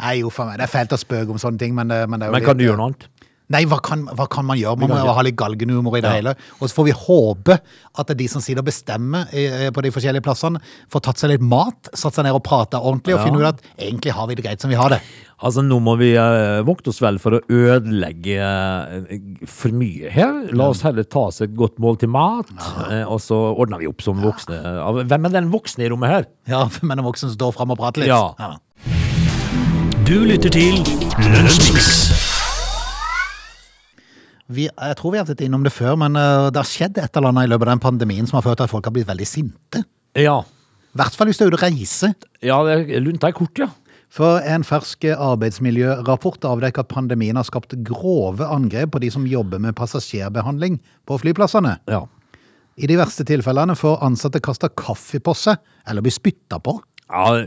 Nei, 0.03 0.19
jo, 0.21 0.29
for 0.35 0.51
meg. 0.51 0.59
Det 0.61 0.67
er 0.67 0.73
fælt 0.75 0.93
å 0.93 0.99
spøke 1.01 1.33
om 1.33 1.41
sånne 1.41 1.63
ting, 1.63 1.73
men, 1.79 1.89
det, 1.89 2.03
men 2.11 2.21
det 2.21 2.29
Men 2.35 2.45
kan 2.45 2.59
du 2.59 2.67
gjøre 2.67 2.77
noe 2.83 2.91
annet? 2.91 3.07
Nei, 3.55 3.61
hva 3.71 3.77
kan, 3.79 4.01
hva 4.19 4.25
kan 4.27 4.43
man 4.49 4.59
gjøre? 4.59 4.79
Man 4.83 4.91
må 4.91 4.97
jo 4.99 5.13
ha 5.15 5.23
litt 5.23 5.37
galgenhumor 5.39 5.95
i 5.99 6.01
det 6.03 6.11
Ja. 6.11 6.17
hele. 6.19 6.33
Og 6.61 6.67
så 6.69 6.75
får 6.75 6.85
vi 6.89 6.95
håpe 6.99 7.59
at 7.97 8.11
er 8.11 8.15
de 8.19 8.27
som 8.29 8.43
sitter 8.43 8.59
og 8.59 8.67
bestemmer 8.67 9.29
eh, 9.33 9.71
på 9.71 9.83
de 9.87 9.93
forskjellige 9.95 10.25
plassene, 10.27 10.59
får 10.91 11.01
tatt 11.07 11.19
seg 11.23 11.31
litt 11.31 11.45
mat, 11.47 11.89
satt 11.95 12.15
seg 12.19 12.25
ned 12.27 12.35
og 12.35 12.43
prata 12.43 12.81
ordentlig, 12.83 13.15
og 13.15 13.21
Ja. 13.21 13.25
finne 13.29 13.39
ut 13.39 13.47
at 13.55 13.63
egentlig 13.79 14.13
har 14.13 14.27
vi 14.27 14.35
det 14.35 14.45
greit 14.45 14.61
som 14.61 14.69
vi 14.71 14.75
har 14.77 14.91
det. 14.91 15.01
Altså, 15.39 15.63
nå 15.63 15.79
må 15.81 15.95
vi 16.01 16.15
eh, 16.17 16.63
vokte 16.67 16.89
oss 16.91 16.99
vel 17.01 17.19
for 17.23 17.39
å 17.39 17.41
ødelegge 17.47 18.41
eh, 18.41 19.47
for 19.47 19.69
mye 19.71 20.11
her. 20.11 20.49
La 20.53 20.69
oss 20.73 20.81
heller 20.83 21.05
ta 21.05 21.27
oss 21.29 21.41
et 21.45 21.55
godt 21.55 21.79
mål 21.79 21.99
til 22.03 22.09
mat, 22.09 22.51
eh, 22.91 23.05
og 23.07 23.21
så 23.23 23.37
ordner 23.55 23.79
vi 23.79 23.87
opp 23.87 24.03
som 24.03 24.19
voksne. 24.25 24.59
Ja, 24.59 24.91
Hvem 24.91 25.25
er 25.31 25.37
den 25.39 25.53
voksne 25.53 25.85
i 25.87 25.89
rommet 25.93 26.09
her? 26.11 26.27
Ja, 26.49 26.67
men 26.83 26.97
den 26.99 27.07
voksne 27.07 27.31
som 27.31 27.37
står 27.39 27.55
fram 27.55 27.71
og 27.71 27.79
prater 27.79 28.03
litt. 28.03 28.09
Ja. 28.11 28.57
Du 30.07 30.25
lytter 30.27 30.51
til 30.51 30.83
Lunsjmix. 31.19 32.26
Vi, 34.49 34.69
jeg 34.71 34.97
tror 35.01 35.13
vi 35.13 35.19
har 35.19 35.27
vært 35.27 35.41
innom 35.43 35.65
det 35.67 35.73
før, 35.75 35.97
men 35.99 36.15
eh, 36.17 36.51
det 36.55 36.61
har 36.61 36.69
skjedd 36.71 36.99
et 37.03 37.17
eller 37.19 37.33
annet 37.33 37.49
i 37.49 37.51
løpet 37.51 37.67
av 37.67 37.73
den 37.75 37.83
pandemien 37.83 38.29
som 38.31 38.37
har 38.39 38.45
ført 38.47 38.61
til 38.61 38.69
at 38.69 38.71
folk 38.71 38.87
har 38.87 38.95
blitt 38.95 39.09
veldig 39.09 39.27
sinte. 39.27 39.83
Ja, 40.17 40.39
I 40.95 41.01
hvert 41.01 41.17
fall 41.19 41.27
hvis 41.29 41.41
du 41.41 41.45
er 41.45 41.51
ute 41.51 41.59
og 41.59 41.65
reiser. 41.67 42.15
ja 42.43 42.61
det- 42.65 43.03
lunta 43.03 43.29
er 43.29 43.33
kort, 43.37 43.59
ja. 43.59 43.69
For 44.09 44.39
en 44.47 44.63
fersk 44.63 45.03
arbeidsmiljørapport 45.13 46.45
avdekker 46.47 46.85
at 46.85 46.89
pandemien 46.93 47.37
har 47.37 47.45
skapt 47.45 47.75
grove 47.85 48.47
angrep 48.47 48.93
på 48.95 49.01
de 49.03 49.11
som 49.11 49.27
jobber 49.27 49.59
med 49.61 49.75
passasjerbehandling 49.77 50.79
på 51.07 51.19
flyplassene. 51.21 51.79
ja. 51.89 52.07
I 52.79 52.87
de 52.87 52.97
verste 53.01 53.25
tilfellene 53.25 53.73
får 53.75 54.03
ansatte 54.05 54.39
kasta 54.45 54.69
kaffe 54.69 55.17
på 55.19 55.33
seg, 55.35 55.57
eller 55.89 56.03
bli 56.05 56.11
spytta 56.13 56.59
på. 56.61 56.75
Ja, 57.09 57.47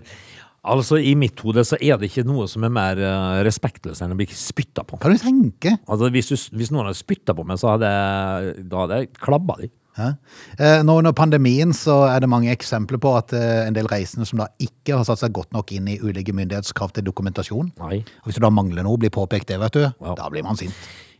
altså 0.63 0.99
I 1.01 1.15
mitt 1.19 1.39
hode 1.45 1.63
så 1.67 1.77
er 1.79 1.99
det 1.99 2.09
ikke 2.09 2.25
noe 2.27 2.47
som 2.51 2.65
er 2.67 2.73
mer 2.73 2.99
eh, 2.99 3.41
respektløst 3.47 4.03
enn 4.05 4.15
å 4.15 4.19
bli 4.19 4.27
spytta 4.33 4.85
på. 4.87 4.99
Kan 5.01 5.15
du 5.15 5.21
tenke? 5.21 5.77
Altså 5.87 6.11
Hvis, 6.13 6.31
du, 6.31 6.55
hvis 6.57 6.71
noen 6.73 6.89
hadde 6.89 6.99
spytta 6.99 7.35
på 7.37 7.45
meg, 7.47 7.59
så 7.61 7.73
hadde 7.75 7.91
jeg, 7.91 8.65
da 8.71 8.85
hadde 8.85 9.01
jeg 9.01 9.11
klabba 9.19 9.59
de. 9.61 9.71
Ja. 9.99 10.13
Eh, 10.59 10.79
Nå 10.85 10.95
under 11.01 11.11
pandemien 11.15 11.73
så 11.75 12.01
er 12.07 12.23
det 12.23 12.29
mange 12.31 12.53
eksempler 12.53 13.01
på 13.01 13.11
at 13.19 13.33
eh, 13.35 13.65
en 13.67 13.75
del 13.75 13.89
reisende 13.91 14.27
som 14.29 14.39
da 14.39 14.47
ikke 14.63 14.95
har 14.95 15.07
satt 15.07 15.23
seg 15.23 15.35
godt 15.35 15.51
nok 15.55 15.73
inn 15.75 15.89
i 15.91 15.99
ulike 15.99 16.35
myndighetskrav 16.35 16.93
til 16.95 17.07
dokumentasjon. 17.09 17.73
Nei. 17.81 18.01
Og 18.21 18.29
Hvis 18.29 18.39
du 18.39 18.45
da 18.45 18.53
mangler 18.53 18.87
noe, 18.87 18.99
blir 19.01 19.13
påpekt 19.13 19.51
det, 19.51 19.59
vet 19.59 19.79
du, 19.79 19.85
da 19.89 20.31
blir 20.31 20.45
man 20.47 20.59
sint. 20.59 20.75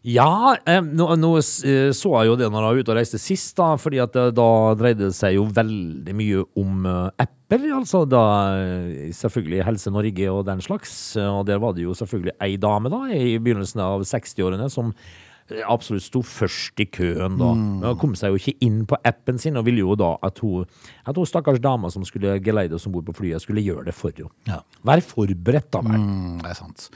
Ja, 0.08 0.56
eh, 0.64 0.80
nå, 0.80 1.10
nå 1.20 1.30
eh, 1.38 1.90
så 1.92 2.12
jeg 2.22 2.30
jo 2.30 2.36
det 2.40 2.48
når 2.48 2.64
jeg 2.64 2.70
var 2.70 2.78
ute 2.80 2.92
og 2.94 2.98
reiste 3.02 3.20
sist, 3.20 3.52
da, 3.58 3.74
fordi 3.76 4.00
at 4.00 4.16
da 4.32 4.46
dreide 4.80 5.10
det 5.10 5.16
seg 5.18 5.36
jo 5.36 5.44
veldig 5.52 6.16
mye 6.16 6.44
om 6.62 6.86
eh, 6.88 7.26
apper. 7.26 7.66
Altså 7.76 8.06
da 8.08 8.22
eh, 8.62 9.10
selvfølgelig 9.16 9.66
Helse 9.68 9.92
Norge 9.92 10.30
og 10.32 10.46
den 10.48 10.64
slags. 10.64 10.94
eh, 11.20 11.28
Og 11.28 11.44
der 11.50 11.60
var 11.60 11.76
det 11.76 11.84
jo 11.84 11.96
selvfølgelig 12.00 12.38
ei 12.48 12.56
dame 12.62 12.92
da, 12.94 13.02
i 13.12 13.36
begynnelsen 13.44 13.84
av 13.84 14.08
60-årene 14.08 14.70
som 14.72 14.94
eh, 14.94 15.29
absolutt 15.66 16.06
sto 16.06 16.22
først 16.26 16.82
i 16.84 16.86
køen 16.94 17.38
da. 17.40 17.50
Men 17.56 17.86
Hun 17.88 18.00
kom 18.02 18.16
seg 18.18 18.34
jo 18.34 18.40
ikke 18.40 18.66
inn 18.66 18.84
på 18.90 19.00
appen 19.08 19.40
sin, 19.42 19.58
og 19.60 19.66
ville 19.68 19.82
jo 19.84 19.96
da 20.00 20.12
at 20.26 20.42
hun, 20.44 20.68
at 21.10 21.18
hun 21.18 21.30
stakkars 21.30 21.62
dama 21.64 21.92
som 21.94 22.06
skulle 22.08 22.38
geleide 22.46 22.78
oss 22.78 22.88
om 22.90 22.94
bord 22.96 23.08
på 23.10 23.18
flyet, 23.22 23.42
skulle 23.44 23.64
gjøre 23.66 23.88
det 23.90 23.96
for 23.98 24.14
henne. 24.14 24.30
Ja. 24.50 24.62
Vær 24.86 25.02
forberedt, 25.06 25.72
da 25.74 25.82
vel. 25.86 25.98
Mm, 25.98 26.38
det 26.44 26.54
er 26.54 26.60
sant. 26.60 26.90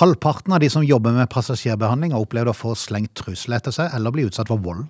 Halvparten 0.00 0.54
av 0.56 0.62
de 0.62 0.70
som 0.72 0.84
jobber 0.86 1.14
med 1.16 1.30
passasjerbehandling 1.32 2.16
har 2.16 2.24
opplevd 2.24 2.52
å 2.52 2.56
få 2.56 2.74
slengt 2.78 3.14
trusler 3.18 3.60
etter 3.60 3.74
seg 3.74 3.94
eller 3.96 4.14
bli 4.14 4.26
utsatt 4.28 4.50
for 4.50 4.62
vold. 4.62 4.86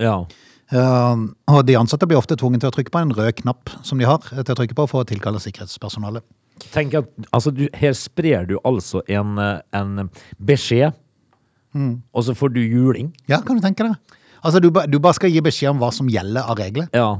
Ja. 0.00 0.22
Uh, 0.70 1.26
og 1.50 1.64
de 1.66 1.74
ansatte 1.74 2.06
blir 2.06 2.20
ofte 2.20 2.36
tvunget 2.38 2.62
til 2.62 2.70
å 2.70 2.74
trykke 2.76 2.92
på 2.94 3.00
en 3.02 3.14
rød 3.16 3.40
knapp 3.40 3.72
som 3.86 3.98
de 3.98 4.06
har 4.06 4.22
til 4.22 4.52
å 4.54 4.58
trykke 4.60 4.76
på 4.78 4.86
for 4.90 5.02
å 5.02 5.08
tilkalle 5.08 5.42
sikkerhetspersonale. 5.42 6.22
Tenk 6.70 6.94
at, 6.98 7.08
altså 7.32 7.52
du, 7.54 7.64
Her 7.74 7.94
sprer 7.96 8.44
du 8.48 8.58
altså 8.68 9.02
en, 9.08 9.38
eh, 9.40 9.60
en 9.76 10.10
beskjed, 10.38 10.92
og 11.74 12.24
så 12.26 12.34
får 12.36 12.54
du 12.54 12.60
juling. 12.64 13.12
Ja, 13.30 13.40
kan 13.46 13.56
du 13.56 13.62
tenke 13.64 13.86
deg? 13.86 14.16
Altså, 14.42 14.60
du, 14.64 14.70
ba- 14.72 14.86
du 14.88 14.98
bare 14.98 15.14
skal 15.18 15.30
gi 15.30 15.40
beskjed 15.44 15.70
om 15.74 15.78
hva 15.82 15.90
som 15.92 16.08
gjelder 16.08 16.48
av 16.48 16.56
regler. 16.58 16.88
Ja. 16.96 17.10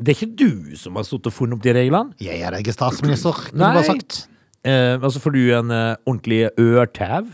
Det 0.00 0.14
er 0.14 0.18
ikke 0.20 0.36
du 0.40 0.76
som 0.80 0.96
har 0.96 1.04
stått 1.04 1.26
og 1.28 1.34
funnet 1.36 1.58
opp 1.58 1.62
de 1.66 1.74
reglene. 1.76 2.14
Jeg 2.22 2.40
er 2.46 2.56
ikke 2.58 2.72
statsminister, 2.72 3.36
kunne 3.50 3.58
du 3.58 3.64
Nei. 3.66 3.74
bare 3.76 3.88
sagt. 3.90 4.26
Eh, 4.64 4.96
og 5.00 5.08
så 5.12 5.20
får 5.24 5.32
du 5.34 5.40
en 5.56 5.70
eh, 5.72 5.96
ordentlig 6.08 6.38
ørtæv 6.60 7.28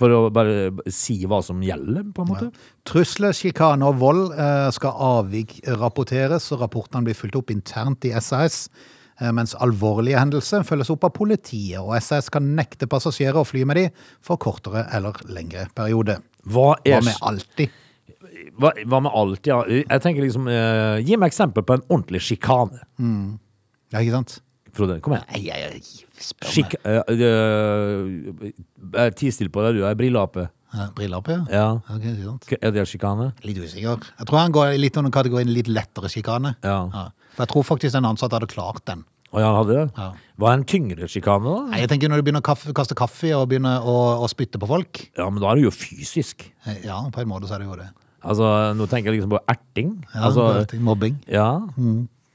for 0.00 0.12
å 0.16 0.18
bare 0.32 0.70
si 0.92 1.18
hva 1.28 1.38
som 1.44 1.60
gjelder, 1.64 2.06
på 2.16 2.24
en 2.24 2.28
måte. 2.32 2.48
Trusler, 2.88 3.32
sjikane 3.36 3.84
og 3.88 3.98
vold 4.00 4.32
eh, 4.32 4.68
skal 4.76 4.96
avvikrapporteres, 5.64 6.50
og 6.54 6.62
rapportene 6.64 7.04
blir 7.06 7.16
fulgt 7.18 7.36
opp 7.40 7.52
internt 7.54 8.04
i 8.08 8.12
SAS. 8.20 8.66
Eh, 9.20 9.30
Mens 9.36 9.54
alvorlige 9.54 10.20
hendelser 10.20 10.64
følges 10.66 10.90
opp 10.92 11.06
av 11.08 11.14
politiet, 11.16 11.78
og 11.80 11.94
SS 11.98 12.30
kan 12.34 12.50
nekte 12.56 12.88
passasjerer 12.90 13.40
å 13.40 13.46
fly 13.46 13.64
med 13.68 13.80
de 13.80 13.86
for 14.24 14.40
kortere 14.40 14.86
eller 14.96 15.20
lengre 15.30 15.68
periode. 15.76 16.18
Hva 16.44 16.74
Hva 16.80 16.98
er 16.98 17.06
med 17.06 17.22
alltid? 17.22 17.78
hva, 18.60 18.72
hva 18.88 19.00
med 19.04 19.12
alt, 19.14 19.46
ja. 19.48 19.60
Jeg 19.68 20.02
tenker 20.04 20.24
liksom 20.24 20.46
uh, 20.48 20.96
Gi 21.04 21.16
meg 21.20 21.30
eksempel 21.32 21.64
på 21.66 21.76
en 21.76 21.84
ordentlig 21.88 22.22
sjikane. 22.24 22.80
Ja, 23.90 24.00
ikke 24.00 24.14
sant? 24.14 24.38
Frode, 24.76 25.00
kom 25.02 25.16
igjen. 25.16 25.26
Nei, 25.32 25.40
jeg, 25.48 25.58
jeg 25.66 26.24
spør 26.24 26.52
meg. 26.54 26.76
Uh, 26.86 28.44
uh, 28.94 29.08
Ti 29.18 29.32
stille 29.34 29.52
på 29.52 29.64
deg, 29.66 29.80
du 29.80 29.86
er 29.88 29.98
brilleape. 29.98 30.46
Ja, 30.74 30.86
Briller 30.94 31.20
på, 31.26 31.34
ja. 31.34 31.44
Ja. 31.50 31.68
Ok, 31.90 32.04
ikke 32.04 32.24
sant? 32.26 32.50
Er 32.62 32.70
det 32.76 32.84
sjikane? 32.86 33.30
Litt 33.42 33.58
usikker. 33.58 34.04
Jeg 34.20 34.26
tror 34.30 34.38
han 34.38 34.52
går 34.54 34.76
litt 34.78 34.96
under 35.00 35.10
kategorien 35.10 35.50
litt 35.50 35.66
lettere 35.68 36.10
sjikane. 36.12 36.54
Ja. 36.62 36.84
For 37.34 37.42
jeg 37.44 37.50
tror 37.54 37.64
faktisk 37.66 37.96
den 37.96 38.06
ansatte 38.06 38.38
hadde 38.38 38.46
klart 38.50 38.84
den. 38.86 39.02
Og 39.32 39.38
han 39.42 39.54
hadde 39.54 39.74
det? 39.76 39.82
Ja. 39.96 40.08
Hva 40.42 40.48
er 40.52 40.56
en 40.58 40.64
tyngre 40.66 41.06
sjikane, 41.10 41.46
da? 41.46 41.66
Nei, 41.70 41.80
jeg 41.84 41.90
tenker 41.92 42.10
Når 42.10 42.18
du 42.18 42.24
begynner 42.26 42.42
å 42.42 42.46
kaffe, 42.48 42.72
kaste 42.74 42.96
kaffe 42.98 43.30
og 43.36 43.44
begynner 43.52 43.84
å, 43.86 43.96
å 44.24 44.28
spytte 44.30 44.58
på 44.58 44.66
folk 44.66 45.02
Ja, 45.18 45.28
men 45.30 45.38
da 45.42 45.52
er 45.52 45.60
det 45.60 45.68
jo 45.68 45.70
fysisk. 45.74 46.48
eh, 46.66 46.80
Ja, 46.86 46.96
på 47.14 47.22
en 47.22 47.28
måte 47.30 47.46
så 47.46 47.54
er 47.54 47.62
det 47.62 47.68
jo 47.70 47.76
det. 47.78 47.86
Altså, 48.26 48.48
nå 48.74 48.88
tenker 48.90 49.12
jeg 49.14 49.20
liksom 49.20 49.30
på 49.36 49.38
erting. 49.48 49.92
Ja, 50.14 50.24
altså, 50.28 50.48
det 50.66 50.74
er 50.78 50.82
mobbing. 50.82 51.20
ja. 51.30 51.46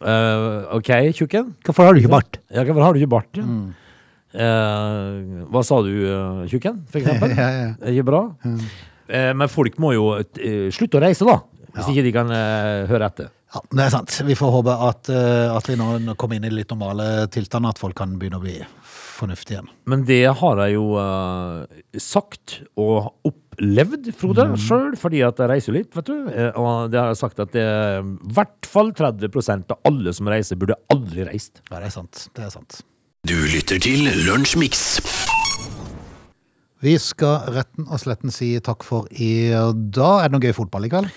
Eh, 0.06 0.76
ok, 0.76 0.90
tjukken. 1.16 1.54
Hvorfor 1.66 1.86
har 1.88 1.94
du 1.96 2.02
ikke 2.02 2.12
bart? 2.12 2.38
Ja, 2.52 2.64
hvorfor 2.68 2.84
har 2.84 2.94
du 2.94 3.00
ikke 3.00 3.12
bart? 3.16 3.38
Ja? 3.40 3.46
Eh, 4.36 5.46
hva 5.52 5.64
sa 5.66 5.80
du, 5.86 5.92
eh, 6.06 6.44
tjukken, 6.52 6.84
for 6.92 7.02
eksempel? 7.02 7.36
Ja, 7.40 7.50
ja. 7.56 7.70
Ikke 7.94 8.06
bra? 8.12 8.24
Eh, 9.08 9.32
men 9.38 9.48
folk 9.52 9.78
må 9.82 9.94
jo 9.96 10.10
eh, 10.20 10.68
slutte 10.76 11.00
å 11.00 11.04
reise, 11.06 11.28
da. 11.28 11.40
Hvis 11.76 11.90
ikke 11.92 12.06
de 12.08 12.12
kan 12.16 12.30
eh, 12.32 12.86
høre 12.90 13.10
etter. 13.12 13.32
Ja, 13.56 13.62
det 13.72 13.84
er 13.86 13.92
sant. 13.94 14.14
Vi 14.28 14.36
får 14.36 14.52
håpe 14.58 14.74
at, 14.90 15.10
eh, 15.12 15.52
at 15.56 15.68
vi 15.70 15.76
nå 15.80 16.16
kommer 16.20 16.36
inn 16.40 16.48
i 16.48 16.52
litt 16.52 16.72
normale 16.74 17.28
tilstander, 17.32 17.72
at 17.76 17.80
folk 17.80 17.96
kan 18.00 18.18
begynne 18.20 18.40
å 18.40 18.44
bli 18.44 18.58
fornuftige 19.16 19.58
igjen. 19.62 19.70
Men 19.88 20.02
det 20.08 20.22
har 20.42 20.60
jeg 20.66 20.74
jo 20.76 20.88
uh, 21.00 21.64
sagt 22.04 22.58
og 22.76 23.14
opplevd, 23.30 24.10
Frode, 24.20 24.44
Mm. 24.52 24.58
sjøl, 24.60 24.98
fordi 25.00 25.22
at 25.24 25.40
jeg 25.40 25.48
reiser 25.54 25.76
litt, 25.78 25.94
vet 25.96 26.10
du. 26.10 26.18
Og 26.60 26.90
det 26.92 27.00
har 27.00 27.14
jeg 27.14 27.22
sagt 27.22 27.40
at 27.40 27.54
det 27.56 27.64
er 27.64 28.02
i 28.04 28.34
hvert 28.36 28.68
fall 28.68 28.92
30% 28.92 29.72
av 29.72 29.80
alle 29.88 30.12
som 30.18 30.28
reiser, 30.28 30.60
burde 30.60 30.76
aldri 30.92 31.24
reist. 31.30 31.62
Ja, 31.72 31.80
det 31.80 31.88
er 31.94 31.96
sant. 31.96 32.26
Det 32.36 32.44
er 32.44 32.52
sant. 32.58 32.82
Du 33.26 33.34
lytter 33.50 33.80
til 33.82 34.06
Lunsjmix. 34.28 35.00
Vi 36.86 36.92
skal 37.02 37.48
retten 37.56 37.88
og 37.90 37.98
sletten 37.98 38.30
si 38.30 38.52
takk 38.62 38.86
for 38.86 39.08
i 39.10 39.50
dag. 39.50 40.20
Er 40.22 40.30
det 40.30 40.36
noe 40.36 40.44
gøy 40.44 40.54
fotball 40.54 40.86
i 40.86 40.92
kveld? 40.94 41.08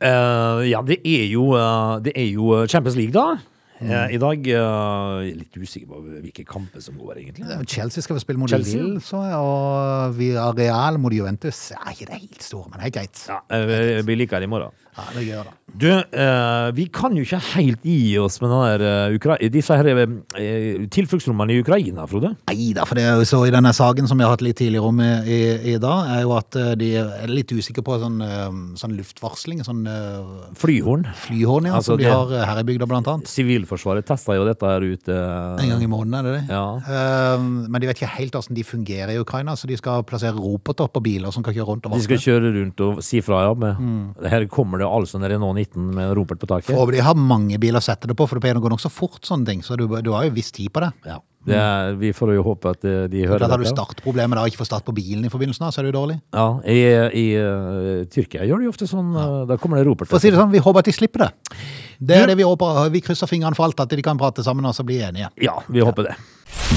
Eh, 0.00 0.62
ja, 0.70 0.80
det 0.80 0.96
er 1.04 1.26
jo, 1.28 1.50
eh, 1.60 1.98
det 2.06 2.14
er 2.16 2.30
jo 2.30 2.62
Champions 2.64 2.96
League, 2.96 3.12
da. 3.12 3.36
Eh, 3.80 4.14
i 4.16 4.20
dag. 4.20 4.50
uh, 4.50 5.20
jeg 5.24 5.32
er 5.32 5.40
litt 5.40 5.56
usikker 5.60 5.88
på 5.90 6.02
hvilke 6.20 6.44
kamper 6.48 6.84
som 6.84 6.98
går, 7.00 7.22
egentlig. 7.22 7.46
Chelsea 7.70 8.04
skal 8.04 8.18
vi 8.18 8.24
spille 8.24 8.42
mot 8.42 8.52
Chelsea? 8.52 8.80
Lille, 8.80 9.00
så, 9.04 9.22
og 9.40 10.20
Real 10.58 11.00
mot 11.00 11.14
Juventus. 11.14 11.70
Ja, 11.74 11.94
ikke 11.94 12.10
det 12.10 12.20
helt 12.20 12.44
store, 12.44 12.68
men 12.72 12.84
helt 12.84 12.96
greit. 12.98 13.24
Ja, 13.28 13.40
vi 13.48 14.02
blir 14.08 14.22
like 14.22 14.36
her 14.36 14.46
i 14.46 14.50
morgen. 14.50 14.76
Ja, 14.96 15.04
det 15.14 15.22
gjør 15.24 15.46
det. 15.46 15.56
Du, 15.80 15.86
uh, 15.86 16.68
vi 16.74 16.88
kan 16.92 17.14
jo 17.14 17.22
ikke 17.22 17.38
helt 17.54 17.84
gi 17.86 18.18
oss 18.18 18.40
med 18.42 18.50
der, 18.50 18.82
eh, 18.82 19.14
Ukra 19.14 19.36
disse 19.54 19.76
her 19.78 19.86
uh, 19.94 20.86
tilfluktsrommene 20.90 21.54
i 21.54 21.60
Ukraina, 21.62 22.08
Frode. 22.10 22.32
Nei 22.50 22.72
da, 22.74 22.82
for 22.88 22.98
det 22.98 23.04
er 23.06 23.20
jo 23.20 23.28
så 23.28 23.44
i 23.46 23.52
denne 23.54 23.70
saken 23.76 24.10
som 24.10 24.18
vi 24.18 24.26
har 24.26 24.34
hatt 24.34 24.42
litt 24.42 24.58
tidligere 24.58 24.90
om 24.90 24.98
i, 25.04 25.10
i, 25.30 25.38
i 25.72 25.76
dag, 25.80 26.10
er 26.16 26.24
jo 26.24 26.34
at 26.34 26.58
eh, 26.58 26.72
de 26.80 26.90
er 27.00 27.30
litt 27.30 27.54
usikre 27.54 27.84
på 27.86 28.00
sånn, 28.02 28.18
eh, 28.26 28.48
sånn 28.80 28.96
luftvarsling, 28.98 29.62
sånn 29.66 29.84
eh, 29.90 30.34
Flyhorn. 30.58 31.06
flyhorn, 31.22 31.70
ja, 31.70 31.78
Altså, 31.78 31.94
som 31.94 32.02
de 32.02 32.10
har 32.10 32.34
eh, 32.34 32.44
her 32.50 32.62
i 32.64 32.66
bygda 32.72 32.90
blant 32.90 33.10
annet. 33.14 33.30
Sivilforsvaret 33.70 34.06
tester 34.06 34.38
jo 34.38 34.46
dette 34.48 34.66
her 34.66 34.82
ute. 34.82 35.16
En 35.62 35.70
gang 35.70 35.82
i 35.82 35.88
måneden, 35.90 36.16
er 36.18 36.26
det 36.26 36.32
det? 36.34 36.54
Ja. 36.54 36.64
Eh, 36.80 37.44
men 37.70 37.80
de 37.80 37.88
vet 37.90 38.00
ikke 38.00 38.10
helt 38.16 38.34
hvordan 38.34 38.56
de 38.56 38.64
fungerer 38.66 39.14
i 39.14 39.20
Ukraina, 39.20 39.54
så 39.56 39.70
de 39.70 39.78
skal 39.78 40.04
plassere 40.08 40.34
roboter 40.34 40.90
på 40.90 41.02
biler 41.04 41.30
som 41.34 41.44
kan 41.46 41.54
kjøre 41.54 41.68
rundt 41.70 41.88
De 41.90 42.02
skal 42.02 42.22
kjøre 42.22 42.52
rundt 42.58 42.84
og 42.86 43.02
si 43.04 43.22
fra, 43.24 43.44
ja. 43.46 43.54
Med, 43.54 44.20
Her 44.30 44.46
kommer 44.50 44.82
det 44.82 44.88
altså 44.88 45.20
en 45.20 45.28
Renault 45.30 45.56
19 45.56 45.90
med 45.94 46.14
ropert 46.18 46.42
på 46.42 46.50
taket. 46.50 46.74
For, 46.74 46.90
de 46.90 47.04
har 47.04 47.18
mange 47.18 47.58
biler 47.62 47.80
å 47.80 47.84
sette 47.84 48.10
det 48.10 48.16
på, 48.18 48.26
for 48.26 48.38
det 48.38 48.46
pleier 48.46 48.60
å 48.60 48.64
gå 48.64 48.72
nokså 48.72 48.90
fort, 48.92 49.22
sånne 49.26 49.46
ting. 49.46 49.64
Så 49.66 49.78
du, 49.78 49.86
du 49.86 50.14
har 50.14 50.26
jo 50.26 50.34
viss 50.34 50.50
tid 50.54 50.72
på 50.74 50.82
det. 50.84 50.92
Ja. 51.06 51.20
Det 51.48 51.56
er, 51.56 51.94
vi 51.96 52.10
får 52.12 52.34
jo 52.34 52.42
håpe 52.44 52.74
at 52.74 52.84
eh, 52.84 53.06
de 53.08 53.22
hører 53.24 53.40
dette. 53.40 53.54
har 53.54 53.62
du 53.62 53.70
startproblemer 53.70 54.36
da, 54.36 54.44
ikke 54.50 54.60
får 54.60 54.68
start 54.68 54.84
på 54.84 54.92
bilen 54.96 55.24
i 55.24 55.30
forbindelsen 55.32 55.64
så 55.72 55.80
er 55.80 55.88
det 55.88 55.92
jo 55.94 55.96
dårlig. 55.96 56.18
Ja, 56.36 56.46
I, 56.68 56.78
i 57.16 57.24
uh, 57.40 58.04
Tyrkia 58.12 58.44
gjør 58.48 58.60
de 58.60 58.70
ofte 58.72 58.88
sånn. 58.90 59.14
Ja. 59.16 59.26
Da 59.48 59.56
kommer 59.60 59.80
det 59.80 59.88
ropert. 59.88 60.10
For 60.12 60.20
å 60.20 60.22
si 60.22 60.32
det 60.32 60.40
sånn, 60.40 60.52
vi 60.52 60.60
håper 60.60 60.84
at 60.84 60.92
de 60.92 60.96
slipper 60.96 61.26
det. 61.26 61.58
Det 62.00 62.20
er 62.20 62.30
det 62.32 62.36
vi 62.40 62.48
håper. 62.48 62.84
Vi 62.92 63.04
krysser 63.04 63.30
fingrene 63.30 63.56
for 63.56 63.68
alt, 63.68 63.80
at 63.80 63.96
de 63.96 64.04
kan 64.04 64.20
prate 64.20 64.44
sammen 64.44 64.68
og 64.68 64.76
så 64.76 64.84
bli 64.84 65.00
enige. 65.04 65.32
Ja, 65.40 65.58
vi 65.68 65.84
håper 65.84 66.10
det. 66.10 66.16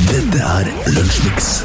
Dette 0.08 0.44
er 0.44 0.76
Lunsjmix. 0.96 1.56